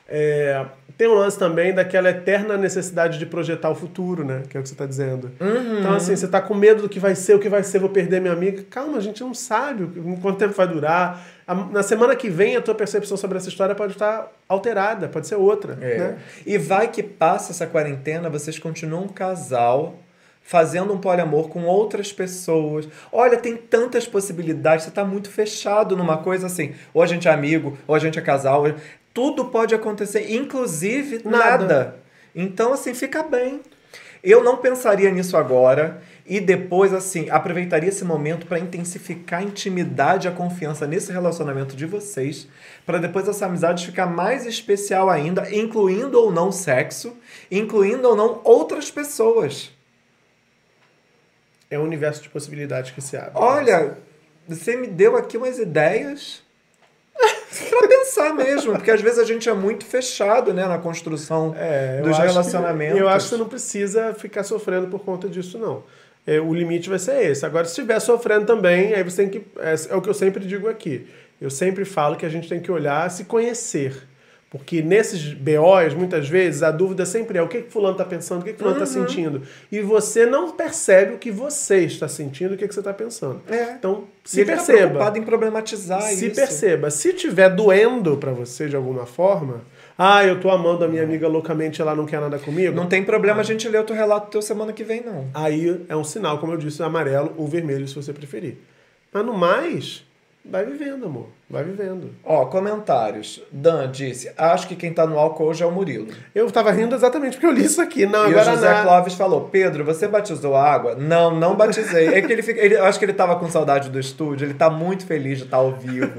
[0.08, 0.66] É,
[0.98, 4.44] tem um lance também daquela eterna necessidade de projetar o futuro, né?
[4.50, 5.32] Que é o que você tá dizendo.
[5.80, 7.90] Então, assim, você tá com medo do que vai ser, o que vai ser, vou
[7.90, 8.64] perder minha amiga.
[8.70, 9.88] Calma, a gente não sabe
[10.22, 11.26] quanto tempo vai durar.
[11.72, 15.36] Na semana que vem, a tua percepção sobre essa história pode estar alterada, pode ser
[15.36, 15.98] outra, É.
[15.98, 16.18] né?
[16.46, 19.96] E vai que passa essa quarentena, vocês continuam um casal,
[20.44, 22.88] fazendo um poliamor com outras pessoas.
[23.12, 26.74] Olha, tem tantas possibilidades, você tá muito fechado numa coisa assim.
[26.94, 28.64] Ou a gente é amigo, ou a gente é casal.
[28.66, 28.74] ou-
[29.14, 31.58] Tudo pode acontecer, inclusive Nada.
[31.66, 31.96] nada.
[32.36, 33.62] Então, assim, fica bem.
[34.24, 40.28] Eu não pensaria nisso agora e depois, assim, aproveitaria esse momento para intensificar a intimidade
[40.28, 42.48] e a confiança nesse relacionamento de vocês,
[42.86, 47.18] para depois essa amizade ficar mais especial ainda, incluindo ou não sexo,
[47.52, 49.73] incluindo ou não outras pessoas.
[51.74, 53.32] É um universo de possibilidades que se abre.
[53.36, 53.98] Olha,
[54.48, 56.42] você me deu aqui umas ideias
[57.70, 62.02] para pensar mesmo, porque às vezes a gente é muito fechado, né, na construção É,
[62.02, 63.00] dos acho que- relacionamentos.
[63.00, 65.84] eu acho que você não precisa ficar sofrendo por conta disso, não.
[66.26, 67.46] É, o limite vai ser esse.
[67.46, 69.46] Agora, se estiver sofrendo também, aí você tem que.
[69.60, 71.08] É, é o que eu sempre digo aqui.
[71.42, 74.08] Eu sempre falo que a gente tem que olhar, se conhecer.
[74.54, 78.42] Porque nesses BOs, muitas vezes, a dúvida sempre é o que, que fulano está pensando,
[78.42, 79.08] o que, que fulano está Uhum.
[79.08, 79.42] sentindo.
[79.72, 83.42] E você não percebe o que você está sentindo, o que, que você está pensando.
[83.50, 83.72] É.
[83.80, 84.78] Então, E se ele tá perceba.
[84.78, 86.36] preocupado em problematizar Se isso.
[86.36, 86.92] perceba.
[86.92, 89.62] Se tiver doendo pra você de alguma forma,
[89.98, 92.76] ah, eu tô amando a minha amiga loucamente, ela não quer nada comigo.
[92.76, 95.28] Não tem problema a gente ler outro relato teu semana que vem, não.
[95.34, 98.58] Aí é um sinal, como eu disse, amarelo ou vermelho, se você preferir.
[99.12, 100.04] Mas no mais,
[100.46, 101.28] vai vivendo, amor.
[101.54, 102.10] Vai vivendo.
[102.24, 103.40] Ó, comentários.
[103.52, 106.08] Dan disse, acho que quem tá no álcool hoje é o Murilo.
[106.34, 108.08] Eu tava rindo exatamente porque eu li isso aqui.
[108.08, 108.82] Não, e o José não.
[108.82, 110.96] Clóvis falou, Pedro, você batizou a água?
[110.96, 112.08] Não, não batizei.
[112.08, 114.56] É que ele, fica, ele eu acho que ele tava com saudade do estúdio, ele
[114.56, 116.12] tá muito feliz de estar ao vivo.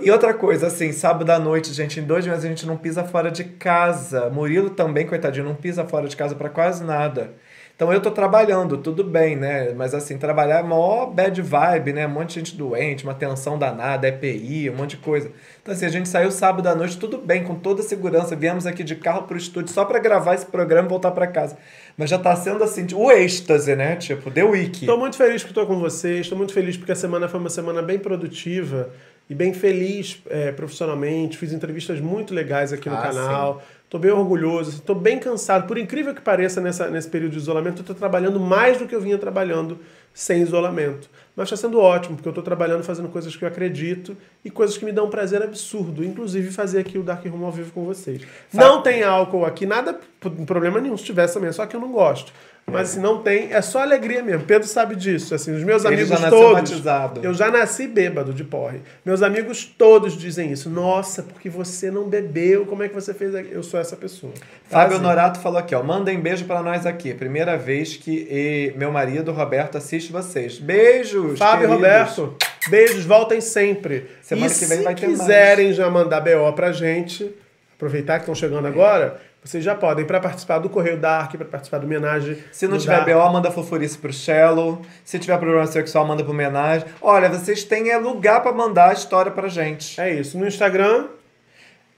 [0.00, 3.02] e outra coisa, assim, sábado à noite, gente, em dois meses a gente não pisa
[3.02, 4.30] fora de casa.
[4.30, 7.32] Murilo também, coitadinho, não pisa fora de casa pra quase nada.
[7.76, 9.72] Então eu tô trabalhando, tudo bem, né?
[9.74, 12.06] Mas assim, trabalhar é maior bad vibe, né?
[12.06, 15.28] Um monte de gente doente, uma tensão danada, EPI, um monte de coisa.
[15.60, 18.36] Então assim, a gente saiu sábado à noite, tudo bem, com toda segurança.
[18.36, 21.56] Viemos aqui de carro pro estúdio só pra gravar esse programa e voltar pra casa.
[21.96, 23.96] Mas já tá sendo assim, o êxtase, né?
[23.96, 24.84] Tipo, The Week.
[24.84, 27.50] Estou muito feliz que estou com vocês, estou muito feliz porque a semana foi uma
[27.50, 28.90] semana bem produtiva
[29.28, 31.36] e bem feliz é, profissionalmente.
[31.36, 33.62] Fiz entrevistas muito legais aqui no Ah, canal.
[33.94, 35.68] Estou bem orgulhoso, estou bem cansado.
[35.68, 38.94] Por incrível que pareça, nessa, nesse período de isolamento, eu estou trabalhando mais do que
[38.96, 39.78] eu vinha trabalhando
[40.12, 41.08] sem isolamento.
[41.36, 44.76] Mas está sendo ótimo, porque eu estou trabalhando fazendo coisas que eu acredito e coisas
[44.76, 47.84] que me dão um prazer absurdo, inclusive fazer aqui o Dark Room ao vivo com
[47.84, 48.22] vocês.
[48.52, 49.96] Não tem álcool aqui, nada,
[50.44, 52.32] problema nenhum se tivesse também, só que eu não gosto.
[52.66, 54.44] Mas assim, não tem, é só alegria mesmo.
[54.44, 55.34] Pedro sabe disso.
[55.34, 56.52] Assim, os meus Ele amigos todos.
[56.54, 57.20] batizado.
[57.22, 58.80] Eu já nasci bêbado de porre.
[59.04, 60.68] Meus amigos todos dizem isso.
[60.70, 63.34] Nossa, porque você não bebeu, como é que você fez?
[63.34, 64.32] aqui?" Eu sou essa pessoa.
[64.68, 64.98] Fábio.
[64.98, 65.82] Norato falou aqui, ó.
[65.82, 67.12] Mandem beijo pra nós aqui.
[67.14, 70.58] Primeira vez que meu marido, Roberto, assiste vocês.
[70.58, 71.38] Beijos!
[71.38, 72.16] Fábio e queridos.
[72.16, 72.36] Roberto,
[72.68, 74.10] beijos, voltem sempre.
[74.22, 75.20] Semana e que vem se vai ter mais.
[75.20, 77.30] quiserem já mandar BO pra gente,
[77.76, 81.78] aproveitar que estão chegando agora, vocês já podem para participar do Correio Dark, para participar
[81.78, 82.38] do homenagem.
[82.50, 83.26] Se não tiver Dark.
[83.26, 84.80] BO, manda fofurice pro Shallow.
[85.04, 86.86] Se tiver problema sexual, manda pro homenagem.
[87.02, 90.00] Olha, vocês têm é lugar pra mandar a história pra gente.
[90.00, 90.38] É isso.
[90.38, 91.08] No Instagram,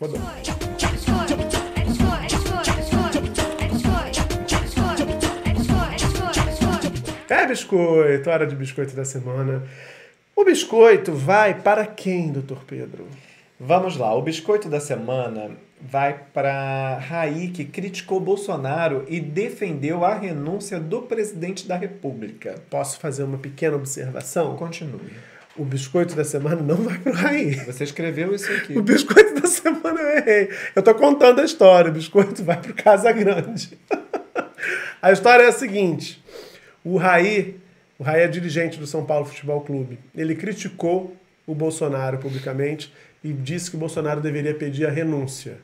[0.00, 0.18] Rodou.
[7.28, 9.62] É biscoito, hora de biscoito da semana.
[10.36, 13.06] O biscoito vai para quem, doutor Pedro?
[13.58, 20.14] Vamos lá, o biscoito da semana vai para Raí, que criticou Bolsonaro e defendeu a
[20.14, 22.56] renúncia do presidente da República.
[22.68, 24.54] Posso fazer uma pequena observação?
[24.56, 25.12] Continue.
[25.56, 27.54] O biscoito da semana não vai pro Raí.
[27.64, 28.76] Você escreveu isso aqui.
[28.76, 30.50] O biscoito da semana eu errei.
[30.74, 31.90] Eu tô contando a história.
[31.90, 33.78] O biscoito vai pro Casa Grande.
[35.00, 36.23] a história é a seguinte:
[36.84, 37.56] o Raí,
[37.98, 39.98] o Raí é dirigente do São Paulo Futebol Clube.
[40.14, 41.16] Ele criticou
[41.46, 42.92] o Bolsonaro publicamente
[43.22, 45.58] e disse que o Bolsonaro deveria pedir a renúncia.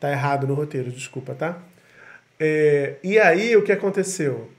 [0.00, 1.58] Tá errado no roteiro, desculpa, tá?
[2.38, 4.50] É, e aí o que aconteceu?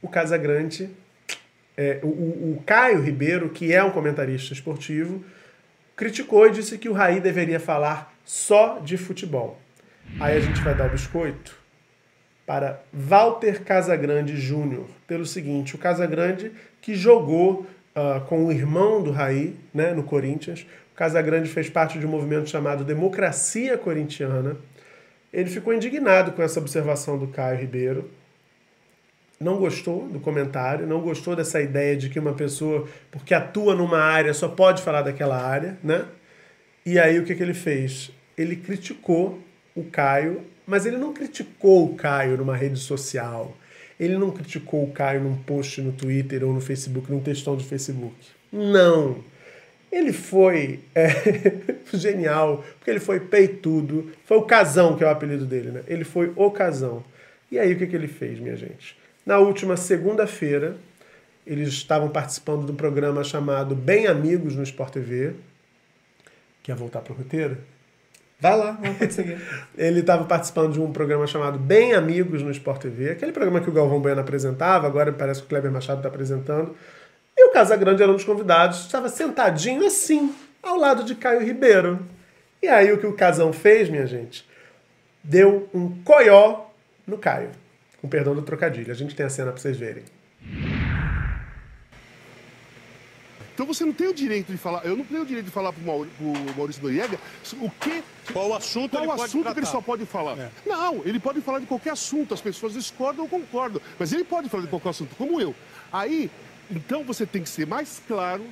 [0.00, 0.88] O Casagrande,
[1.76, 5.22] é, o, o- Caio Ribeiro, que é um comentarista esportivo,
[5.96, 9.60] criticou e disse que o Raí deveria falar só de futebol.
[10.20, 11.57] Aí a gente vai dar o biscoito
[12.48, 16.50] para Walter Casagrande Júnior, pelo seguinte, o Casagrande
[16.80, 20.66] que jogou ah, com o irmão do Raí, né, no Corinthians.
[20.92, 24.56] O Casagrande fez parte de um movimento chamado Democracia Corintiana.
[25.30, 28.10] Ele ficou indignado com essa observação do Caio Ribeiro.
[29.38, 33.98] Não gostou do comentário, não gostou dessa ideia de que uma pessoa, porque atua numa
[33.98, 36.06] área, só pode falar daquela área, né?
[36.86, 38.10] E aí o que, que ele fez?
[38.38, 39.38] Ele criticou
[39.76, 43.56] o Caio, mas ele não criticou o Caio numa rede social.
[43.98, 47.64] Ele não criticou o Caio num post no Twitter ou no Facebook, num textão de
[47.64, 48.14] Facebook.
[48.52, 49.24] Não.
[49.90, 51.08] Ele foi é,
[51.96, 54.12] genial, porque ele foi peitudo.
[54.26, 55.82] Foi o Casão, que é o apelido dele, né?
[55.88, 57.02] Ele foi o Casão.
[57.50, 58.94] E aí o que, que ele fez, minha gente?
[59.24, 60.76] Na última segunda-feira,
[61.46, 65.32] eles estavam participando de um programa chamado Bem Amigos no Sport TV.
[66.62, 67.56] Quer voltar pro roteiro?
[68.40, 69.40] Vai lá, vamos seguir.
[69.76, 73.68] Ele estava participando de um programa chamado Bem Amigos no Sport TV, aquele programa que
[73.68, 76.76] o Galvão Bueno apresentava, agora parece que o Kleber Machado está apresentando.
[77.36, 80.32] E o Casagrande era um dos convidados, estava sentadinho assim,
[80.62, 81.98] ao lado de Caio Ribeiro.
[82.62, 84.48] E aí o que o Casão fez, minha gente?
[85.22, 86.66] Deu um coió
[87.06, 87.50] no Caio.
[88.00, 88.90] Com perdão do trocadilho.
[88.90, 90.04] A gente tem a cena para vocês verem.
[93.58, 94.84] Então você não tem o direito de falar.
[94.84, 97.18] Eu não tenho o direito de falar pro, Maur, pro Maurício Noriega
[97.54, 98.04] o que.
[98.32, 100.38] Qual assunto Qual ele pode assunto que ele só pode falar?
[100.38, 100.50] É.
[100.64, 102.32] Não, ele pode falar de qualquer assunto.
[102.32, 103.82] As pessoas discordam ou concordam.
[103.98, 105.56] Mas ele pode falar de qualquer assunto, como eu.
[105.92, 106.30] Aí,
[106.70, 108.46] então você tem que ser mais claro,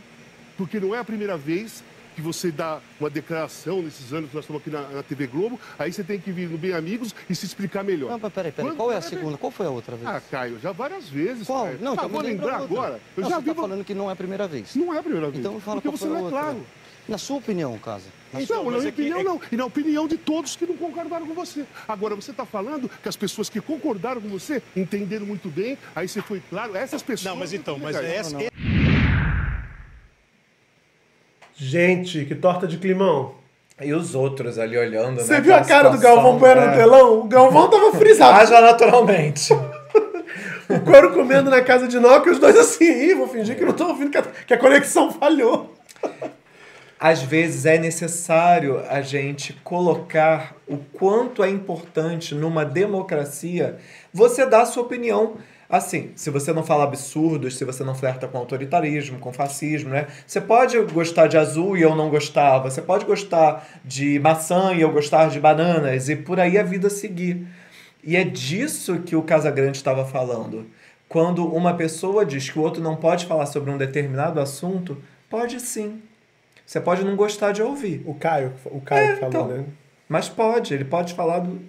[0.59, 1.85] porque não é a primeira vez
[2.17, 5.61] que você dá uma declaração nesses anos que nós estamos aqui na, na TV Globo.
[5.79, 8.11] Aí você tem que vir no Bem Amigos e se explicar melhor.
[8.11, 8.71] Não, mas peraí, peraí.
[8.71, 9.37] Quando- Qual é a segunda?
[9.37, 10.09] Qual foi a outra vez?
[10.09, 11.47] Ah, Caio, já várias vezes.
[11.47, 11.67] Qual?
[11.67, 11.79] Caio.
[11.81, 12.99] Não, ah, então vou lembrar agora.
[13.17, 13.49] Eu não, já você vi.
[13.51, 14.75] tá falando que não é a primeira vez.
[14.75, 15.39] Não é a primeira vez.
[15.41, 16.41] Então fala porque qual você não é outra.
[16.41, 16.67] claro.
[17.07, 18.07] Na sua opinião, Casa?
[18.33, 19.41] Na Então, sua- na minha é opinião, é- não.
[19.53, 21.65] E na opinião de todos que não concordaram com você.
[21.87, 26.09] Agora, você está falando que as pessoas que concordaram com você entenderam muito bem, aí
[26.09, 27.27] você foi claro, essas pessoas.
[27.33, 28.37] Não, mas então, mas essa-
[31.57, 33.35] Gente, que torta de climão.
[33.83, 35.41] E os outros ali olhando, Você né?
[35.41, 36.77] viu a cara do situação, Galvão Bueno no né?
[36.77, 37.21] telão?
[37.21, 38.39] O Galvão tava frisado.
[38.41, 39.53] Haja naturalmente.
[40.69, 43.65] O couro comendo na casa de Noca e os dois assim, Ih, vou fingir que
[43.65, 45.73] não tô ouvindo, que a, que a conexão falhou.
[46.99, 53.79] Às vezes é necessário a gente colocar o quanto é importante numa democracia
[54.13, 55.37] você dar a sua opinião.
[55.69, 60.07] Assim, se você não fala absurdos, se você não flerta com autoritarismo, com fascismo, né?
[60.27, 64.81] Você pode gostar de azul e eu não gostar, você pode gostar de maçã e
[64.83, 67.47] eu gostar de bananas, e por aí a vida seguir.
[68.05, 70.67] E é disso que o Casagrande estava falando.
[71.09, 74.97] Quando uma pessoa diz que o outro não pode falar sobre um determinado assunto,
[75.29, 76.01] pode sim.
[76.65, 78.03] Você pode não gostar de ouvir.
[78.07, 79.49] O Caio, o Caio É, falou, então.
[79.49, 79.65] né?
[80.09, 81.61] Mas pode, ele pode falar do.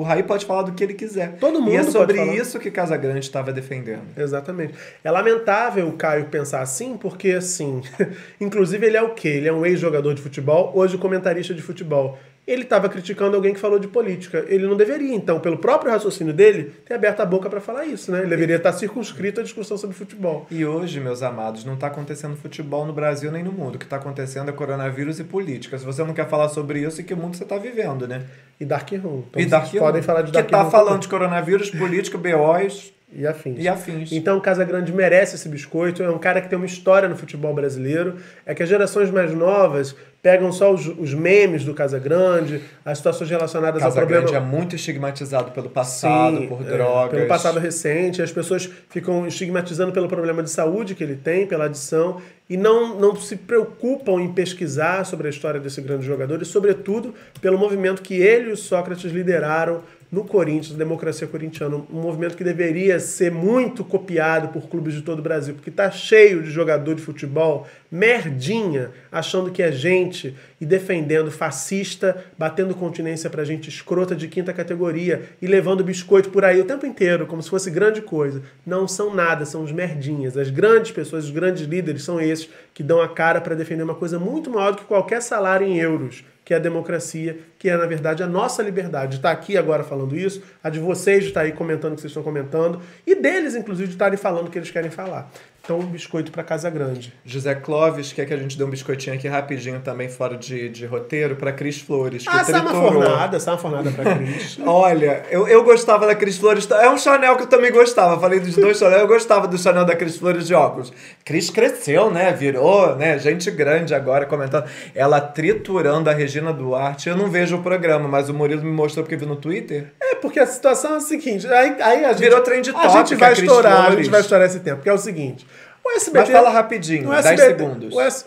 [0.00, 1.36] O Raí pode falar do que ele quiser.
[1.36, 4.00] Todo mundo E é sobre isso que Casagrande estava defendendo.
[4.16, 4.72] Exatamente.
[5.04, 7.82] É lamentável o Caio pensar assim, porque assim,
[8.40, 9.28] inclusive ele é o quê?
[9.28, 12.18] Ele é um ex-jogador de futebol, hoje comentarista de futebol.
[12.46, 14.44] Ele estava criticando alguém que falou de política.
[14.48, 18.10] Ele não deveria, então, pelo próprio raciocínio dele, ter aberto a boca para falar isso,
[18.10, 18.20] né?
[18.20, 20.46] Ele deveria estar circunscrito à discussão sobre futebol.
[20.50, 23.76] E hoje, meus amados, não está acontecendo futebol no Brasil nem no mundo.
[23.76, 25.78] O que está acontecendo é coronavírus e política.
[25.78, 28.24] Se você não quer falar sobre isso, em que mundo você está vivendo, né?
[28.58, 29.22] E Dark Room.
[29.28, 32.18] Então e Dark podem Room, falar de Que Dark tá Room falando de coronavírus, política,
[32.18, 33.56] BOs E afins.
[33.58, 34.12] e afins.
[34.12, 37.52] Então o Casagrande merece esse biscoito, é um cara que tem uma história no futebol
[37.52, 38.16] brasileiro.
[38.46, 43.30] É que as gerações mais novas pegam só os, os memes do Casagrande, as situações
[43.30, 44.46] relacionadas ao Casagrande problema.
[44.46, 47.10] é muito estigmatizado pelo passado, Sim, por é, drogas.
[47.16, 51.64] pelo passado recente, as pessoas ficam estigmatizando pelo problema de saúde que ele tem, pela
[51.64, 56.44] adição, e não, não se preocupam em pesquisar sobre a história desse grande jogador e,
[56.44, 62.36] sobretudo, pelo movimento que ele e o Sócrates lideraram no Corinthians, democracia corintiana, um movimento
[62.36, 66.50] que deveria ser muito copiado por clubes de todo o Brasil, porque está cheio de
[66.50, 73.68] jogador de futebol merdinha, achando que é gente e defendendo fascista, batendo continência pra gente
[73.68, 77.70] escrota de quinta categoria e levando biscoito por aí o tempo inteiro, como se fosse
[77.70, 78.42] grande coisa.
[78.66, 80.36] Não são nada, são os merdinhas.
[80.36, 83.94] As grandes pessoas, os grandes líderes são esses que dão a cara para defender uma
[83.94, 87.76] coisa muito maior do que qualquer salário em euros, que é a democracia, que é,
[87.76, 89.10] na verdade, a nossa liberdade.
[89.10, 92.00] De estar aqui agora falando isso, a de vocês de estar aí comentando o que
[92.00, 95.30] vocês estão comentando, e deles, inclusive, de estarem falando o que eles querem falar.
[95.62, 97.12] Então, um biscoito para Casa Grande.
[97.24, 100.86] José Clóvis quer que a gente dê um biscoitinho aqui rapidinho também, fora de, de
[100.86, 102.22] roteiro, pra Cris Flores.
[102.24, 104.58] Que Ah, sai uma fornada, sai uma fornada pra Cris.
[104.66, 106.68] Olha, eu, eu gostava da Cris Flores.
[106.70, 108.18] É um Chanel que eu também gostava.
[108.20, 110.92] Falei dos dois Chanel, eu gostava do Chanel da Cris Flores de óculos.
[111.24, 112.32] Cris cresceu, né?
[112.32, 113.18] Virou, né?
[113.18, 114.64] Gente grande agora comentando.
[114.94, 117.08] Ela triturando a Regina Duarte.
[117.08, 119.92] Eu não vejo o programa, mas o Murilo me mostrou porque viu no Twitter.
[120.00, 122.20] É, porque a situação é a seguinte, aí, aí a gente...
[122.20, 123.96] Virou trend A topic, gente vai a estourar, a Flores.
[123.98, 125.46] gente vai estourar esse tempo, porque é o seguinte,
[125.92, 126.18] o SBT...
[126.18, 127.94] Mas fala rapidinho, no 10 SBT segundos.
[127.94, 128.24] O, S-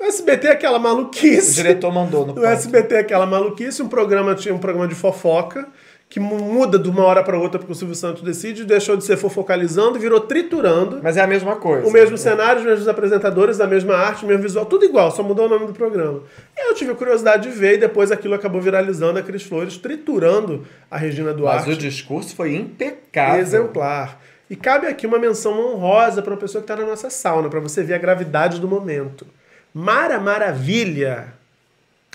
[0.00, 1.54] o SBT é aquela O maluquice...
[1.54, 2.46] diretor mandou no O ponto.
[2.46, 5.66] SBT é aquela maluquice, um programa tinha um programa de fofoca,
[6.08, 9.04] que mu- muda de uma hora para outra porque o Silvio Santos decide, deixou de
[9.04, 10.98] ser fofocalizando, virou triturando.
[11.02, 11.86] Mas é a mesma coisa.
[11.86, 15.22] O mesmo cenário, os mesmos apresentadores, a mesma arte, o mesmo visual, tudo igual, só
[15.22, 16.20] mudou o nome do programa.
[16.58, 19.76] E eu tive a curiosidade de ver e depois aquilo acabou viralizando a Cris Flores,
[19.76, 21.68] triturando a Regina Duarte.
[21.68, 23.40] Mas o discurso foi impecável.
[23.40, 24.20] Exemplar.
[24.50, 27.60] E cabe aqui uma menção honrosa para uma pessoa que está na nossa sauna, para
[27.60, 29.24] você ver a gravidade do momento.
[29.72, 31.32] Mara Maravilha.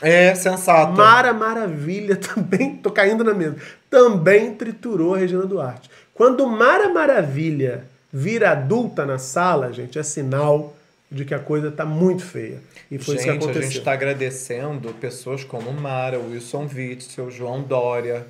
[0.02, 0.91] É, sensato.
[0.91, 3.56] Mara Maravilha também, tô caindo na mesma,
[3.90, 5.90] também triturou a Regina Duarte.
[6.14, 10.76] Quando Mara Maravilha vira adulta na sala, gente, é sinal
[11.10, 12.60] de que a coisa tá muito feia.
[12.91, 13.62] E foi isso que gente, a aconteceu.
[13.64, 18.28] gente está agradecendo pessoas como Mara, Wilson Witzel, João Dória.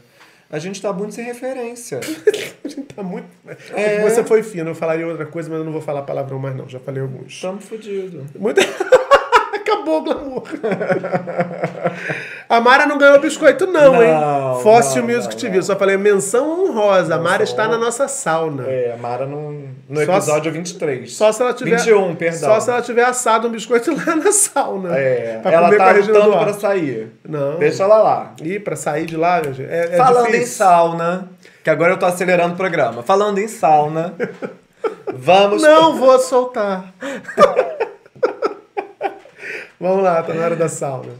[0.49, 1.99] A gente tá muito sem referência.
[2.63, 3.27] A gente tá muito.
[3.73, 4.01] É.
[4.01, 6.67] Você foi fino, eu falaria outra coisa, mas eu não vou falar palavrão mais, não.
[6.67, 7.41] Já falei alguns.
[7.41, 8.25] Tamo fudido.
[8.37, 8.61] Muito...
[9.53, 10.43] Acabou o glamour.
[12.47, 14.61] A Mara não ganhou biscoito, não, Não, hein?
[14.61, 15.57] Fóssil não, Music não, TV.
[15.57, 17.15] Eu só falei menção honrosa.
[17.15, 18.67] A Mara está na nossa sauna.
[18.67, 19.51] É, a Mara no,
[19.89, 21.11] no Só episódio 23.
[21.11, 21.77] Só se ela tiver.
[21.77, 22.39] 21, perdão.
[22.39, 24.95] Só se ela tiver assado um biscoito lá na sauna.
[24.95, 27.11] É, Pra ela comer tá lutando pra sair.
[27.27, 27.57] Não.
[27.57, 28.33] Deixa ela lá.
[28.41, 30.57] Ih, pra sair de lá, gente, é, é Falando em difícil.
[30.57, 31.29] sauna,
[31.63, 33.01] que agora eu tô acelerando o programa.
[33.01, 34.13] Falando em sauna,
[35.13, 35.61] vamos.
[35.63, 36.85] Não vou soltar.
[39.77, 41.11] Vamos lá, tá na hora da sauna.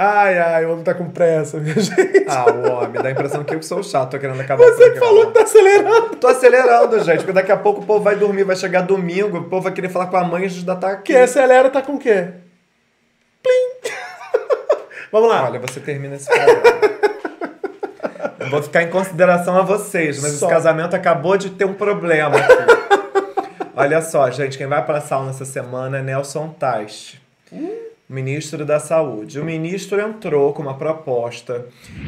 [0.00, 2.24] Ai, ai, o homem tá com pressa, minha gente.
[2.28, 4.92] Ah, o homem, dá a impressão que eu que sou chato, tô querendo acabar Você
[4.92, 6.16] que falou que tá acelerando.
[6.16, 9.44] Tô acelerando, gente, porque daqui a pouco o povo vai dormir, vai chegar domingo, o
[9.48, 11.12] povo vai querer falar com a mãe e a gente já tá aqui.
[11.12, 12.28] Quem acelera tá com o quê?
[13.42, 13.92] Plim!
[15.10, 15.46] Vamos lá.
[15.46, 16.62] Olha, você termina esse programa.
[18.38, 20.46] Eu vou ficar em consideração a vocês, mas Só.
[20.46, 22.54] esse casamento acabou de ter um problema aqui.
[23.74, 27.20] Olha só, gente, quem vai pra sauna essa semana é Nelson Teich,
[28.08, 29.38] ministro da Saúde.
[29.38, 31.66] O ministro entrou com uma proposta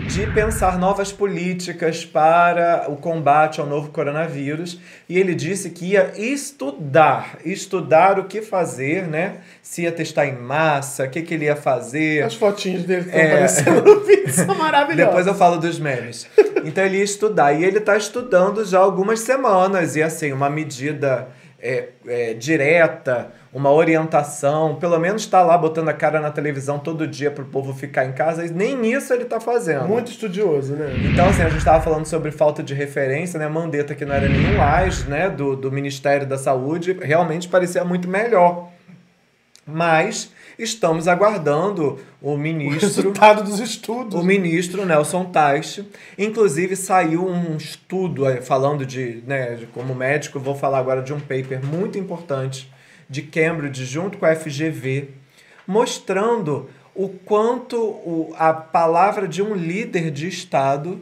[0.08, 6.12] de pensar novas políticas para o combate ao novo coronavírus e ele disse que ia
[6.16, 9.36] estudar, estudar o que fazer, né?
[9.62, 12.24] Se ia testar em massa, o que, que ele ia fazer.
[12.24, 13.32] As fotinhas dele que estão É.
[13.34, 15.06] aparecendo no vídeo são maravilhosas.
[15.06, 16.26] Depois eu falo dos memes.
[16.64, 17.52] Então ele ia estudar.
[17.52, 19.96] E ele está estudando já há algumas semanas.
[19.96, 21.28] E assim, uma medida
[21.60, 27.06] é, é, direta, uma orientação, pelo menos está lá botando a cara na televisão todo
[27.06, 28.46] dia para o povo ficar em casa.
[28.46, 29.88] E nem isso ele está fazendo.
[29.88, 30.94] Muito estudioso, né?
[31.12, 33.48] Então, assim, a gente estava falando sobre falta de referência, né?
[33.48, 35.28] Mandetta, que não era nenhum AIS, né?
[35.28, 38.68] Do, do Ministério da Saúde, realmente parecia muito melhor.
[39.66, 42.80] Mas estamos aguardando o ministro.
[42.86, 44.14] Resultado dos estudos.
[44.20, 45.88] O ministro Nelson Teich.
[46.18, 51.20] Inclusive, saiu um estudo falando de, né, de- como médico, vou falar agora de um
[51.20, 52.70] paper muito importante
[53.10, 55.10] de Cambridge, junto com a FGV,
[55.66, 60.98] mostrando o quanto o- a palavra de um líder de Estado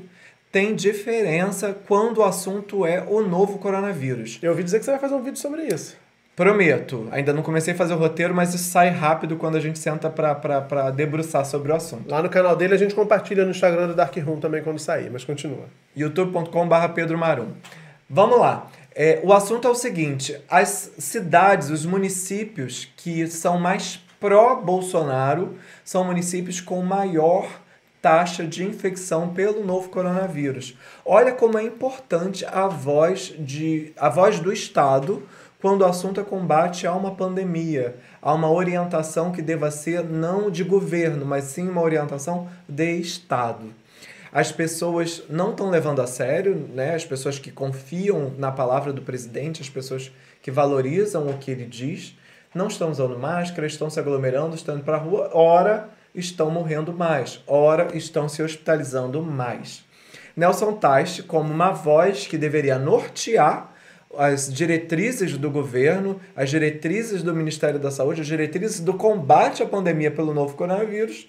[0.51, 4.39] tem diferença quando o assunto é o novo coronavírus.
[4.43, 5.97] Eu ouvi dizer que você vai fazer um vídeo sobre isso.
[6.35, 7.09] Prometo.
[7.11, 10.09] Ainda não comecei a fazer o roteiro, mas isso sai rápido quando a gente senta
[10.09, 12.09] pra debruçar sobre o assunto.
[12.09, 15.11] Lá no canal dele a gente compartilha no Instagram do Dark Room também quando sair,
[15.11, 15.65] mas continua.
[15.97, 17.49] youtube.com.br Pedro Marum.
[18.09, 18.69] Vamos lá.
[19.01, 26.03] É, o assunto é o seguinte: as cidades, os municípios que são mais pró-Bolsonaro são
[26.03, 27.49] municípios com maior
[28.03, 30.77] taxa de infecção pelo novo coronavírus.
[31.05, 35.23] Olha como é importante a voz, de, a voz do Estado
[35.61, 40.51] quando o assunto é combate a uma pandemia, a uma orientação que deva ser não
[40.51, 43.73] de governo, mas sim uma orientação de Estado
[44.39, 46.95] as pessoas não estão levando a sério, né?
[46.95, 51.65] As pessoas que confiam na palavra do presidente, as pessoas que valorizam o que ele
[51.65, 52.17] diz,
[52.55, 56.93] não estão usando máscara, estão se aglomerando, estão indo para a rua, ora estão morrendo
[56.93, 59.85] mais, ora estão se hospitalizando mais.
[60.37, 63.75] Nelson Teich, como uma voz que deveria nortear
[64.17, 69.67] as diretrizes do governo, as diretrizes do Ministério da Saúde, as diretrizes do combate à
[69.67, 71.29] pandemia pelo novo coronavírus,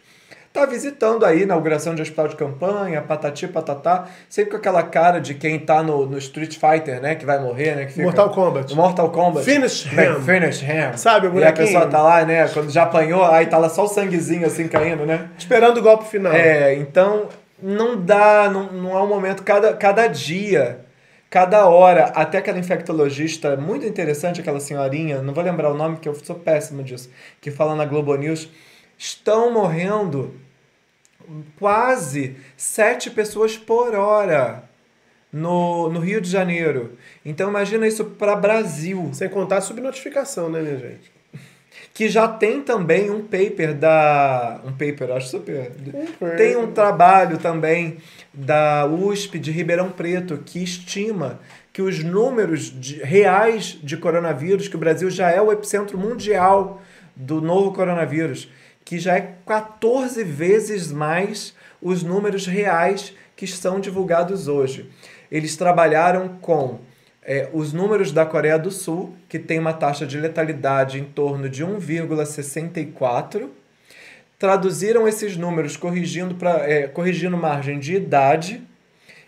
[0.51, 5.33] tá visitando aí inauguração de hospital de campanha, patati patatá, sempre com aquela cara de
[5.35, 8.03] quem tá no, no Street Fighter, né, que vai morrer, né, que fica...
[8.03, 8.75] Mortal Kombat.
[8.75, 9.45] Mortal Kombat.
[9.45, 10.21] Finish him.
[10.25, 10.97] Finish him.
[10.97, 11.67] Sabe, o E a bonequinho?
[11.67, 15.05] pessoa tá lá, né, quando já apanhou, aí tá lá só o sanguezinho assim caindo,
[15.05, 15.29] né?
[15.37, 16.33] Esperando o golpe final.
[16.33, 17.27] É, então
[17.61, 20.79] não dá, não, não é um momento, cada, cada dia,
[21.29, 26.09] cada hora, até aquela infectologista muito interessante, aquela senhorinha, não vou lembrar o nome porque
[26.09, 27.09] eu sou péssimo disso,
[27.39, 28.49] que fala na Globo News,
[28.99, 30.35] estão morrendo
[31.57, 34.63] quase sete pessoas por hora
[35.31, 36.97] no, no Rio de Janeiro.
[37.23, 39.09] Então imagina isso para Brasil.
[39.13, 41.11] Sem contar a subnotificação, né, minha gente?
[41.93, 44.59] Que já tem também um paper da.
[44.65, 45.71] Um paper, acho super.
[46.19, 46.37] Paper.
[46.37, 47.97] Tem um trabalho também
[48.33, 51.39] da USP de Ribeirão Preto que estima
[51.73, 56.81] que os números de- reais de coronavírus, que o Brasil já é o epicentro mundial
[57.15, 58.49] do novo coronavírus,
[58.83, 64.89] que já é 14 vezes mais os números reais que são divulgados hoje.
[65.31, 66.79] Eles trabalharam com
[67.21, 71.47] é, os números da Coreia do Sul, que tem uma taxa de letalidade em torno
[71.47, 73.49] de 1,64,
[74.37, 78.61] traduziram esses números corrigindo, pra, é, corrigindo margem de idade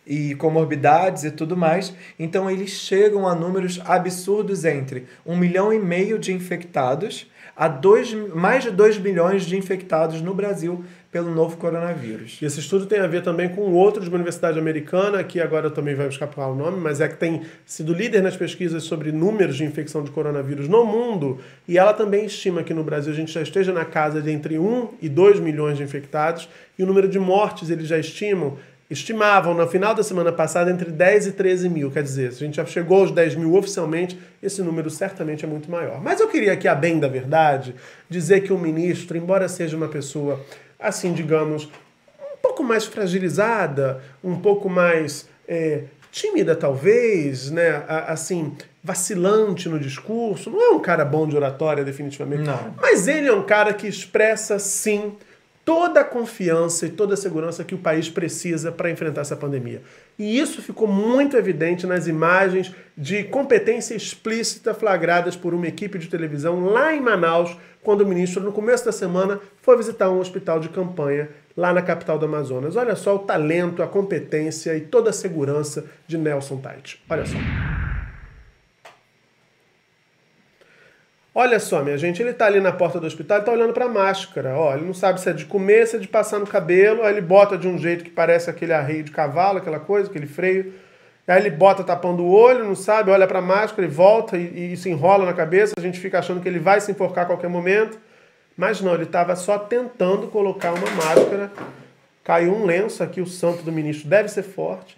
[0.06, 1.94] e comorbidades e tudo mais.
[2.18, 8.14] Então eles chegam a números absurdos entre 1 milhão e meio de infectados a dois,
[8.34, 12.38] mais de 2 milhões de infectados no Brasil pelo novo coronavírus.
[12.42, 15.70] E esse estudo tem a ver também com outro de uma universidade americana, que agora
[15.70, 19.58] também vai escapar o nome, mas é que tem sido líder nas pesquisas sobre números
[19.58, 23.34] de infecção de coronavírus no mundo, e ela também estima que no Brasil a gente
[23.34, 26.48] já esteja na casa de entre 1 e 2 milhões de infectados,
[26.80, 28.58] e o número de mortes eles já estimam,
[28.92, 32.46] estimavam no final da semana passada entre 10 e 13 mil, quer dizer, se a
[32.46, 36.02] gente já chegou aos 10 mil oficialmente, esse número certamente é muito maior.
[36.02, 37.74] Mas eu queria aqui, a bem da verdade,
[38.10, 40.40] dizer que o ministro, embora seja uma pessoa
[40.78, 47.84] assim, digamos, um pouco mais fragilizada, um pouco mais é, tímida, talvez, né?
[48.08, 50.50] Assim, vacilante no discurso.
[50.50, 52.44] Não é um cara bom de oratória, definitivamente.
[52.44, 52.76] Não.
[52.82, 55.14] Mas ele é um cara que expressa, sim,
[55.64, 59.82] toda a confiança e toda a segurança que o país precisa para enfrentar essa pandemia.
[60.18, 66.08] E isso ficou muito evidente nas imagens de competência explícita flagradas por uma equipe de
[66.08, 70.60] televisão lá em Manaus, quando o ministro, no começo da semana, foi visitar um hospital
[70.60, 72.76] de campanha lá na capital do Amazonas.
[72.76, 77.00] Olha só o talento, a competência e toda a segurança de Nelson Tait.
[77.10, 77.38] Olha só.
[81.34, 83.88] Olha só, minha gente, ele tá ali na porta do hospital, ele tá olhando pra
[83.88, 84.54] máscara.
[84.54, 87.04] Ó, ele não sabe se é de comer, se é de passar no cabelo.
[87.04, 90.28] Aí ele bota de um jeito que parece aquele arreio de cavalo, aquela coisa, aquele
[90.28, 90.74] freio.
[91.26, 94.78] Aí ele bota tapando o olho, não sabe, olha pra máscara e volta e, e
[94.78, 95.74] se enrola na cabeça.
[95.78, 97.98] A gente fica achando que ele vai se enforcar a qualquer momento.
[98.58, 101.50] Mas não, ele estava só tentando colocar uma máscara.
[102.26, 104.98] Caiu um lenço aqui, o santo do ministro deve ser forte.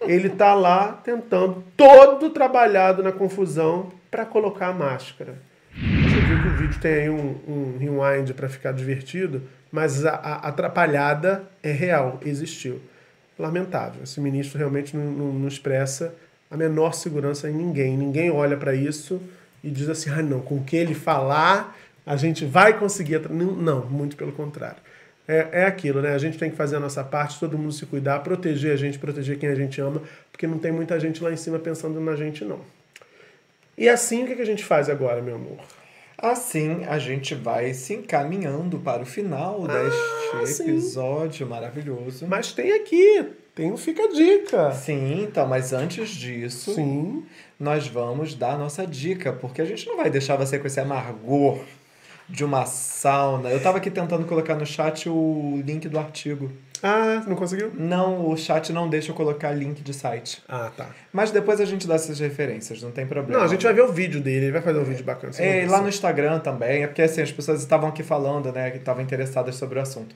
[0.00, 5.51] Ele tá lá tentando, todo trabalhado na confusão, para colocar a máscara.
[6.40, 11.44] Que o vídeo tem aí um, um rewind para ficar divertido, mas a, a atrapalhada
[11.62, 12.80] é real, existiu.
[13.38, 14.02] Lamentável.
[14.02, 16.14] Esse ministro realmente não, não, não expressa
[16.50, 17.96] a menor segurança em ninguém.
[17.98, 19.20] Ninguém olha para isso
[19.62, 21.76] e diz assim: ah, não, com o que ele falar,
[22.06, 23.16] a gente vai conseguir.
[23.16, 23.32] atra-".
[23.32, 24.78] Não, não, muito pelo contrário.
[25.28, 26.14] É, é aquilo, né?
[26.14, 28.98] A gente tem que fazer a nossa parte, todo mundo se cuidar, proteger a gente,
[28.98, 32.16] proteger quem a gente ama, porque não tem muita gente lá em cima pensando na
[32.16, 32.60] gente, não.
[33.76, 35.58] E assim, o que a gente faz agora, meu amor?
[36.18, 40.70] Assim, a gente vai se encaminhando para o final deste sim.
[40.70, 42.26] episódio maravilhoso.
[42.28, 44.72] Mas tem aqui, tem um Fica Dica.
[44.72, 47.24] Sim, então, mas antes disso, Sim.
[47.58, 50.80] nós vamos dar a nossa dica, porque a gente não vai deixar você com esse
[50.80, 51.58] amargor
[52.28, 53.50] de uma sauna.
[53.50, 56.50] Eu tava aqui tentando colocar no chat o link do artigo.
[56.82, 57.70] Ah, não conseguiu?
[57.74, 60.42] Não, o chat não deixa eu colocar link de site.
[60.48, 60.88] Ah, tá.
[61.12, 63.38] Mas depois a gente dá essas referências, não tem problema.
[63.38, 65.32] Não, a gente vai ver o vídeo dele, ele vai fazer um vídeo bacana.
[65.38, 68.70] É, e lá no Instagram também, é porque assim, as pessoas estavam aqui falando, né,
[68.72, 70.14] que estavam interessadas sobre o assunto.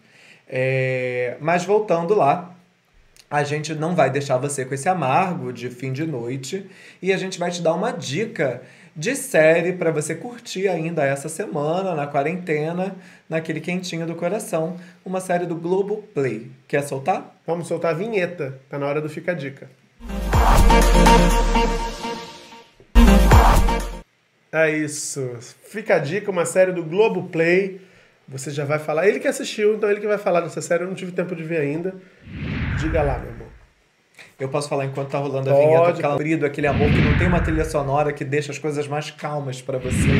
[0.48, 2.52] É, mas voltando lá,
[3.30, 6.68] a gente não vai deixar você com esse amargo de fim de noite
[7.00, 8.62] e a gente vai te dar uma dica
[8.96, 12.96] de série para você curtir ainda essa semana, na quarentena,
[13.28, 16.50] naquele quentinho do coração, uma série do Globoplay.
[16.66, 17.36] Quer soltar?
[17.46, 19.68] Vamos soltar a vinheta, tá na hora do Fica a Dica.
[24.50, 25.36] É isso.
[25.68, 27.78] Fica a dica, uma série do Globoplay.
[28.26, 29.06] Você já vai falar.
[29.06, 30.84] Ele que assistiu, então ele que vai falar dessa série.
[30.84, 31.94] Eu não tive tempo de ver ainda.
[32.80, 33.45] Diga lá, meu amor.
[34.38, 37.16] Eu posso falar enquanto tá rolando a Pode, vinheta, aquela querido, aquele amor que não
[37.16, 40.10] tem uma trilha sonora que deixa as coisas mais calmas para você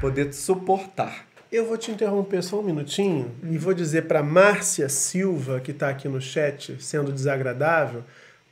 [0.00, 1.26] poder suportar.
[1.50, 5.88] Eu vou te interromper só um minutinho e vou dizer para Márcia Silva, que está
[5.88, 8.04] aqui no chat, sendo desagradável,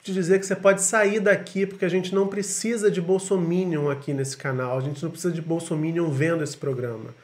[0.02, 4.12] te dizer que você pode sair daqui, porque a gente não precisa de Bolsominion aqui
[4.12, 7.14] nesse canal, a gente não precisa de Bolsominion vendo esse programa.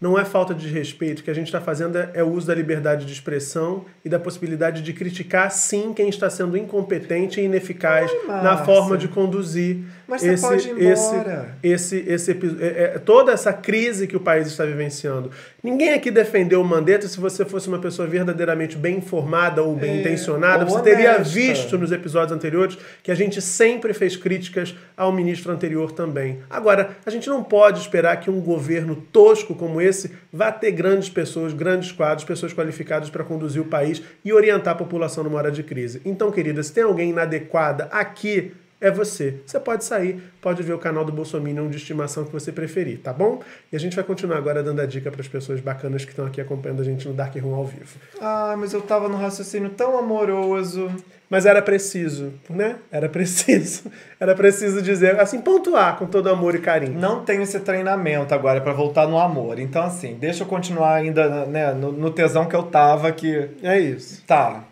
[0.00, 2.46] Não é falta de respeito, o que a gente está fazendo é é o uso
[2.46, 7.44] da liberdade de expressão e da possibilidade de criticar, sim, quem está sendo incompetente e
[7.44, 8.64] ineficaz na Márcia.
[8.64, 9.78] forma de conduzir
[10.08, 11.56] Mas você esse, pode ir esse, embora.
[11.62, 15.30] esse, esse epi- é- é- toda essa crise que o país está vivenciando.
[15.62, 20.00] Ninguém aqui defendeu o Mandetta se você fosse uma pessoa verdadeiramente bem informada ou bem
[20.00, 20.64] intencionada.
[20.64, 21.32] ou Você teria honesta.
[21.34, 26.38] visto nos episódios anteriores que a gente sempre fez críticas ao ministro anterior também.
[26.48, 31.08] Agora, a gente não pode esperar que um governo tosco como esse vá ter grandes
[31.08, 35.50] pessoas, grandes quadros, pessoas qualificadas para conduzir o país e orientar a população numa hora
[35.50, 36.00] de crise.
[36.04, 39.40] Então, querida, se tem alguém inadequada aqui é você.
[39.46, 43.12] Você pode sair, pode ver o canal do Bolsominion de estimação que você preferir, tá
[43.12, 43.40] bom?
[43.72, 46.26] E a gente vai continuar agora dando a dica para as pessoas bacanas que estão
[46.26, 47.98] aqui acompanhando a gente no Dark Room ao vivo.
[48.20, 50.90] Ah, mas eu tava num raciocínio tão amoroso.
[51.28, 52.76] Mas era preciso, né?
[52.90, 53.90] Era preciso.
[54.18, 56.98] Era preciso dizer, assim, pontuar com todo amor e carinho.
[56.98, 59.58] Não tenho esse treinamento agora pra voltar no amor.
[59.58, 63.50] Então, assim, deixa eu continuar ainda né, no, no tesão que eu tava que.
[63.62, 64.22] É isso.
[64.24, 64.64] Tá.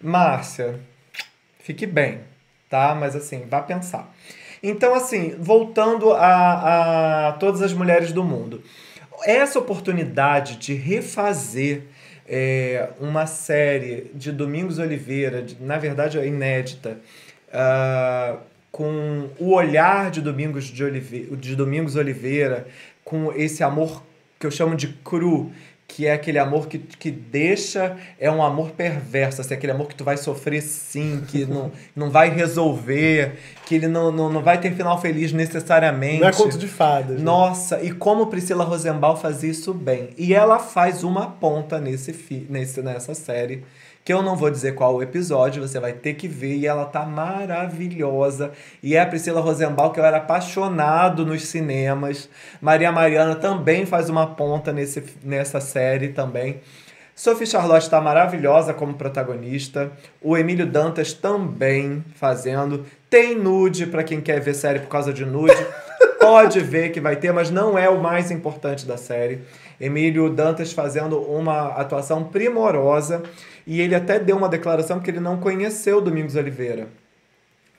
[0.00, 0.80] Márcia,
[1.58, 2.20] fique bem,
[2.70, 2.94] tá?
[2.94, 4.14] Mas assim, vá pensar.
[4.62, 8.62] Então, assim, voltando a, a todas as mulheres do mundo.
[9.24, 11.82] Essa oportunidade de refazer
[12.26, 16.98] é, uma série de Domingos Oliveira, de- na verdade é inédita,
[17.52, 18.36] ah,
[18.70, 22.66] com o olhar de Domingos, de, Olive- de Domingos Oliveira,
[23.04, 24.02] com esse amor
[24.38, 25.50] que eu chamo de cru,
[25.90, 29.94] que é aquele amor que, que deixa, é um amor perverso, assim, aquele amor que
[29.96, 33.32] tu vai sofrer sim, que não, não vai resolver,
[33.66, 36.20] que ele não, não, não vai ter final feliz necessariamente.
[36.20, 37.18] Não é conto de fadas.
[37.18, 37.22] né?
[37.24, 40.10] Nossa, e como Priscila Rosenbaum faz isso bem.
[40.16, 42.14] E ela faz uma ponta nesse,
[42.48, 43.64] nesse nessa série,
[44.04, 46.84] que eu não vou dizer qual o episódio, você vai ter que ver, e ela
[46.84, 48.52] tá maravilhosa.
[48.82, 52.28] E é a Priscila Rosenbaum, que eu era apaixonado nos cinemas.
[52.60, 56.60] Maria Mariana também faz uma ponta nesse, nessa série também.
[57.14, 59.92] Sophie Charlotte está maravilhosa como protagonista.
[60.22, 62.86] O Emílio Dantas também fazendo.
[63.10, 65.54] Tem nude para quem quer ver série por causa de nude.
[66.18, 69.42] Pode ver que vai ter, mas não é o mais importante da série.
[69.78, 73.22] Emílio Dantas fazendo uma atuação primorosa.
[73.70, 76.88] E ele até deu uma declaração que ele não conheceu Domingos Oliveira.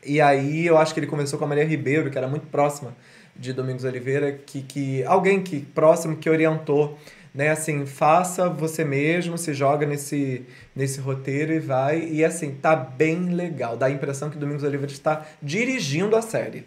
[0.05, 2.95] E aí eu acho que ele começou com a Maria Ribeiro, que era muito próxima
[3.35, 6.97] de Domingos Oliveira, que, que alguém que próximo que orientou,
[7.35, 11.99] né, assim, faça você mesmo, se joga nesse, nesse roteiro e vai.
[11.99, 13.76] E assim, tá bem legal.
[13.76, 16.63] Dá a impressão que Domingos Oliveira está dirigindo a série.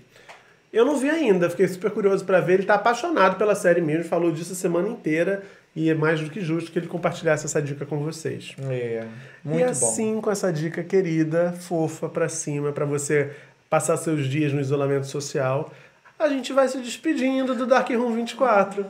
[0.71, 2.55] Eu não vi ainda, fiquei super curioso pra ver.
[2.55, 5.43] Ele tá apaixonado pela série mesmo, falou disso a semana inteira.
[5.77, 8.55] E é mais do que justo que ele compartilhasse essa dica com vocês.
[8.71, 9.05] É,
[9.45, 9.71] muito e bom.
[9.71, 13.33] assim, com essa dica querida, fofa pra cima, pra você
[13.69, 15.73] passar seus dias no isolamento social,
[16.17, 18.87] a gente vai se despedindo do Dark Room 24.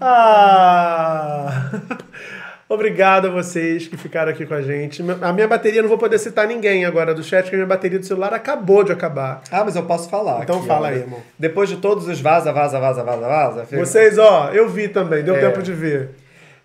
[0.00, 1.70] Ah!
[2.68, 5.02] Obrigado a vocês que ficaram aqui com a gente.
[5.22, 7.98] A minha bateria, não vou poder citar ninguém agora do chat, porque a minha bateria
[7.98, 9.42] do celular acabou de acabar.
[9.50, 10.42] Ah, mas eu posso falar.
[10.42, 11.20] Então aqui, fala aí, irmão.
[11.38, 13.64] Depois de todos os vaza, vaza, vaza, vaza, vaza.
[13.64, 15.40] fica- Vocês, ó, eu vi também, deu É.
[15.40, 16.10] tempo de ver.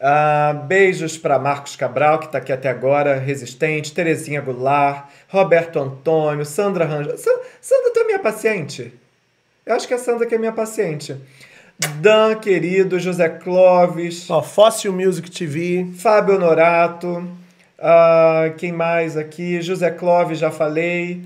[0.01, 6.43] Ah, beijos para Marcos Cabral, que tá aqui até agora, resistente, Terezinha Goulart, Roberto Antônio,
[6.45, 6.85] Sandra.
[7.15, 8.93] Sa- Sandra, tu é minha paciente?
[9.65, 11.15] Eu acho que a Sandra que é minha paciente.
[11.99, 14.29] Dan, querido, José Clóvis.
[14.29, 15.87] Ó, Fossil Music TV.
[15.97, 17.27] Fábio Norato.
[17.79, 19.61] ah, quem mais aqui?
[19.61, 21.21] José Clóvis, já falei.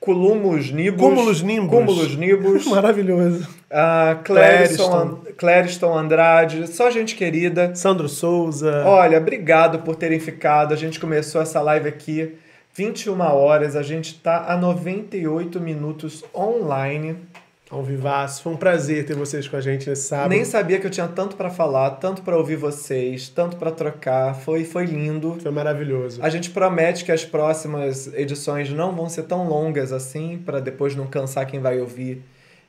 [0.00, 1.00] Culumus Nibus.
[1.00, 1.70] Cúmulos Nimbus.
[1.70, 2.66] Cúmulos Nibus.
[2.70, 3.46] Maravilhoso.
[3.70, 5.96] Ah, Clériston, Clériston.
[5.96, 7.74] Andrade, só gente querida.
[7.74, 8.82] Sandro Souza.
[8.84, 10.74] Olha, obrigado por terem ficado.
[10.74, 12.36] A gente começou essa live aqui
[12.74, 17.16] 21 horas, a gente tá a 98 minutos online.
[17.72, 18.42] Ao vivaço.
[18.42, 20.28] Foi um prazer ter vocês com a gente nesse sábado.
[20.28, 24.34] Nem sabia que eu tinha tanto pra falar, tanto pra ouvir vocês, tanto pra trocar.
[24.34, 25.38] Foi foi lindo.
[25.40, 26.22] Foi maravilhoso.
[26.22, 30.94] A gente promete que as próximas edições não vão ser tão longas assim, pra depois
[30.94, 32.22] não cansar quem vai ouvir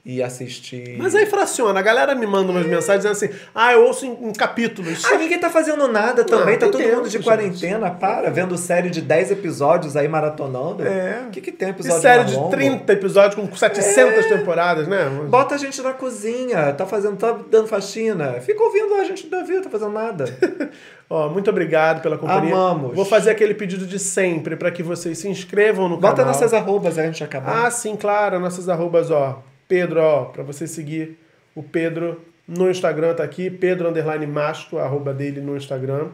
[0.06, 0.98] e assistir.
[0.98, 1.80] Mas aí fraciona.
[1.80, 5.02] A galera me manda umas mensagens dizendo assim: ah, eu ouço em, em capítulos.
[5.06, 7.24] Ah, ninguém tá fazendo nada também, Ah, tá todo tempo, mundo de gente.
[7.24, 10.86] quarentena, para, vendo série de 10 episódios aí maratonando.
[10.86, 11.24] É.
[11.28, 12.50] O que, que tem E episódio série mais de longo?
[12.52, 15.10] 30 episódios com 700 temporadas, né?
[15.30, 18.34] Bota a gente na cozinha, tá fazendo, tá dando faxina.
[18.42, 20.26] Fica ouvindo a gente da vida, tá fazendo nada.
[21.10, 22.54] Ó, muito obrigado pela companhia.
[22.54, 22.94] Amamos.
[22.94, 26.34] Vou fazer aquele pedido de sempre para que vocês se inscrevam no Bota canal.
[26.34, 27.68] nossas arrobas antes de acabar.
[27.68, 29.42] Ah, sim, claro, nossas arrobas, ó.
[29.74, 31.18] Pedro, ó, pra você seguir
[31.56, 36.10] o Pedro no Instagram, tá aqui, Pedro Underline Masto, arroba dele no Instagram.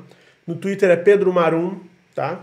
[0.48, 1.78] No Twitter é Pedro Marum,
[2.16, 2.40] tá?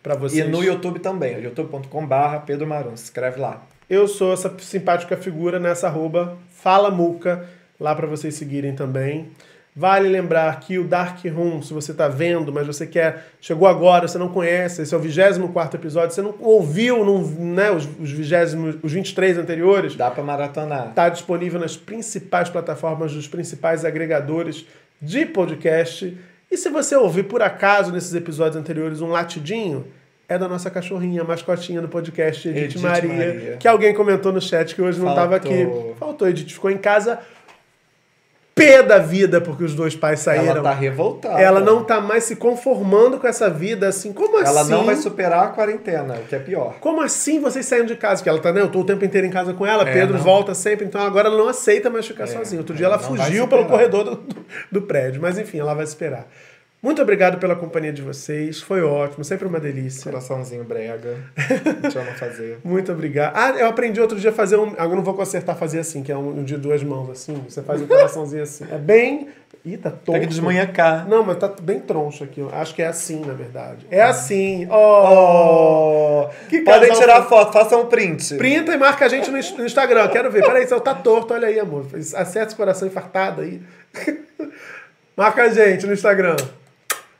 [0.00, 0.48] Pra e vocês.
[0.48, 3.66] no YouTube também, youtube.com.br Pedro Marum, se inscreve lá.
[3.90, 7.48] Eu sou essa simpática figura nessa arroba Fala Muca,
[7.80, 9.32] lá pra vocês seguirem também.
[9.76, 14.06] Vale lembrar que o Dark Room, se você tá vendo, mas você quer, chegou agora,
[14.06, 18.12] você não conhece, esse é o 24 episódio, você não ouviu não, né, os, os,
[18.12, 20.90] 20, os 23 anteriores, Dá pra maratonar.
[20.90, 24.64] Está disponível nas principais plataformas dos principais agregadores
[25.02, 26.16] de podcast.
[26.48, 29.86] E se você ouvir por acaso nesses episódios anteriores um latidinho,
[30.28, 33.56] é da nossa cachorrinha, mascotinha do podcast, Edith, Edith Maria, Maria.
[33.58, 35.64] que alguém comentou no chat que hoje não estava aqui.
[35.64, 35.96] Faltou.
[35.96, 37.18] Faltou, Edith ficou em casa
[38.54, 40.46] pé da vida porque os dois pais saíram.
[40.46, 41.40] Ela tá revoltada.
[41.40, 44.46] Ela não tá mais se conformando com essa vida, assim, como assim?
[44.48, 46.76] Ela não vai superar a quarentena, o que é pior.
[46.80, 48.22] Como assim vocês saíram de casa?
[48.22, 48.60] Que ela tá, né?
[48.60, 50.22] Eu tô o tempo inteiro em casa com ela, É, Pedro não.
[50.22, 52.60] volta sempre, então agora ela não aceita mais ficar É, sozinha.
[52.60, 54.36] Outro é, dia ela fugiu pelo corredor do, do,
[54.70, 56.26] do prédio, mas enfim, ela vai esperar.
[56.84, 60.04] Muito obrigado pela companhia de vocês, foi ótimo, sempre uma delícia.
[60.04, 61.16] Coraçãozinho brega.
[61.34, 62.58] A gente ama fazer.
[62.62, 63.32] Muito obrigado.
[63.34, 64.68] Ah, eu aprendi outro dia a fazer um.
[64.72, 67.42] Agora eu não vou consertar fazer assim, que é um, um de duas mãos, assim.
[67.48, 68.66] Você faz um coraçãozinho assim.
[68.70, 69.30] É bem.
[69.64, 70.12] Ih, tá tonto.
[70.12, 71.08] Tem que desmanhacar.
[71.08, 72.46] Não, mas tá bem troncho aqui.
[72.52, 73.86] Acho que é assim, na verdade.
[73.90, 74.68] É assim.
[74.70, 76.26] Oh!
[76.26, 78.34] Oh, Que podem tirar fo- foto, façam um print.
[78.34, 80.06] Printa e marca a gente no, Instagram.
[80.08, 80.44] Quero ver.
[80.44, 81.32] Peraí, você tá torto.
[81.32, 81.86] Olha aí, amor.
[81.94, 83.62] Acerta esse coração infartado aí.
[85.16, 86.36] marca a gente no Instagram.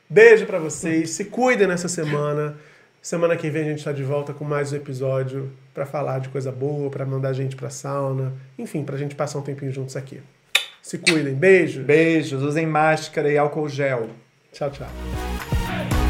[0.09, 1.11] Beijo pra vocês.
[1.11, 2.55] Se cuidem nessa semana.
[3.01, 6.29] Semana que vem a gente tá de volta com mais um episódio pra falar de
[6.29, 8.33] coisa boa, pra mandar a gente pra sauna.
[8.57, 10.21] Enfim, pra gente passar um tempinho juntos aqui.
[10.81, 11.33] Se cuidem.
[11.33, 11.83] Beijo.
[11.83, 14.09] Beijos, usem máscara e álcool gel.
[14.51, 16.04] Tchau, tchau.